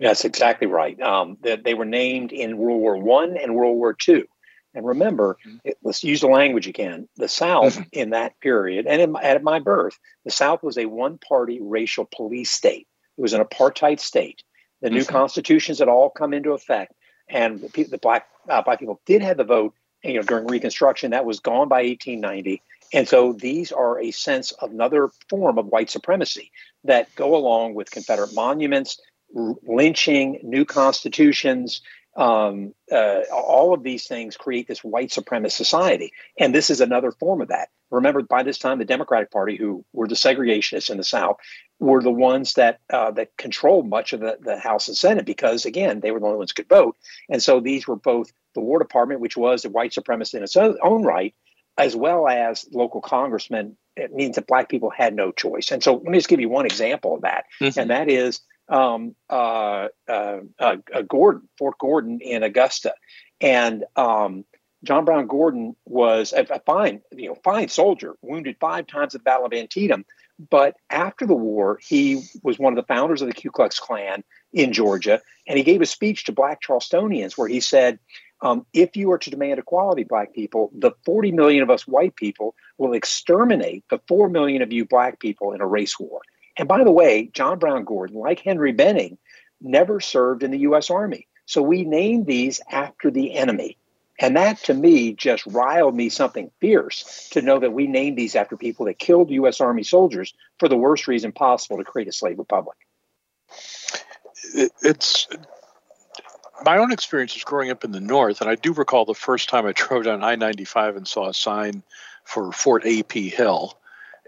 That's 0.00 0.24
exactly 0.24 0.68
right. 0.68 1.00
Um, 1.00 1.38
that 1.42 1.64
they 1.64 1.74
were 1.74 1.84
named 1.84 2.30
in 2.32 2.56
World 2.56 2.80
War 2.80 2.96
One 2.96 3.36
and 3.36 3.54
World 3.54 3.76
War 3.76 3.94
Two. 3.94 4.28
And 4.78 4.86
remember, 4.86 5.36
mm-hmm. 5.44 5.56
it, 5.64 5.76
let's 5.82 6.04
use 6.04 6.20
the 6.20 6.28
language 6.28 6.68
again. 6.68 7.08
The 7.16 7.26
South 7.26 7.74
mm-hmm. 7.74 7.82
in 7.90 8.10
that 8.10 8.38
period, 8.40 8.86
and 8.86 9.02
in, 9.02 9.16
at 9.20 9.42
my 9.42 9.58
birth, 9.58 9.98
the 10.24 10.30
South 10.30 10.62
was 10.62 10.78
a 10.78 10.86
one-party 10.86 11.58
racial 11.60 12.08
police 12.14 12.52
state. 12.52 12.86
It 13.16 13.20
was 13.20 13.32
an 13.32 13.42
apartheid 13.42 13.98
state. 13.98 14.44
The 14.80 14.90
new 14.90 15.00
mm-hmm. 15.00 15.10
constitutions 15.10 15.80
had 15.80 15.88
all 15.88 16.10
come 16.10 16.32
into 16.32 16.52
effect, 16.52 16.94
and 17.28 17.60
the, 17.60 17.82
the 17.82 17.98
black 17.98 18.28
uh, 18.48 18.62
black 18.62 18.78
people 18.78 19.00
did 19.04 19.20
have 19.20 19.36
the 19.36 19.44
vote. 19.44 19.74
You 20.04 20.14
know, 20.14 20.22
during 20.22 20.46
Reconstruction, 20.46 21.10
that 21.10 21.24
was 21.24 21.40
gone 21.40 21.68
by 21.68 21.82
1890. 21.82 22.62
And 22.94 23.08
so 23.08 23.32
these 23.32 23.72
are 23.72 23.98
a 23.98 24.12
sense 24.12 24.52
of 24.52 24.70
another 24.70 25.10
form 25.28 25.58
of 25.58 25.66
white 25.66 25.90
supremacy 25.90 26.52
that 26.84 27.12
go 27.16 27.34
along 27.34 27.74
with 27.74 27.90
Confederate 27.90 28.32
monuments, 28.32 29.00
lynching, 29.34 30.38
new 30.44 30.64
constitutions. 30.64 31.82
Um, 32.18 32.74
uh, 32.90 33.20
all 33.32 33.72
of 33.72 33.84
these 33.84 34.08
things 34.08 34.36
create 34.36 34.66
this 34.66 34.82
white 34.82 35.10
supremacist 35.10 35.52
society. 35.52 36.12
And 36.38 36.52
this 36.52 36.68
is 36.68 36.80
another 36.80 37.12
form 37.12 37.40
of 37.40 37.48
that. 37.48 37.68
Remember, 37.92 38.22
by 38.22 38.42
this 38.42 38.58
time, 38.58 38.78
the 38.78 38.84
Democratic 38.84 39.30
Party, 39.30 39.56
who 39.56 39.84
were 39.92 40.08
the 40.08 40.16
segregationists 40.16 40.90
in 40.90 40.98
the 40.98 41.04
South, 41.04 41.36
were 41.78 42.02
the 42.02 42.10
ones 42.10 42.54
that 42.54 42.80
uh, 42.92 43.12
that 43.12 43.36
controlled 43.36 43.88
much 43.88 44.12
of 44.12 44.20
the, 44.20 44.36
the 44.40 44.58
House 44.58 44.88
and 44.88 44.96
Senate 44.96 45.24
because, 45.26 45.64
again, 45.64 46.00
they 46.00 46.10
were 46.10 46.18
the 46.18 46.26
only 46.26 46.38
ones 46.38 46.50
who 46.50 46.62
could 46.62 46.68
vote. 46.68 46.96
And 47.30 47.40
so 47.40 47.60
these 47.60 47.86
were 47.86 47.96
both 47.96 48.32
the 48.54 48.60
War 48.60 48.80
Department, 48.80 49.20
which 49.20 49.36
was 49.36 49.64
a 49.64 49.70
white 49.70 49.92
supremacist 49.92 50.34
in 50.34 50.42
its 50.42 50.56
own 50.56 51.04
right, 51.04 51.34
as 51.78 51.94
well 51.94 52.26
as 52.26 52.66
local 52.72 53.00
congressmen, 53.00 53.76
it 53.96 54.12
means 54.12 54.34
that 54.34 54.48
black 54.48 54.68
people 54.68 54.90
had 54.90 55.14
no 55.14 55.30
choice. 55.30 55.70
And 55.70 55.82
so 55.82 55.94
let 55.94 56.04
me 56.04 56.18
just 56.18 56.28
give 56.28 56.40
you 56.40 56.48
one 56.48 56.66
example 56.66 57.14
of 57.14 57.22
that, 57.22 57.44
mm-hmm. 57.60 57.78
and 57.78 57.90
that 57.90 58.10
is 58.10 58.40
um, 58.68 59.14
uh, 59.30 59.88
uh, 60.08 60.38
uh, 60.58 60.76
Gordon, 61.08 61.48
Fort 61.58 61.78
Gordon 61.78 62.20
in 62.20 62.42
Augusta, 62.42 62.94
and 63.40 63.84
um, 63.96 64.44
John 64.84 65.04
Brown 65.04 65.26
Gordon 65.26 65.74
was 65.86 66.32
a, 66.32 66.46
a, 66.50 66.60
fine, 66.60 67.02
you 67.12 67.28
know, 67.28 67.36
fine 67.42 67.68
soldier, 67.68 68.14
wounded 68.22 68.56
five 68.60 68.86
times 68.86 69.14
at 69.14 69.20
the 69.20 69.24
Battle 69.24 69.46
of 69.46 69.52
Antietam. 69.52 70.04
But 70.50 70.76
after 70.88 71.26
the 71.26 71.34
war, 71.34 71.80
he 71.82 72.22
was 72.44 72.58
one 72.58 72.72
of 72.72 72.76
the 72.76 72.86
founders 72.86 73.22
of 73.22 73.28
the 73.28 73.34
Ku 73.34 73.50
Klux 73.50 73.80
Klan 73.80 74.22
in 74.52 74.72
Georgia, 74.72 75.20
and 75.48 75.58
he 75.58 75.64
gave 75.64 75.82
a 75.82 75.86
speech 75.86 76.24
to 76.24 76.32
Black 76.32 76.62
Charlestonians 76.62 77.36
where 77.36 77.48
he 77.48 77.60
said, 77.60 77.98
um, 78.40 78.64
if 78.72 78.96
you 78.96 79.10
are 79.10 79.18
to 79.18 79.30
demand 79.30 79.58
equality, 79.58 80.04
black 80.04 80.32
people, 80.32 80.70
the 80.72 80.92
40 81.04 81.32
million 81.32 81.62
of 81.62 81.70
us 81.70 81.88
white 81.88 82.14
people 82.14 82.54
will 82.76 82.92
exterminate 82.92 83.84
the 83.90 83.98
4 84.06 84.28
million 84.28 84.62
of 84.62 84.72
you 84.72 84.84
black 84.84 85.18
people 85.18 85.52
in 85.52 85.60
a 85.60 85.66
race 85.66 85.98
war. 85.98 86.20
And 86.58 86.66
by 86.66 86.82
the 86.82 86.90
way, 86.90 87.30
John 87.32 87.58
Brown 87.58 87.84
Gordon, 87.84 88.16
like 88.16 88.40
Henry 88.40 88.72
Benning, 88.72 89.16
never 89.60 90.00
served 90.00 90.42
in 90.42 90.50
the 90.50 90.58
U.S. 90.58 90.90
Army. 90.90 91.28
So 91.46 91.62
we 91.62 91.84
named 91.84 92.26
these 92.26 92.60
after 92.70 93.10
the 93.10 93.34
enemy. 93.34 93.78
And 94.20 94.36
that 94.36 94.58
to 94.64 94.74
me 94.74 95.12
just 95.12 95.46
riled 95.46 95.94
me 95.94 96.08
something 96.08 96.50
fierce 96.60 97.28
to 97.30 97.40
know 97.40 97.60
that 97.60 97.72
we 97.72 97.86
named 97.86 98.18
these 98.18 98.34
after 98.34 98.56
people 98.56 98.86
that 98.86 98.98
killed 98.98 99.30
U.S. 99.30 99.60
Army 99.60 99.84
soldiers 99.84 100.34
for 100.58 100.68
the 100.68 100.76
worst 100.76 101.06
reason 101.06 101.30
possible 101.30 101.78
to 101.78 101.84
create 101.84 102.08
a 102.08 102.12
slave 102.12 102.38
republic. 102.38 102.76
It's 104.82 105.28
my 106.64 106.78
own 106.78 106.90
experience 106.90 107.36
is 107.36 107.44
growing 107.44 107.70
up 107.70 107.84
in 107.84 107.92
the 107.92 108.00
north, 108.00 108.40
and 108.40 108.50
I 108.50 108.56
do 108.56 108.72
recall 108.72 109.04
the 109.04 109.14
first 109.14 109.48
time 109.48 109.66
I 109.66 109.72
drove 109.72 110.04
down 110.04 110.24
I 110.24 110.34
95 110.34 110.96
and 110.96 111.06
saw 111.06 111.28
a 111.28 111.34
sign 111.34 111.84
for 112.24 112.50
Fort 112.50 112.82
A.P. 112.84 113.28
Hill 113.28 113.77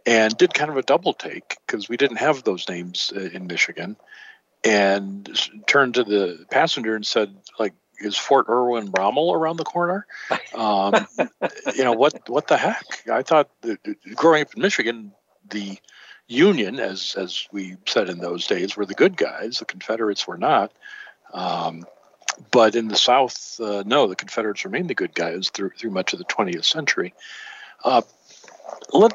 and 0.07 0.37
did 0.37 0.55
kind 0.55 0.71
of 0.71 0.77
a 0.77 0.83
double 0.83 1.13
take 1.13 1.57
because 1.67 1.89
we 1.89 1.97
didn't 1.97 2.19
have 2.19 2.43
those 2.45 2.69
names 2.69 3.13
uh, 3.15 3.21
in 3.21 3.47
Michigan 3.47 3.97
and 4.65 5.29
turned 5.67 5.95
to 5.95 6.05
the 6.05 6.45
passenger 6.51 6.95
and 6.95 7.07
said, 7.07 7.35
like, 7.59 7.73
is 7.99 8.17
Fort 8.17 8.47
Erwin 8.49 8.91
Rommel 8.93 9.33
around 9.33 9.57
the 9.57 9.65
corner? 9.65 10.07
Um, 10.53 11.07
you 11.77 11.85
know, 11.85 11.93
what, 11.93 12.29
what 12.29 12.49
the 12.49 12.57
heck? 12.57 13.09
I 13.09 13.23
thought 13.23 13.51
growing 14.17 14.43
up 14.43 14.55
in 14.55 14.61
Michigan, 14.61 15.13
the 15.49 15.79
Union, 16.27 16.81
as, 16.81 17.15
as 17.17 17.47
we 17.53 17.77
said 17.87 18.09
in 18.09 18.19
those 18.19 18.49
days, 18.49 18.77
were 18.77 18.85
the 18.85 18.95
good 18.95 19.17
guys. 19.17 19.61
The 19.61 19.65
Confederates 19.65 20.27
were 20.27 20.37
not. 20.37 20.73
Um, 21.33 21.85
but 22.51 22.75
in 22.75 22.89
the 22.89 22.97
South, 22.97 23.61
uh, 23.61 23.85
no, 23.87 24.07
the 24.09 24.17
Confederates 24.17 24.65
remained 24.65 24.91
the 24.91 24.95
good 24.95 25.15
guys 25.15 25.51
through 25.51 25.71
through 25.71 25.91
much 25.91 26.13
of 26.13 26.19
the 26.19 26.25
20th 26.25 26.65
century. 26.65 27.15
Uh, 27.85 28.03
let 28.93 29.13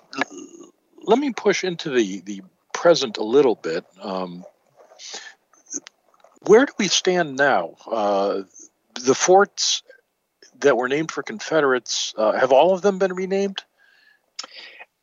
let 1.05 1.19
me 1.19 1.31
push 1.33 1.63
into 1.63 1.89
the 1.89 2.21
the 2.21 2.41
present 2.73 3.17
a 3.17 3.23
little 3.23 3.55
bit. 3.55 3.85
Um, 4.01 4.43
where 6.41 6.65
do 6.65 6.73
we 6.77 6.87
stand 6.87 7.37
now? 7.37 7.75
Uh, 7.87 8.43
the 9.01 9.15
forts 9.15 9.83
that 10.59 10.77
were 10.77 10.87
named 10.87 11.11
for 11.11 11.23
Confederates 11.23 12.13
uh, 12.17 12.33
have 12.33 12.51
all 12.51 12.73
of 12.73 12.81
them 12.81 12.99
been 12.99 13.13
renamed? 13.13 13.63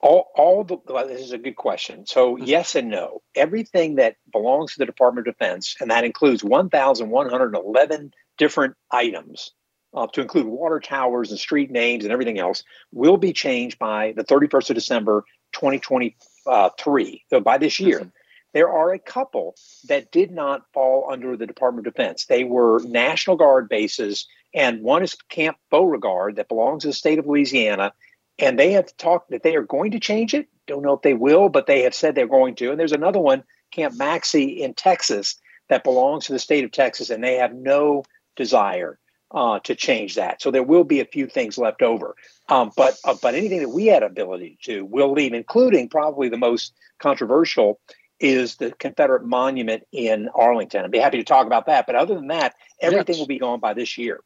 all, 0.02 0.32
all 0.34 0.64
the 0.64 0.76
well, 0.86 1.06
this 1.06 1.20
is 1.20 1.32
a 1.32 1.38
good 1.38 1.56
question. 1.56 2.04
So 2.06 2.34
mm-hmm. 2.34 2.44
yes 2.44 2.74
and 2.74 2.90
no. 2.90 3.22
Everything 3.34 3.94
that 3.94 4.16
belongs 4.30 4.72
to 4.72 4.78
the 4.80 4.86
Department 4.86 5.26
of 5.26 5.34
Defense, 5.34 5.76
and 5.80 5.90
that 5.90 6.04
includes 6.04 6.44
1,111 6.44 8.12
different 8.36 8.74
items, 8.90 9.52
uh, 9.94 10.08
to 10.08 10.20
include 10.20 10.46
water 10.46 10.80
towers 10.80 11.30
and 11.30 11.38
street 11.38 11.70
names 11.70 12.04
and 12.04 12.12
everything 12.12 12.38
else, 12.38 12.64
will 12.90 13.16
be 13.16 13.32
changed 13.32 13.78
by 13.78 14.12
the 14.16 14.24
31st 14.24 14.70
of 14.70 14.74
December 14.74 15.24
2023. 15.52 17.24
So 17.30 17.40
by 17.40 17.58
this 17.58 17.80
year. 17.80 18.00
Mm-hmm. 18.00 18.08
There 18.54 18.68
are 18.68 18.92
a 18.92 18.98
couple 18.98 19.54
that 19.88 20.12
did 20.12 20.30
not 20.30 20.66
fall 20.74 21.08
under 21.10 21.38
the 21.38 21.46
Department 21.46 21.86
of 21.86 21.94
Defense. 21.94 22.26
They 22.26 22.44
were 22.44 22.82
National 22.84 23.36
Guard 23.36 23.66
bases, 23.66 24.26
and 24.52 24.82
one 24.82 25.02
is 25.02 25.14
Camp 25.30 25.56
Beauregard 25.70 26.36
that 26.36 26.48
belongs 26.48 26.82
to 26.82 26.88
the 26.88 26.92
state 26.92 27.18
of 27.18 27.26
Louisiana. 27.26 27.94
And 28.38 28.58
they 28.58 28.72
have 28.72 28.94
talked 28.98 29.30
that 29.30 29.42
they 29.42 29.56
are 29.56 29.62
going 29.62 29.92
to 29.92 30.00
change 30.00 30.34
it. 30.34 30.48
Don't 30.66 30.82
know 30.82 30.92
if 30.92 31.02
they 31.02 31.14
will, 31.14 31.48
but 31.48 31.66
they 31.66 31.82
have 31.82 31.94
said 31.94 32.14
they're 32.14 32.26
going 32.26 32.54
to. 32.56 32.70
And 32.70 32.78
there's 32.78 32.92
another 32.92 33.20
one, 33.20 33.42
Camp 33.70 33.96
Maxey 33.96 34.62
in 34.62 34.74
Texas, 34.74 35.36
that 35.68 35.84
belongs 35.84 36.26
to 36.26 36.32
the 36.32 36.38
state 36.38 36.64
of 36.64 36.72
Texas, 36.72 37.08
and 37.08 37.24
they 37.24 37.36
have 37.36 37.54
no 37.54 38.04
desire 38.36 38.98
uh, 39.32 39.58
to 39.60 39.74
change 39.74 40.14
that. 40.14 40.42
So 40.42 40.50
there 40.50 40.62
will 40.62 40.84
be 40.84 41.00
a 41.00 41.04
few 41.04 41.26
things 41.26 41.58
left 41.58 41.82
over. 41.82 42.14
Um, 42.48 42.70
but 42.76 42.98
uh, 43.04 43.16
but 43.20 43.34
anything 43.34 43.60
that 43.60 43.70
we 43.70 43.86
had 43.86 44.02
ability 44.02 44.58
to 44.64 44.84
will 44.84 45.12
leave, 45.12 45.32
including 45.32 45.88
probably 45.88 46.28
the 46.28 46.38
most 46.38 46.74
controversial 46.98 47.80
is 48.20 48.56
the 48.56 48.70
Confederate 48.72 49.24
monument 49.24 49.84
in 49.90 50.28
Arlington. 50.34 50.84
I'd 50.84 50.90
be 50.90 50.98
happy 50.98 51.18
to 51.18 51.24
talk 51.24 51.46
about 51.46 51.66
that. 51.66 51.86
But 51.86 51.96
other 51.96 52.14
than 52.14 52.28
that, 52.28 52.54
everything 52.80 53.14
yes. 53.14 53.18
will 53.18 53.26
be 53.26 53.38
gone 53.38 53.58
by 53.58 53.74
this 53.74 53.98
year. 53.98 54.20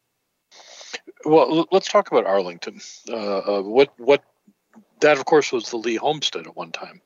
Well, 1.25 1.67
let's 1.73 1.89
talk 1.89 2.11
about 2.11 2.27
Arlington. 2.27 2.81
Uh, 3.09 3.39
uh, 3.39 3.63
what 3.63 3.93
what 3.99 4.23
that 5.01 5.19
of 5.19 5.25
course 5.25 5.53
was 5.53 5.71
the 5.71 5.77
Lee 5.77 5.97
homestead 5.97 6.47
at 6.47 6.57
one 6.57 6.73
time. 6.73 7.01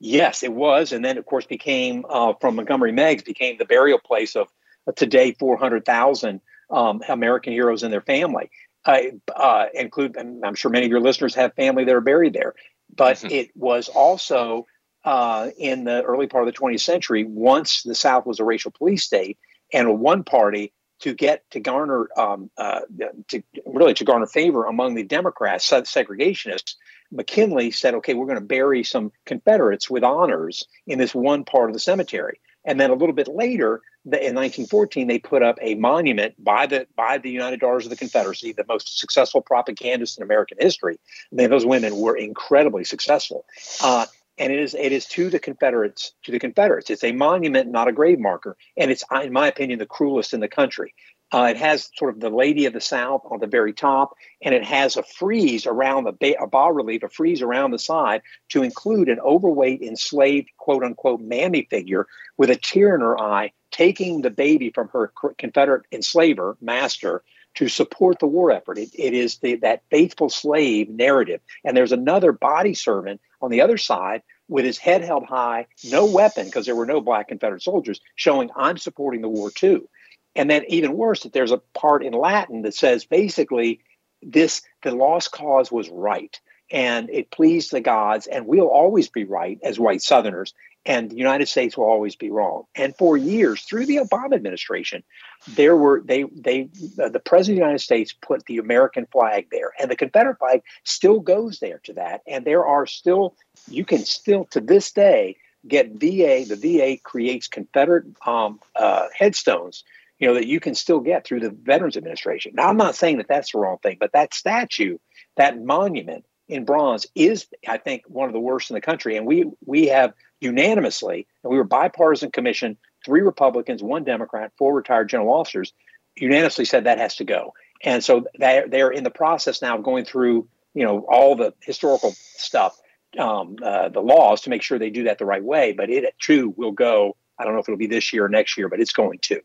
Yes, 0.00 0.42
it 0.42 0.52
was, 0.52 0.92
and 0.92 1.04
then 1.04 1.18
of 1.18 1.26
course 1.26 1.44
became 1.44 2.06
uh, 2.08 2.34
from 2.40 2.56
Montgomery 2.56 2.92
Meigs 2.92 3.22
became 3.22 3.58
the 3.58 3.64
burial 3.64 3.98
place 3.98 4.36
of 4.36 4.48
uh, 4.86 4.92
today 4.92 5.32
four 5.32 5.56
hundred 5.56 5.84
thousand 5.84 6.40
um, 6.70 7.02
American 7.08 7.52
heroes 7.52 7.82
and 7.82 7.92
their 7.92 8.00
family. 8.00 8.50
I 8.84 9.12
uh, 9.34 9.66
include, 9.74 10.16
I'm 10.16 10.54
sure 10.54 10.70
many 10.70 10.86
of 10.86 10.90
your 10.90 11.00
listeners 11.00 11.34
have 11.34 11.54
family 11.54 11.84
that 11.84 11.94
are 11.94 12.00
buried 12.00 12.32
there, 12.32 12.54
but 12.94 13.18
mm-hmm. 13.18 13.30
it 13.30 13.50
was 13.54 13.88
also 13.88 14.66
uh, 15.04 15.50
in 15.56 15.84
the 15.84 16.02
early 16.02 16.26
part 16.26 16.46
of 16.46 16.52
the 16.52 16.58
20th 16.58 16.80
century, 16.80 17.24
once 17.24 17.82
the 17.82 17.94
South 17.94 18.26
was 18.26 18.40
a 18.40 18.44
racial 18.44 18.70
police 18.70 19.04
state, 19.04 19.38
and 19.72 20.00
one 20.00 20.24
party 20.24 20.72
to 21.00 21.14
get 21.14 21.48
to 21.50 21.60
garner 21.60 22.08
um, 22.16 22.50
uh, 22.58 22.80
to 23.28 23.42
really 23.64 23.94
to 23.94 24.04
garner 24.04 24.26
favor 24.26 24.64
among 24.64 24.94
the 24.94 25.04
Democrats, 25.04 25.68
segregationists. 25.70 26.74
McKinley 27.10 27.70
said, 27.70 27.94
"Okay, 27.94 28.14
we're 28.14 28.26
going 28.26 28.38
to 28.38 28.44
bury 28.44 28.82
some 28.84 29.12
Confederates 29.24 29.88
with 29.88 30.04
honors 30.04 30.66
in 30.86 30.98
this 30.98 31.14
one 31.14 31.44
part 31.44 31.70
of 31.70 31.74
the 31.74 31.80
cemetery." 31.80 32.40
And 32.68 32.78
then 32.78 32.90
a 32.90 32.94
little 32.94 33.14
bit 33.14 33.28
later, 33.28 33.80
in 34.04 34.34
1914, 34.34 35.08
they 35.08 35.18
put 35.18 35.42
up 35.42 35.58
a 35.62 35.74
monument 35.76 36.34
by 36.38 36.66
the 36.66 36.86
by 36.94 37.16
the 37.16 37.30
United 37.30 37.60
Daughters 37.60 37.86
of 37.86 37.90
the 37.90 37.96
Confederacy, 37.96 38.52
the 38.52 38.64
most 38.68 38.98
successful 38.98 39.40
propagandist 39.40 40.18
in 40.18 40.22
American 40.22 40.58
history. 40.60 40.98
I 41.32 41.34
mean, 41.34 41.48
those 41.48 41.64
women 41.64 41.96
were 41.96 42.14
incredibly 42.14 42.84
successful. 42.84 43.46
Uh, 43.82 44.04
and 44.36 44.52
it 44.52 44.58
is 44.58 44.74
it 44.74 44.92
is 44.92 45.06
to 45.06 45.30
the 45.30 45.38
Confederates 45.38 46.12
to 46.24 46.30
the 46.30 46.38
Confederates. 46.38 46.90
It's 46.90 47.04
a 47.04 47.12
monument, 47.12 47.70
not 47.70 47.88
a 47.88 47.92
grave 47.92 48.18
marker, 48.18 48.54
and 48.76 48.90
it's 48.90 49.02
in 49.22 49.32
my 49.32 49.48
opinion 49.48 49.78
the 49.78 49.86
cruelest 49.86 50.34
in 50.34 50.40
the 50.40 50.48
country. 50.48 50.94
Uh, 51.30 51.48
it 51.50 51.58
has 51.58 51.90
sort 51.94 52.14
of 52.14 52.20
the 52.20 52.30
Lady 52.30 52.64
of 52.64 52.72
the 52.72 52.80
South 52.80 53.20
on 53.30 53.38
the 53.38 53.46
very 53.46 53.74
top, 53.74 54.14
and 54.42 54.54
it 54.54 54.64
has 54.64 54.96
a 54.96 55.02
frieze 55.02 55.66
around 55.66 56.04
the 56.04 56.12
ba- 56.12 56.42
a 56.42 56.46
bas 56.46 56.72
relief, 56.72 57.02
a 57.02 57.08
frieze 57.08 57.42
around 57.42 57.70
the 57.70 57.78
side 57.78 58.22
to 58.48 58.62
include 58.62 59.10
an 59.10 59.20
overweight 59.20 59.82
enslaved 59.82 60.48
quote 60.56 60.82
unquote 60.82 61.20
mammy 61.20 61.66
figure 61.68 62.06
with 62.38 62.50
a 62.50 62.56
tear 62.56 62.94
in 62.94 63.02
her 63.02 63.20
eye, 63.20 63.52
taking 63.70 64.22
the 64.22 64.30
baby 64.30 64.70
from 64.70 64.88
her 64.88 65.12
Confederate 65.36 65.84
enslaver 65.92 66.56
master 66.60 67.22
to 67.56 67.68
support 67.68 68.20
the 68.20 68.26
war 68.26 68.50
effort. 68.50 68.78
It, 68.78 68.90
it 68.94 69.12
is 69.12 69.38
the, 69.38 69.56
that 69.56 69.82
faithful 69.90 70.30
slave 70.30 70.88
narrative. 70.88 71.40
And 71.64 71.76
there's 71.76 71.92
another 71.92 72.32
body 72.32 72.74
servant 72.74 73.20
on 73.42 73.50
the 73.50 73.60
other 73.60 73.76
side 73.76 74.22
with 74.48 74.64
his 74.64 74.78
head 74.78 75.02
held 75.02 75.24
high, 75.24 75.66
no 75.84 76.06
weapon, 76.06 76.46
because 76.46 76.64
there 76.64 76.76
were 76.76 76.86
no 76.86 77.00
black 77.00 77.28
Confederate 77.28 77.62
soldiers, 77.62 78.00
showing 78.14 78.50
I'm 78.56 78.78
supporting 78.78 79.20
the 79.20 79.28
war 79.28 79.50
too. 79.50 79.88
And 80.34 80.48
then 80.48 80.64
even 80.68 80.96
worse, 80.96 81.24
that 81.24 81.32
there's 81.32 81.52
a 81.52 81.60
part 81.74 82.04
in 82.04 82.12
Latin 82.12 82.62
that 82.62 82.74
says 82.74 83.04
basically 83.04 83.80
this 84.22 84.62
the 84.82 84.92
lost 84.92 85.32
cause 85.32 85.70
was 85.70 85.88
right 85.90 86.40
and 86.70 87.08
it 87.10 87.30
pleased 87.30 87.70
the 87.70 87.80
gods 87.80 88.26
and 88.26 88.46
we'll 88.46 88.68
always 88.68 89.08
be 89.08 89.24
right 89.24 89.58
as 89.62 89.78
white 89.78 90.02
southerners 90.02 90.54
and 90.86 91.10
the 91.10 91.16
United 91.16 91.48
States 91.48 91.76
will 91.76 91.84
always 91.84 92.16
be 92.16 92.30
wrong. 92.30 92.64
And 92.74 92.96
for 92.96 93.16
years, 93.16 93.62
through 93.62 93.86
the 93.86 93.96
Obama 93.96 94.34
administration, 94.34 95.02
there 95.48 95.76
were 95.76 96.02
they 96.04 96.24
they 96.24 96.70
uh, 97.02 97.08
the 97.08 97.20
president 97.20 97.56
of 97.56 97.60
the 97.60 97.66
United 97.66 97.80
States 97.80 98.12
put 98.12 98.44
the 98.46 98.58
American 98.58 99.06
flag 99.06 99.48
there, 99.50 99.72
and 99.78 99.90
the 99.90 99.96
Confederate 99.96 100.38
flag 100.38 100.62
still 100.84 101.20
goes 101.20 101.58
there 101.58 101.80
to 101.84 101.92
that. 101.94 102.22
And 102.26 102.44
there 102.44 102.64
are 102.64 102.86
still 102.86 103.36
you 103.68 103.84
can 103.84 104.04
still 104.04 104.46
to 104.46 104.60
this 104.60 104.92
day 104.92 105.36
get 105.66 105.92
VA. 105.92 106.44
The 106.48 106.58
VA 106.60 106.98
creates 107.02 107.48
Confederate 107.48 108.06
um, 108.26 108.60
uh, 108.74 109.08
headstones. 109.14 109.84
You 110.18 110.28
know 110.28 110.34
that 110.34 110.46
you 110.46 110.58
can 110.58 110.74
still 110.74 111.00
get 111.00 111.24
through 111.24 111.40
the 111.40 111.50
Veterans 111.50 111.96
Administration. 111.96 112.52
Now, 112.54 112.68
I'm 112.68 112.76
not 112.76 112.96
saying 112.96 113.18
that 113.18 113.28
that's 113.28 113.52
the 113.52 113.58
wrong 113.58 113.78
thing, 113.82 113.98
but 114.00 114.12
that 114.12 114.34
statue, 114.34 114.98
that 115.36 115.62
monument 115.62 116.24
in 116.48 116.64
bronze, 116.64 117.06
is 117.14 117.46
I 117.68 117.76
think 117.76 118.04
one 118.06 118.28
of 118.28 118.32
the 118.32 118.40
worst 118.40 118.70
in 118.70 118.74
the 118.74 118.80
country. 118.80 119.16
And 119.16 119.26
we 119.26 119.44
we 119.64 119.86
have 119.88 120.14
unanimously, 120.40 121.26
and 121.42 121.50
we 121.50 121.56
were 121.56 121.64
bipartisan 121.64 122.30
commission, 122.30 122.76
three 123.04 123.20
Republicans, 123.20 123.82
one 123.82 124.04
Democrat, 124.04 124.52
four 124.56 124.74
retired 124.74 125.08
general 125.08 125.32
officers, 125.32 125.72
unanimously 126.16 126.64
said 126.64 126.84
that 126.84 126.98
has 126.98 127.16
to 127.16 127.24
go. 127.24 127.54
And 127.82 128.02
so 128.02 128.26
they're, 128.38 128.68
they're 128.68 128.90
in 128.90 129.04
the 129.04 129.10
process 129.10 129.62
now 129.62 129.76
of 129.76 129.82
going 129.82 130.04
through, 130.04 130.48
you 130.74 130.84
know, 130.84 131.00
all 131.08 131.36
the 131.36 131.54
historical 131.60 132.12
stuff, 132.12 132.78
um, 133.18 133.56
uh, 133.62 133.88
the 133.88 134.00
laws 134.00 134.42
to 134.42 134.50
make 134.50 134.62
sure 134.62 134.78
they 134.78 134.90
do 134.90 135.04
that 135.04 135.18
the 135.18 135.26
right 135.26 135.42
way. 135.42 135.72
But 135.72 135.90
it 135.90 136.14
too 136.20 136.54
will 136.56 136.72
go. 136.72 137.16
I 137.38 137.44
don't 137.44 137.54
know 137.54 137.60
if 137.60 137.68
it'll 137.68 137.78
be 137.78 137.86
this 137.86 138.12
year 138.12 138.24
or 138.24 138.28
next 138.28 138.56
year, 138.56 138.68
but 138.68 138.80
it's 138.80 138.92
going 138.92 139.20
to. 139.22 139.40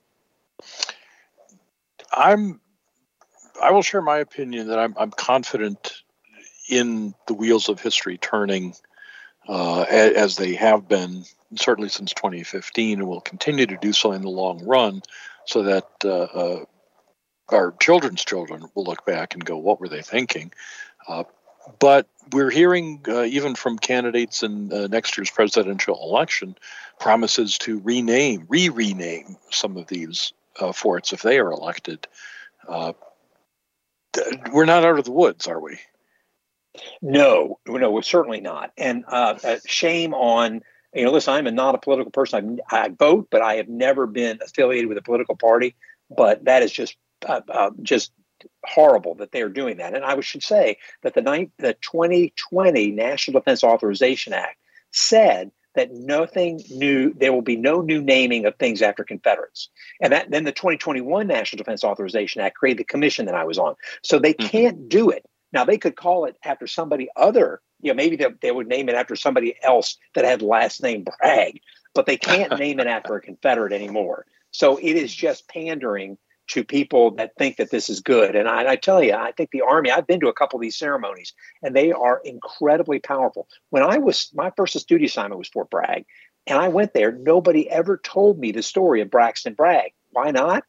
I'm. 2.12 2.60
I 3.62 3.72
will 3.72 3.84
share 3.84 4.02
my 4.02 4.18
opinion 4.18 4.68
that 4.70 4.80
I'm, 4.80 4.96
I'm 4.98 5.12
confident 5.12 6.02
in 6.68 7.14
the 7.28 7.36
wheels 7.36 7.70
of 7.70 7.80
history 7.80 8.18
turning 8.18 8.74
uh, 9.48 9.82
as 9.82 10.38
they 10.38 10.56
have 10.56 10.88
been 10.88 11.24
certainly 11.56 11.89
since 11.89 12.14
2015 12.14 13.00
and 13.00 13.08
will 13.08 13.22
continue 13.22 13.66
to 13.66 13.78
do 13.78 13.94
so 13.94 14.12
in 14.12 14.22
the 14.22 14.30
long 14.30 14.64
run 14.66 15.02
so 15.46 15.64
that 15.64 15.88
uh, 16.06 16.24
uh, 16.24 16.66
our 17.50 17.74
children's 17.80 18.24
children 18.24 18.66
will 18.74 18.86
look 18.86 19.06
back 19.06 19.34
and 19.34 19.44
go, 19.44 19.58
what 19.58 19.80
were 19.80 19.89
they 19.89 20.02
thinking? 20.02 20.52
Uh, 21.08 21.24
but 21.80 22.08
we're 22.32 22.50
hearing, 22.50 23.02
uh, 23.08 23.24
even 23.24 23.56
from 23.56 23.78
candidates 23.78 24.44
in 24.44 24.72
uh, 24.72 24.88
next 24.88 25.18
year's 25.18 25.30
presidential 25.30 25.98
election, 26.02 26.56
promises 27.00 27.58
to 27.60 27.80
rename, 27.80 28.46
re 28.50 28.70
rename 28.70 29.38
some 29.50 29.78
of 29.78 29.88
these 29.88 30.34
forts 30.74 31.14
if 31.14 31.22
they 31.22 31.39
are 31.39 31.52
elected. 31.52 32.08
we're 34.52 34.66
not 34.66 34.86
out 34.86 35.00
of 35.00 35.06
the 35.06 35.12
woods, 35.12 35.48
are 35.48 35.60
we? 35.60 35.80
No, 37.01 37.59
no, 37.67 37.91
we're 37.91 38.01
certainly 38.01 38.41
not. 38.41 38.71
And 38.78 39.05
uh, 39.07 39.38
uh, 39.43 39.57
shame 39.65 40.13
on 40.13 40.61
you 40.93 41.05
know. 41.05 41.11
Listen, 41.11 41.34
I'm 41.34 41.47
a, 41.47 41.51
not 41.51 41.76
a 41.76 41.80
political 41.80 42.11
person. 42.11 42.59
I, 42.69 42.86
I, 42.86 42.89
vote, 42.89 43.28
but 43.30 43.41
I 43.41 43.55
have 43.55 43.67
never 43.67 44.07
been 44.07 44.39
affiliated 44.43 44.88
with 44.88 44.97
a 44.97 45.01
political 45.01 45.36
party. 45.36 45.76
But 46.09 46.45
that 46.45 46.63
is 46.63 46.71
just 46.71 46.97
uh, 47.28 47.41
uh, 47.49 47.71
just 47.82 48.11
horrible 48.65 49.15
that 49.15 49.32
they 49.32 49.41
are 49.41 49.49
doing 49.49 49.78
that. 49.78 49.93
And 49.93 50.03
I 50.03 50.19
should 50.21 50.43
say 50.43 50.78
that 51.03 51.13
the 51.13 51.21
night 51.21 51.51
the 51.57 51.74
2020 51.76 52.91
National 52.91 53.39
Defense 53.39 53.63
Authorization 53.63 54.34
Act 54.34 54.57
said 54.91 55.51
that 55.76 55.91
nothing 55.91 56.61
new 56.69 57.13
there 57.13 57.34
will 57.34 57.41
be 57.41 57.55
no 57.55 57.82
new 57.82 58.01
naming 58.01 58.45
of 58.45 58.55
things 58.55 58.82
after 58.82 59.03
confederates 59.03 59.69
and 60.01 60.13
that 60.13 60.30
then 60.30 60.43
the 60.43 60.51
2021 60.51 61.28
national 61.28 61.57
defense 61.57 61.84
authorization 61.84 62.41
act 62.41 62.55
created 62.55 62.78
the 62.80 62.84
commission 62.84 63.26
that 63.26 63.36
i 63.36 63.43
was 63.43 63.57
on 63.57 63.76
so 64.03 64.19
they 64.19 64.34
mm-hmm. 64.34 64.47
can't 64.47 64.89
do 64.89 65.09
it 65.09 65.26
now 65.54 65.64
they 65.64 65.78
could 65.78 65.95
call 65.95 66.26
it 66.26 66.36
after 66.43 66.68
somebody 66.68 67.10
other, 67.16 67.62
you 67.82 67.91
know, 67.91 67.95
maybe 67.95 68.16
they, 68.16 68.28
they 68.41 68.51
would 68.51 68.68
name 68.68 68.89
it 68.89 68.95
after 68.95 69.16
somebody 69.16 69.56
else 69.64 69.97
that 70.16 70.26
had 70.26 70.41
last 70.41 70.82
name 70.82 71.06
Bragg, 71.06 71.60
but 71.93 72.06
they 72.06 72.18
can't 72.18 72.60
name 72.60 72.80
it 72.80 72.88
after 72.88 73.16
a 73.16 73.22
Confederate 73.22 73.74
anymore. 73.74 74.26
So 74.51 74.78
it 74.78 74.95
is 74.95 75.14
just 75.14 75.47
pandering 75.47 76.18
to 76.49 76.64
people 76.64 77.12
that 77.12 77.32
think 77.38 77.58
that 77.58 77.72
this 77.72 77.89
is 77.89 78.01
good. 78.01 78.36
And 78.36 78.49
I, 78.49 78.62
and 78.62 78.70
I, 78.70 78.76
tell 78.76 79.01
you, 79.01 79.14
I 79.14 79.32
think 79.32 79.51
the 79.51 79.62
Army, 79.62 79.91
I've 79.91 80.08
been 80.08 80.20
to 80.22 80.28
a 80.28 80.34
couple 80.34 80.58
of 80.58 80.62
these 80.62 80.78
ceremonies 80.78 81.34
and 81.62 81.76
they 81.76 81.91
are 81.91 82.22
incredibly 82.26 82.99
powerful. 82.99 83.47
When 83.70 83.84
I 83.84 83.97
was, 83.97 84.30
my 84.34 84.51
first 84.58 84.88
duty 84.88 85.06
assignment 85.06 85.39
was 85.39 85.47
Fort 85.47 85.70
Bragg, 85.70 86.06
and 86.45 86.60
I 86.60 86.68
went 86.68 86.93
there, 86.93 87.14
nobody 87.14 87.70
ever 87.70 87.97
told 87.97 88.38
me 88.38 88.51
the 88.51 88.62
story 88.62 89.01
of 89.01 89.10
Braxton 89.10 89.54
Bragg. 89.54 89.93
Why 90.12 90.32
not? 90.32 90.64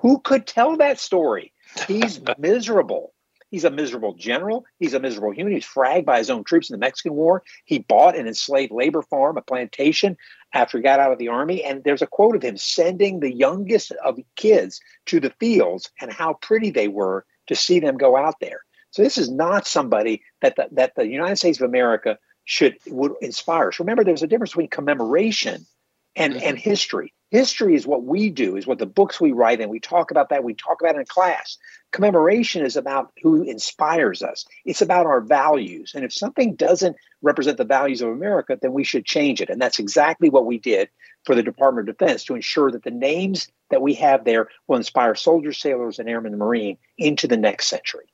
Who 0.00 0.20
could 0.20 0.46
tell 0.46 0.76
that 0.76 1.00
story? 1.00 1.52
He's 1.88 2.20
miserable 2.38 3.14
He's 3.50 3.64
a 3.64 3.70
miserable 3.70 4.14
general. 4.14 4.64
He's 4.78 4.94
a 4.94 5.00
miserable 5.00 5.30
human. 5.30 5.54
He's 5.54 5.64
fragged 5.64 6.04
by 6.04 6.18
his 6.18 6.30
own 6.30 6.44
troops 6.44 6.68
in 6.68 6.74
the 6.74 6.78
Mexican 6.78 7.14
War. 7.14 7.42
He 7.64 7.78
bought 7.78 8.16
an 8.16 8.26
enslaved 8.26 8.72
labor 8.72 9.02
farm, 9.02 9.36
a 9.36 9.42
plantation, 9.42 10.16
after 10.52 10.78
he 10.78 10.82
got 10.82 11.00
out 11.00 11.12
of 11.12 11.18
the 11.18 11.28
army. 11.28 11.62
And 11.62 11.84
there's 11.84 12.02
a 12.02 12.06
quote 12.06 12.36
of 12.36 12.42
him 12.42 12.56
sending 12.56 13.20
the 13.20 13.32
youngest 13.32 13.92
of 14.04 14.18
kids 14.34 14.80
to 15.06 15.20
the 15.20 15.30
fields 15.38 15.90
and 16.00 16.12
how 16.12 16.34
pretty 16.34 16.70
they 16.70 16.88
were 16.88 17.24
to 17.46 17.54
see 17.54 17.78
them 17.78 17.96
go 17.96 18.16
out 18.16 18.40
there. 18.40 18.60
So 18.90 19.02
this 19.02 19.18
is 19.18 19.30
not 19.30 19.66
somebody 19.66 20.22
that 20.40 20.56
the, 20.56 20.68
that 20.72 20.94
the 20.96 21.06
United 21.06 21.36
States 21.36 21.60
of 21.60 21.68
America 21.68 22.18
should 22.44 22.76
would 22.86 23.12
inspire 23.20 23.68
us. 23.68 23.78
Remember, 23.78 24.04
there's 24.04 24.22
a 24.22 24.26
difference 24.26 24.52
between 24.52 24.68
commemoration 24.68 25.66
and, 26.14 26.34
mm-hmm. 26.34 26.48
and 26.48 26.58
history. 26.58 27.12
History 27.30 27.74
is 27.74 27.86
what 27.86 28.04
we 28.04 28.30
do, 28.30 28.56
is 28.56 28.66
what 28.66 28.78
the 28.78 28.86
books 28.86 29.20
we 29.20 29.32
write, 29.32 29.60
and 29.60 29.70
we 29.70 29.80
talk 29.80 30.12
about 30.12 30.28
that. 30.28 30.44
We 30.44 30.54
talk 30.54 30.80
about 30.80 30.96
in 30.96 31.04
class. 31.06 31.58
Commemoration 31.90 32.64
is 32.64 32.76
about 32.76 33.12
who 33.20 33.42
inspires 33.42 34.22
us. 34.22 34.44
It's 34.64 34.80
about 34.80 35.06
our 35.06 35.20
values. 35.20 35.92
And 35.94 36.04
if 36.04 36.12
something 36.12 36.54
doesn't 36.54 36.96
represent 37.22 37.56
the 37.56 37.64
values 37.64 38.00
of 38.00 38.10
America, 38.10 38.56
then 38.60 38.72
we 38.72 38.84
should 38.84 39.04
change 39.04 39.40
it. 39.40 39.50
And 39.50 39.60
that's 39.60 39.80
exactly 39.80 40.30
what 40.30 40.46
we 40.46 40.58
did 40.58 40.88
for 41.24 41.34
the 41.34 41.42
Department 41.42 41.88
of 41.88 41.98
Defense 41.98 42.24
to 42.24 42.36
ensure 42.36 42.70
that 42.70 42.84
the 42.84 42.92
names 42.92 43.48
that 43.70 43.82
we 43.82 43.94
have 43.94 44.24
there 44.24 44.48
will 44.68 44.76
inspire 44.76 45.16
soldiers, 45.16 45.58
sailors, 45.58 45.98
and 45.98 46.08
airmen 46.08 46.32
and 46.32 46.38
marine 46.38 46.78
into 46.96 47.26
the 47.26 47.36
next 47.36 47.66
century. 47.66 48.06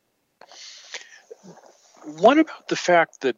What 2.19 2.39
about 2.39 2.69
the 2.69 2.77
fact 2.77 3.21
that 3.21 3.37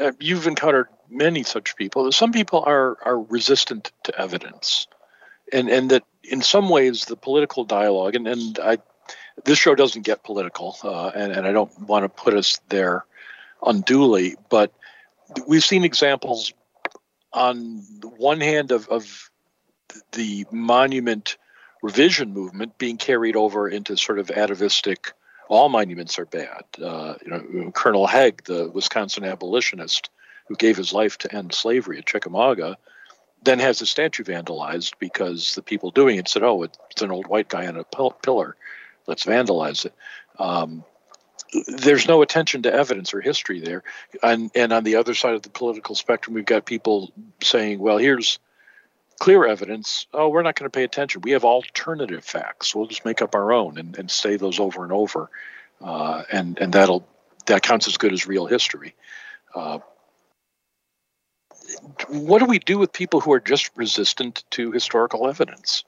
uh, 0.00 0.12
you've 0.20 0.46
encountered 0.46 0.86
many 1.10 1.42
such 1.42 1.76
people. 1.76 2.10
Some 2.12 2.32
people 2.32 2.62
are 2.66 2.98
are 3.04 3.20
resistant 3.20 3.92
to 4.04 4.18
evidence, 4.18 4.86
and 5.52 5.68
and 5.68 5.90
that 5.90 6.04
in 6.22 6.42
some 6.42 6.68
ways 6.68 7.04
the 7.04 7.16
political 7.16 7.64
dialogue 7.64 8.14
and 8.14 8.26
and 8.26 8.58
I 8.58 8.78
this 9.44 9.58
show 9.58 9.74
doesn't 9.74 10.02
get 10.02 10.24
political, 10.24 10.76
uh, 10.82 11.08
and 11.14 11.32
and 11.32 11.46
I 11.46 11.52
don't 11.52 11.78
want 11.80 12.04
to 12.04 12.08
put 12.08 12.34
us 12.34 12.60
there 12.68 13.04
unduly, 13.64 14.36
but 14.50 14.72
we've 15.46 15.64
seen 15.64 15.84
examples 15.84 16.52
on 17.32 17.82
the 18.00 18.08
one 18.08 18.40
hand 18.40 18.70
of, 18.70 18.88
of 18.88 19.30
the 20.12 20.46
monument 20.52 21.36
revision 21.82 22.32
movement 22.32 22.78
being 22.78 22.96
carried 22.96 23.34
over 23.34 23.68
into 23.68 23.96
sort 23.96 24.18
of 24.18 24.30
atavistic 24.30 25.12
all 25.48 25.68
monuments 25.68 26.18
are 26.18 26.26
bad. 26.26 26.64
Uh, 26.82 27.14
you 27.22 27.30
know, 27.30 27.70
Colonel 27.72 28.06
Heg, 28.06 28.44
the 28.44 28.70
Wisconsin 28.70 29.24
abolitionist 29.24 30.10
who 30.46 30.56
gave 30.56 30.76
his 30.76 30.92
life 30.92 31.18
to 31.18 31.34
end 31.34 31.54
slavery 31.54 31.98
at 31.98 32.06
Chickamauga, 32.06 32.76
then 33.42 33.58
has 33.58 33.80
a 33.80 33.86
statue 33.86 34.24
vandalized 34.24 34.94
because 34.98 35.54
the 35.54 35.62
people 35.62 35.90
doing 35.90 36.18
it 36.18 36.28
said, 36.28 36.42
"Oh, 36.42 36.62
it's 36.62 37.02
an 37.02 37.10
old 37.10 37.26
white 37.26 37.48
guy 37.48 37.66
on 37.66 37.76
a 37.76 37.84
pillar. 37.84 38.56
Let's 39.06 39.24
vandalize 39.24 39.84
it." 39.84 39.94
Um, 40.38 40.84
there's 41.68 42.08
no 42.08 42.22
attention 42.22 42.62
to 42.62 42.72
evidence 42.72 43.14
or 43.14 43.20
history 43.20 43.60
there, 43.60 43.82
and 44.22 44.50
and 44.54 44.72
on 44.72 44.84
the 44.84 44.96
other 44.96 45.14
side 45.14 45.34
of 45.34 45.42
the 45.42 45.50
political 45.50 45.94
spectrum, 45.94 46.34
we've 46.34 46.44
got 46.44 46.66
people 46.66 47.12
saying, 47.42 47.78
"Well, 47.78 47.98
here's." 47.98 48.38
clear 49.20 49.46
evidence, 49.46 50.06
oh, 50.12 50.28
we're 50.28 50.42
not 50.42 50.56
going 50.56 50.68
to 50.68 50.76
pay 50.76 50.84
attention. 50.84 51.20
We 51.22 51.30
have 51.30 51.44
alternative 51.44 52.24
facts. 52.24 52.74
We'll 52.74 52.88
just 52.88 53.04
make 53.04 53.22
up 53.22 53.34
our 53.34 53.52
own 53.52 53.78
and, 53.78 53.96
and 53.96 54.10
say 54.10 54.36
those 54.36 54.58
over 54.58 54.82
and 54.82 54.92
over, 54.92 55.30
uh, 55.80 56.24
and 56.32 56.58
and 56.58 56.72
that'll 56.72 57.06
that 57.46 57.62
counts 57.62 57.86
as 57.86 57.96
good 57.96 58.12
as 58.12 58.26
real 58.26 58.46
history. 58.46 58.94
Uh, 59.54 59.78
what 62.08 62.38
do 62.38 62.46
we 62.46 62.58
do 62.58 62.78
with 62.78 62.92
people 62.92 63.20
who 63.20 63.32
are 63.32 63.40
just 63.40 63.70
resistant 63.76 64.44
to 64.50 64.70
historical 64.72 65.28
evidence? 65.28 65.84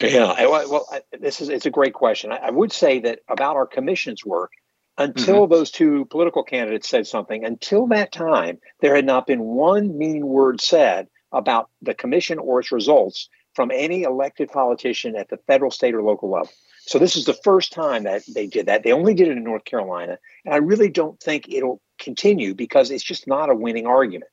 Yeah, 0.00 0.46
well, 0.46 0.86
this 1.18 1.40
is 1.40 1.48
it's 1.48 1.66
a 1.66 1.70
great 1.70 1.94
question. 1.94 2.30
I, 2.30 2.50
would 2.50 2.70
say 2.72 2.98
that 3.00 3.20
about 3.28 3.56
our 3.56 3.66
commission's 3.66 4.24
work. 4.24 4.52
Until 4.98 5.42
mm-hmm. 5.42 5.52
those 5.52 5.70
two 5.70 6.06
political 6.06 6.42
candidates 6.42 6.88
said 6.88 7.06
something, 7.06 7.44
until 7.44 7.86
that 7.88 8.12
time, 8.12 8.58
there 8.80 8.96
had 8.96 9.04
not 9.04 9.26
been 9.26 9.40
one 9.40 9.98
mean 9.98 10.26
word 10.26 10.58
said 10.58 11.08
about 11.32 11.68
the 11.82 11.92
commission 11.92 12.38
or 12.38 12.60
its 12.60 12.72
results 12.72 13.28
from 13.54 13.70
any 13.70 14.04
elected 14.04 14.50
politician 14.50 15.14
at 15.14 15.28
the 15.28 15.36
federal, 15.46 15.70
state, 15.70 15.94
or 15.94 16.02
local 16.02 16.30
level. 16.30 16.50
So 16.86 16.98
this 16.98 17.16
is 17.16 17.24
the 17.26 17.34
first 17.34 17.72
time 17.72 18.04
that 18.04 18.22
they 18.32 18.46
did 18.46 18.66
that. 18.66 18.84
They 18.84 18.92
only 18.92 19.12
did 19.12 19.28
it 19.28 19.36
in 19.36 19.44
North 19.44 19.64
Carolina. 19.64 20.18
And 20.44 20.54
I 20.54 20.58
really 20.58 20.88
don't 20.88 21.20
think 21.20 21.46
it'll 21.48 21.82
continue 21.98 22.54
because 22.54 22.90
it's 22.90 23.04
just 23.04 23.26
not 23.26 23.50
a 23.50 23.54
winning 23.54 23.86
argument. 23.86 24.30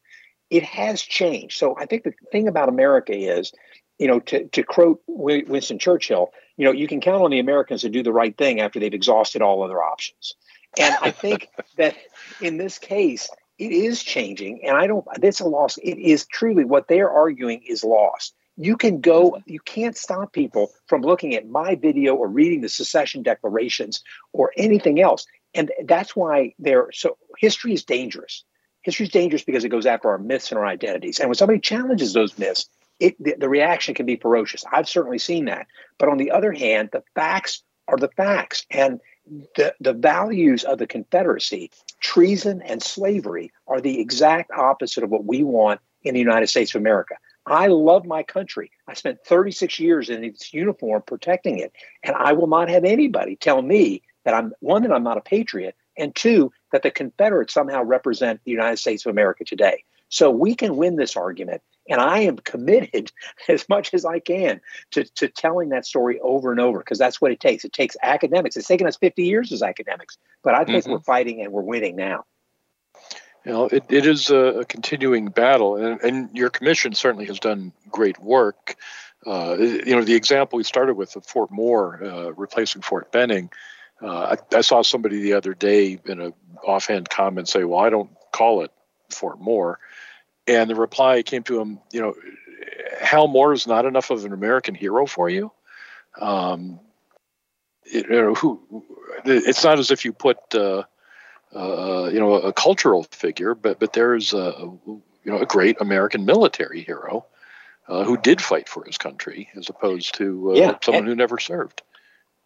It 0.54 0.64
has 0.64 1.02
changed. 1.02 1.58
So 1.58 1.76
I 1.78 1.86
think 1.86 2.04
the 2.04 2.14
thing 2.32 2.48
about 2.48 2.70
America 2.70 3.16
is, 3.16 3.52
you 3.98 4.08
know, 4.08 4.20
to, 4.20 4.48
to 4.50 4.64
quote 4.64 5.02
Winston 5.08 5.80
Churchill, 5.80 6.32
you 6.58 6.66
know, 6.66 6.72
you 6.72 6.88
can 6.88 7.02
count 7.02 7.24
on 7.24 7.32
the 7.32 7.40
Americans 7.40 7.82
to 7.82 7.90
do 7.90 8.04
the 8.04 8.14
right 8.14 8.38
thing 8.38 8.62
after 8.62 8.80
they've 8.80 8.94
exhausted 8.94 9.42
all 9.42 9.64
other 9.64 9.82
options. 9.82 10.36
And 10.78 10.96
I 11.02 11.10
think 11.10 11.50
that 11.78 11.96
in 12.40 12.58
this 12.58 12.78
case, 12.78 13.30
it 13.60 13.72
is 13.72 14.04
changing 14.04 14.66
and 14.66 14.76
i 14.76 14.88
don't 14.88 15.06
that's 15.20 15.40
a 15.40 15.46
loss 15.46 15.78
it 15.78 15.98
is 15.98 16.26
truly 16.26 16.66
what 16.66 16.88
they're 16.88 17.12
arguing 17.12 17.62
is 17.68 17.84
lost 17.84 18.34
you 18.58 18.76
can 18.76 19.00
go 19.00 19.32
mm-hmm. 19.32 19.52
you 19.52 19.60
can't 19.60 19.96
stop 19.98 20.34
people 20.34 20.72
from 20.88 21.02
looking 21.02 21.36
at 21.36 21.48
my 21.48 21.76
video 21.76 22.16
or 22.16 22.28
reading 22.28 22.62
the 22.62 22.70
secession 22.70 23.22
declarations 23.22 24.02
or 24.32 24.52
anything 24.58 25.00
else 25.00 25.26
and 25.54 25.72
that's 25.86 26.16
why 26.16 26.54
they're 26.58 26.92
so 26.92 27.18
history 27.38 27.74
is 27.74 27.84
dangerous 27.84 28.44
history 28.84 29.06
is 29.06 29.12
dangerous 29.12 29.44
because 29.44 29.64
it 29.64 29.70
goes 29.70 29.86
after 29.86 30.10
our 30.10 30.18
myths 30.18 30.52
and 30.52 30.60
our 30.60 30.66
identities. 30.66 31.20
And 31.20 31.30
when 31.30 31.36
somebody 31.36 31.60
challenges 31.60 32.14
those 32.14 32.38
myths 32.38 32.70
it 33.00 33.22
the, 33.22 33.36
the 33.38 33.50
reaction 33.50 33.96
can 33.96 34.06
be 34.06 34.16
ferocious. 34.16 34.64
I've 34.72 34.88
certainly 34.88 35.18
seen 35.18 35.46
that. 35.46 35.68
But 35.98 36.10
on 36.10 36.18
the 36.18 36.32
other 36.32 36.52
hand 36.52 36.90
the 36.92 37.04
facts 37.16 37.64
are 37.88 37.98
the 37.98 38.10
facts. 38.10 38.66
And 38.70 39.00
the, 39.56 39.74
the 39.80 39.94
values 39.94 40.64
of 40.64 40.78
the 40.78 40.88
Confederacy, 40.88 41.72
treason 42.00 42.62
and 42.62 42.82
slavery, 42.82 43.52
are 43.68 43.82
the 43.82 44.00
exact 44.00 44.52
opposite 44.52 45.04
of 45.04 45.10
what 45.10 45.26
we 45.26 45.44
want 45.44 45.82
in 46.04 46.14
the 46.14 46.20
United 46.20 46.48
States 46.48 46.76
of 46.76 46.82
America. 46.82 47.16
I 47.46 47.68
love 47.68 48.06
my 48.06 48.24
country. 48.24 48.72
I 48.88 48.94
spent 48.94 49.20
36 49.26 49.80
years 49.80 50.10
in 50.10 50.24
its 50.24 50.54
uniform 50.54 51.04
protecting 51.06 51.60
it, 51.60 51.74
and 52.04 52.16
I 52.16 52.34
will 52.34 52.48
not 52.48 52.70
have 52.70 52.86
anybody 52.86 53.36
tell 53.36 53.62
me 53.62 54.02
that 54.24 54.34
I'm 54.34 54.54
one, 54.60 54.84
that 54.84 54.94
I'm 54.94 55.04
not 55.04 55.18
a 55.18 55.22
patriot, 55.22 55.76
and 55.98 56.16
two, 56.16 56.52
that 56.72 56.84
the 56.84 56.92
Confederates 56.92 57.54
somehow 57.54 57.84
represent 57.84 58.42
the 58.44 58.52
United 58.52 58.78
States 58.78 59.06
of 59.06 59.12
America 59.12 59.46
today. 59.46 59.84
So 60.10 60.30
we 60.30 60.54
can 60.54 60.76
win 60.76 60.96
this 60.96 61.18
argument. 61.18 61.64
And 61.90 62.00
I 62.00 62.20
am 62.20 62.38
committed 62.38 63.12
as 63.48 63.68
much 63.68 63.94
as 63.94 64.06
I 64.06 64.20
can 64.20 64.62
to, 64.92 65.04
to 65.16 65.28
telling 65.28 65.70
that 65.70 65.86
story 65.86 66.20
over 66.22 66.52
and 66.52 66.60
over 66.60 66.80
because 66.80 67.00
that's 67.00 67.20
what 67.20 67.32
it 67.32 67.40
takes. 67.40 67.66
It 67.66 67.74
takes 67.74 67.98
academics. 68.02 68.56
It's 68.56 68.68
taken 68.68 68.88
us 68.88 68.96
50 68.98 69.24
years 69.24 69.52
as 69.52 69.64
academics, 69.64 70.18
but 70.44 70.54
I 70.54 70.66
think 70.66 70.84
mm-hmm. 70.84 70.92
we're 70.92 71.00
fighting 71.00 71.42
and 71.42 71.52
we're 71.52 71.64
winning 71.64 71.96
now. 71.96 72.26
You 73.46 73.52
know, 73.52 73.66
it, 73.66 73.84
it 73.90 74.06
is 74.06 74.30
a, 74.30 74.60
a 74.60 74.66
continuing 74.66 75.26
battle, 75.28 75.76
and, 75.76 76.00
and, 76.02 76.30
your 76.34 76.50
commission 76.50 76.94
certainly 76.94 77.26
has 77.26 77.40
done 77.40 77.74
great 77.90 78.18
work. 78.20 78.78
Uh, 79.26 79.58
you 79.60 79.96
know, 79.96 80.04
the 80.04 80.16
example 80.16 80.56
we 80.56 80.64
started 80.64 80.94
with 80.96 81.16
of 81.18 81.26
Fort 81.26 81.52
Moore 81.52 82.02
uh, 82.02 82.34
replacing 82.34 82.84
Fort 82.84 83.12
Benning. 83.12 83.50
Uh, 84.04 84.36
I, 84.54 84.58
I, 84.58 84.62
saw 84.62 84.82
somebody 84.82 85.22
the 85.22 85.34
other 85.34 85.54
day 85.54 85.98
in 86.06 86.20
an 86.20 86.34
offhand 86.62 87.10
comment 87.10 87.48
say, 87.48 87.64
"Well, 87.64 87.80
I 87.80 87.90
don't 87.90 88.10
call 88.34 88.64
it 88.64 88.72
Fort 89.10 89.40
Moore." 89.40 89.80
And 90.46 90.70
the 90.70 90.76
reply 90.76 91.22
came 91.22 91.44
to 91.44 91.62
him, 91.62 91.80
you 91.94 92.02
know, 92.02 92.14
Hal 93.00 93.30
Moore 93.30 93.54
is 93.54 93.66
not 93.66 93.86
enough 93.86 94.10
of 94.10 94.26
an 94.26 94.34
American 94.34 94.76
hero 94.76 95.06
for 95.06 95.30
you. 95.30 95.54
Um, 96.20 96.82
it, 97.86 98.08
you 98.10 98.22
know, 98.22 98.34
who, 98.34 98.84
it's 99.24 99.64
not 99.64 99.80
as 99.80 99.90
if 99.90 100.04
you 100.04 100.12
put, 100.12 100.38
uh, 100.54 100.84
uh, 101.56 102.10
you 102.12 102.20
know, 102.20 102.34
a 102.34 102.52
cultural 102.52 103.06
figure, 103.12 103.56
but 103.56 103.80
but 103.80 103.94
there's 103.94 104.34
a, 104.34 104.70
you 104.86 105.02
know 105.26 105.40
a 105.40 105.46
great 105.46 105.80
American 105.80 106.26
military 106.26 106.82
hero 106.82 107.26
uh, 107.88 108.04
who 108.04 108.18
did 108.18 108.42
fight 108.42 108.68
for 108.68 108.84
his 108.84 108.98
country, 108.98 109.48
as 109.56 109.70
opposed 109.70 110.16
to 110.16 110.52
uh, 110.52 110.56
yeah. 110.56 110.78
someone 110.82 111.04
and, 111.04 111.08
who 111.08 111.16
never 111.16 111.40
served 111.40 111.84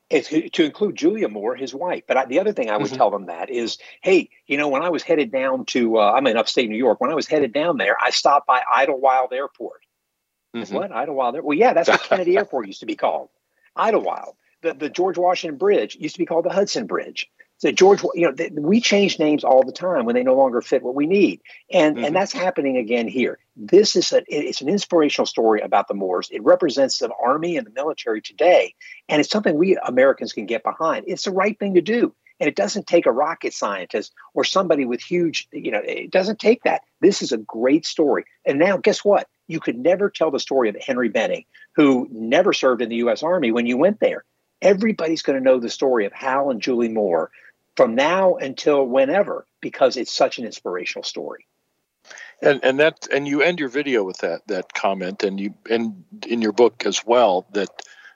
to 0.10 0.64
include 0.64 0.96
Julia 0.96 1.28
Moore, 1.28 1.56
his 1.56 1.74
wife. 1.76 2.04
But 2.08 2.18
I, 2.18 2.26
the 2.26 2.40
other 2.40 2.54
thing 2.54 2.70
I 2.70 2.78
would 2.78 2.88
mm-hmm. 2.88 2.96
tell 2.96 3.12
them 3.12 3.26
that 3.26 3.50
is, 3.50 3.78
hey, 4.02 4.30
you 4.46 4.58
know, 4.58 4.70
when 4.70 4.82
I 4.82 4.90
was 4.90 5.04
headed 5.04 5.32
down 5.32 5.66
to, 5.66 5.98
uh, 5.98 6.14
I'm 6.14 6.28
in 6.28 6.38
upstate 6.38 6.70
New 6.70 6.78
York. 6.78 7.02
When 7.02 7.12
I 7.12 7.16
was 7.16 7.28
headed 7.28 7.54
down 7.54 7.78
there, 7.78 7.98
I 8.02 8.12
stopped 8.12 8.48
by 8.48 8.62
Idlewild 8.74 9.34
Airport. 9.34 9.82
Mm-hmm. 10.56 10.74
What 10.74 10.92
Idlewild? 10.92 11.36
Airport? 11.36 11.46
Well, 11.46 11.58
yeah, 11.58 11.74
that's 11.74 11.90
what 11.90 12.02
Kennedy 12.04 12.38
Airport 12.38 12.68
used 12.68 12.80
to 12.80 12.86
be 12.86 12.96
called, 12.96 13.30
Idlewild. 13.76 14.36
The 14.62 14.74
the 14.74 14.90
George 14.90 15.18
Washington 15.18 15.58
Bridge 15.58 15.98
used 16.00 16.16
to 16.16 16.20
be 16.20 16.26
called 16.26 16.46
the 16.46 16.54
Hudson 16.54 16.88
Bridge. 16.88 17.30
So 17.60 17.72
George, 17.72 18.04
you 18.14 18.28
know, 18.28 18.34
th- 18.34 18.52
we 18.54 18.80
change 18.80 19.18
names 19.18 19.44
all 19.44 19.64
the 19.64 19.72
time 19.72 20.06
when 20.06 20.16
they 20.16 20.24
no 20.24 20.36
longer 20.36 20.62
fit 20.62 20.84
what 20.84 20.94
we 20.94 21.08
need, 21.08 21.42
and 21.72 21.96
mm-hmm. 21.96 22.06
and 22.06 22.16
that's 22.16 22.32
happening 22.32 22.78
again 22.78 23.08
here. 23.08 23.40
This 23.56 23.96
is 23.96 24.12
a 24.14 24.24
it's 24.28 24.62
an 24.62 24.70
inspirational 24.70 25.26
story 25.26 25.62
about 25.62 25.88
the 25.88 25.96
Moores. 25.96 26.30
It 26.32 26.44
represents 26.44 27.00
the 27.00 27.10
army 27.24 27.58
and 27.58 27.66
the 27.66 27.72
military 27.72 28.22
today, 28.22 28.76
and 29.10 29.20
it's 29.20 29.30
something 29.30 29.56
we 29.56 29.76
Americans 29.78 30.34
can 30.34 30.46
get 30.46 30.64
behind. 30.64 31.06
It's 31.08 31.24
the 31.24 31.32
right 31.32 31.58
thing 31.58 31.74
to 31.74 31.82
do, 31.82 32.14
and 32.40 32.48
it 32.48 32.56
doesn't 32.56 32.86
take 32.86 33.08
a 33.08 33.12
rocket 33.12 33.54
scientist 33.54 34.14
or 34.36 34.44
somebody 34.44 34.86
with 34.86 35.02
huge, 35.02 35.48
you 35.52 35.72
know, 35.72 35.82
it 35.84 36.12
doesn't 36.12 36.40
take 36.40 36.62
that. 36.64 36.82
This 37.02 37.24
is 37.24 37.32
a 37.32 37.38
great 37.38 37.88
story, 37.88 38.26
and 38.46 38.60
now 38.60 38.78
guess 38.78 39.04
what? 39.04 39.28
You 39.48 39.60
could 39.60 39.80
never 39.80 40.12
tell 40.12 40.30
the 40.30 40.40
story 40.40 40.70
of 40.70 40.78
Henry 40.80 41.10
Benning, 41.10 41.46
who 41.76 42.08
never 42.12 42.54
served 42.54 42.84
in 42.84 42.90
the 42.90 42.98
U.S. 42.98 43.24
Army 43.24 43.52
when 43.52 43.66
you 43.66 43.78
went 43.78 44.00
there 44.00 44.26
Everybody's 44.62 45.22
going 45.22 45.38
to 45.38 45.44
know 45.44 45.60
the 45.60 45.70
story 45.70 46.06
of 46.06 46.14
Hal 46.14 46.50
and 46.50 46.62
Julie 46.62 46.90
Moore 46.90 47.30
from 47.78 47.94
now 47.94 48.36
until 48.36 48.84
whenever 48.84 49.46
because 49.62 49.96
it's 49.96 50.12
such 50.12 50.40
an 50.40 50.46
inspirational 50.46 51.04
story. 51.04 51.46
And 52.42 52.60
and 52.64 52.80
that 52.80 53.08
and 53.14 53.28
you 53.28 53.42
end 53.42 53.60
your 53.60 53.70
video 53.70 54.04
with 54.04 54.18
that 54.18 54.46
that 54.48 54.74
comment, 54.74 55.24
and 55.24 55.40
you 55.40 55.54
and 55.70 56.04
in 56.28 56.42
your 56.42 56.52
book 56.52 56.86
as 56.86 57.06
well 57.06 57.48
that 57.54 57.70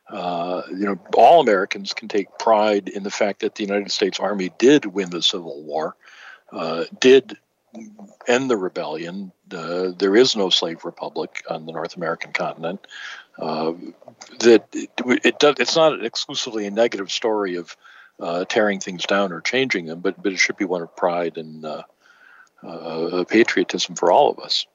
uh, 0.10 0.64
you 0.70 0.86
know 0.86 1.00
all 1.16 1.42
Americans 1.42 1.94
can 1.94 2.08
take 2.08 2.38
pride 2.38 2.90
in 2.90 3.04
the 3.04 3.12
fact 3.12 3.42
that 3.42 3.56
the 3.56 3.64
United 3.64 3.92
States 3.92 4.20
Army 4.20 4.52
did 4.58 4.86
win 4.86 5.10
the 5.10 5.22
Civil 5.22 5.64
War, 5.64 5.96
uh, 6.52 6.86
did 7.00 7.38
end 8.28 8.50
the 8.50 8.58
rebellion. 8.58 9.32
Uh, 9.52 9.92
there 9.98 10.16
is 10.16 10.36
no 10.36 10.50
slave 10.50 10.86
republic 10.86 11.44
on 11.50 11.66
the 11.66 11.72
North 11.72 11.98
American 11.98 12.32
continent. 12.32 12.86
Uh, 13.40 13.74
that 14.40 14.68
it, 14.74 14.92
it 15.26 15.40
does, 15.40 15.56
it's 15.60 15.76
not 15.76 16.06
exclusively 16.06 16.68
a 16.68 16.72
negative 16.72 17.12
story 17.12 17.56
of 17.56 17.76
uh, 18.22 18.46
tearing 18.46 18.80
things 18.80 19.06
down 19.06 19.32
or 19.32 19.42
changing 19.42 19.86
them, 19.86 20.00
but 20.00 20.22
but 20.22 20.32
it 20.32 20.40
should 20.40 20.58
be 20.58 20.66
one 20.66 20.82
of 20.82 20.96
pride 20.96 21.38
and 21.38 21.66
uh, 21.66 21.84
uh, 22.64 23.24
patriotism 23.26 23.96
for 23.96 24.12
all 24.12 24.32
of 24.32 24.40
us. 24.40 24.66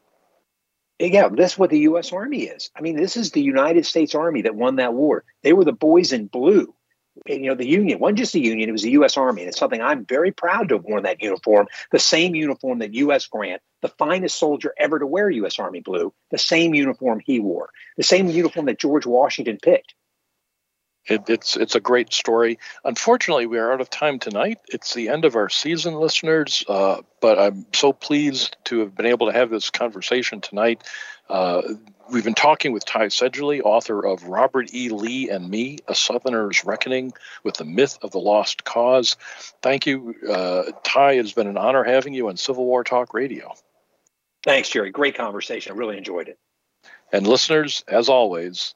Yeah, 0.98 1.28
that's 1.28 1.58
what 1.58 1.70
the 1.70 1.80
U.S. 1.80 2.12
Army 2.12 2.44
is. 2.44 2.70
I 2.74 2.80
mean, 2.80 2.96
this 2.96 3.16
is 3.16 3.30
the 3.30 3.42
United 3.42 3.84
States 3.84 4.14
Army 4.14 4.42
that 4.42 4.54
won 4.54 4.76
that 4.76 4.94
war. 4.94 5.24
They 5.42 5.52
were 5.52 5.64
the 5.64 5.72
boys 5.72 6.12
in 6.12 6.26
blue 6.26 6.74
you 7.26 7.48
know, 7.48 7.54
the 7.54 7.66
Union 7.66 7.98
wasn't 7.98 8.18
just 8.18 8.32
the 8.32 8.40
Union, 8.40 8.68
it 8.68 8.72
was 8.72 8.82
the 8.82 8.90
U.S. 8.92 9.16
Army. 9.16 9.42
And 9.42 9.48
it's 9.48 9.58
something 9.58 9.80
I'm 9.80 10.04
very 10.04 10.32
proud 10.32 10.68
to 10.68 10.76
have 10.76 10.84
worn 10.84 11.04
that 11.04 11.22
uniform, 11.22 11.68
the 11.90 11.98
same 11.98 12.34
uniform 12.34 12.80
that 12.80 12.94
U.S. 12.94 13.26
Grant, 13.26 13.62
the 13.82 13.88
finest 13.88 14.38
soldier 14.38 14.74
ever 14.78 14.98
to 14.98 15.06
wear 15.06 15.30
U.S. 15.30 15.58
Army 15.58 15.80
blue, 15.80 16.12
the 16.30 16.38
same 16.38 16.74
uniform 16.74 17.20
he 17.24 17.40
wore, 17.40 17.70
the 17.96 18.02
same 18.02 18.28
uniform 18.28 18.66
that 18.66 18.78
George 18.78 19.06
Washington 19.06 19.58
picked. 19.62 19.94
It, 21.08 21.28
it's 21.28 21.56
it's 21.56 21.74
a 21.74 21.80
great 21.80 22.12
story. 22.12 22.58
Unfortunately, 22.84 23.46
we 23.46 23.58
are 23.58 23.72
out 23.72 23.80
of 23.80 23.90
time 23.90 24.18
tonight. 24.18 24.58
It's 24.68 24.94
the 24.94 25.08
end 25.08 25.24
of 25.24 25.36
our 25.36 25.48
season, 25.48 25.94
listeners. 25.94 26.64
Uh, 26.68 27.02
but 27.20 27.38
I'm 27.38 27.66
so 27.72 27.92
pleased 27.92 28.56
to 28.64 28.80
have 28.80 28.94
been 28.94 29.06
able 29.06 29.26
to 29.26 29.32
have 29.32 29.50
this 29.50 29.70
conversation 29.70 30.40
tonight. 30.40 30.82
Uh, 31.28 31.62
we've 32.10 32.24
been 32.24 32.34
talking 32.34 32.72
with 32.72 32.84
Ty 32.84 33.08
Seidule, 33.08 33.60
author 33.64 34.04
of 34.04 34.24
Robert 34.24 34.74
E. 34.74 34.88
Lee 34.88 35.30
and 35.30 35.48
Me: 35.48 35.78
A 35.88 35.94
Southerner's 35.94 36.64
Reckoning 36.64 37.12
with 37.44 37.56
the 37.56 37.64
Myth 37.64 37.98
of 38.02 38.10
the 38.10 38.18
Lost 38.18 38.64
Cause. 38.64 39.16
Thank 39.62 39.86
you, 39.86 40.14
uh, 40.28 40.72
Ty. 40.82 41.12
It 41.12 41.16
has 41.18 41.32
been 41.32 41.46
an 41.46 41.56
honor 41.56 41.84
having 41.84 42.14
you 42.14 42.28
on 42.28 42.36
Civil 42.36 42.64
War 42.64 42.84
Talk 42.84 43.14
Radio. 43.14 43.54
Thanks, 44.44 44.68
Jerry. 44.68 44.90
Great 44.90 45.16
conversation. 45.16 45.72
I 45.72 45.76
really 45.76 45.98
enjoyed 45.98 46.28
it. 46.28 46.38
And 47.12 47.26
listeners, 47.26 47.84
as 47.88 48.08
always, 48.08 48.75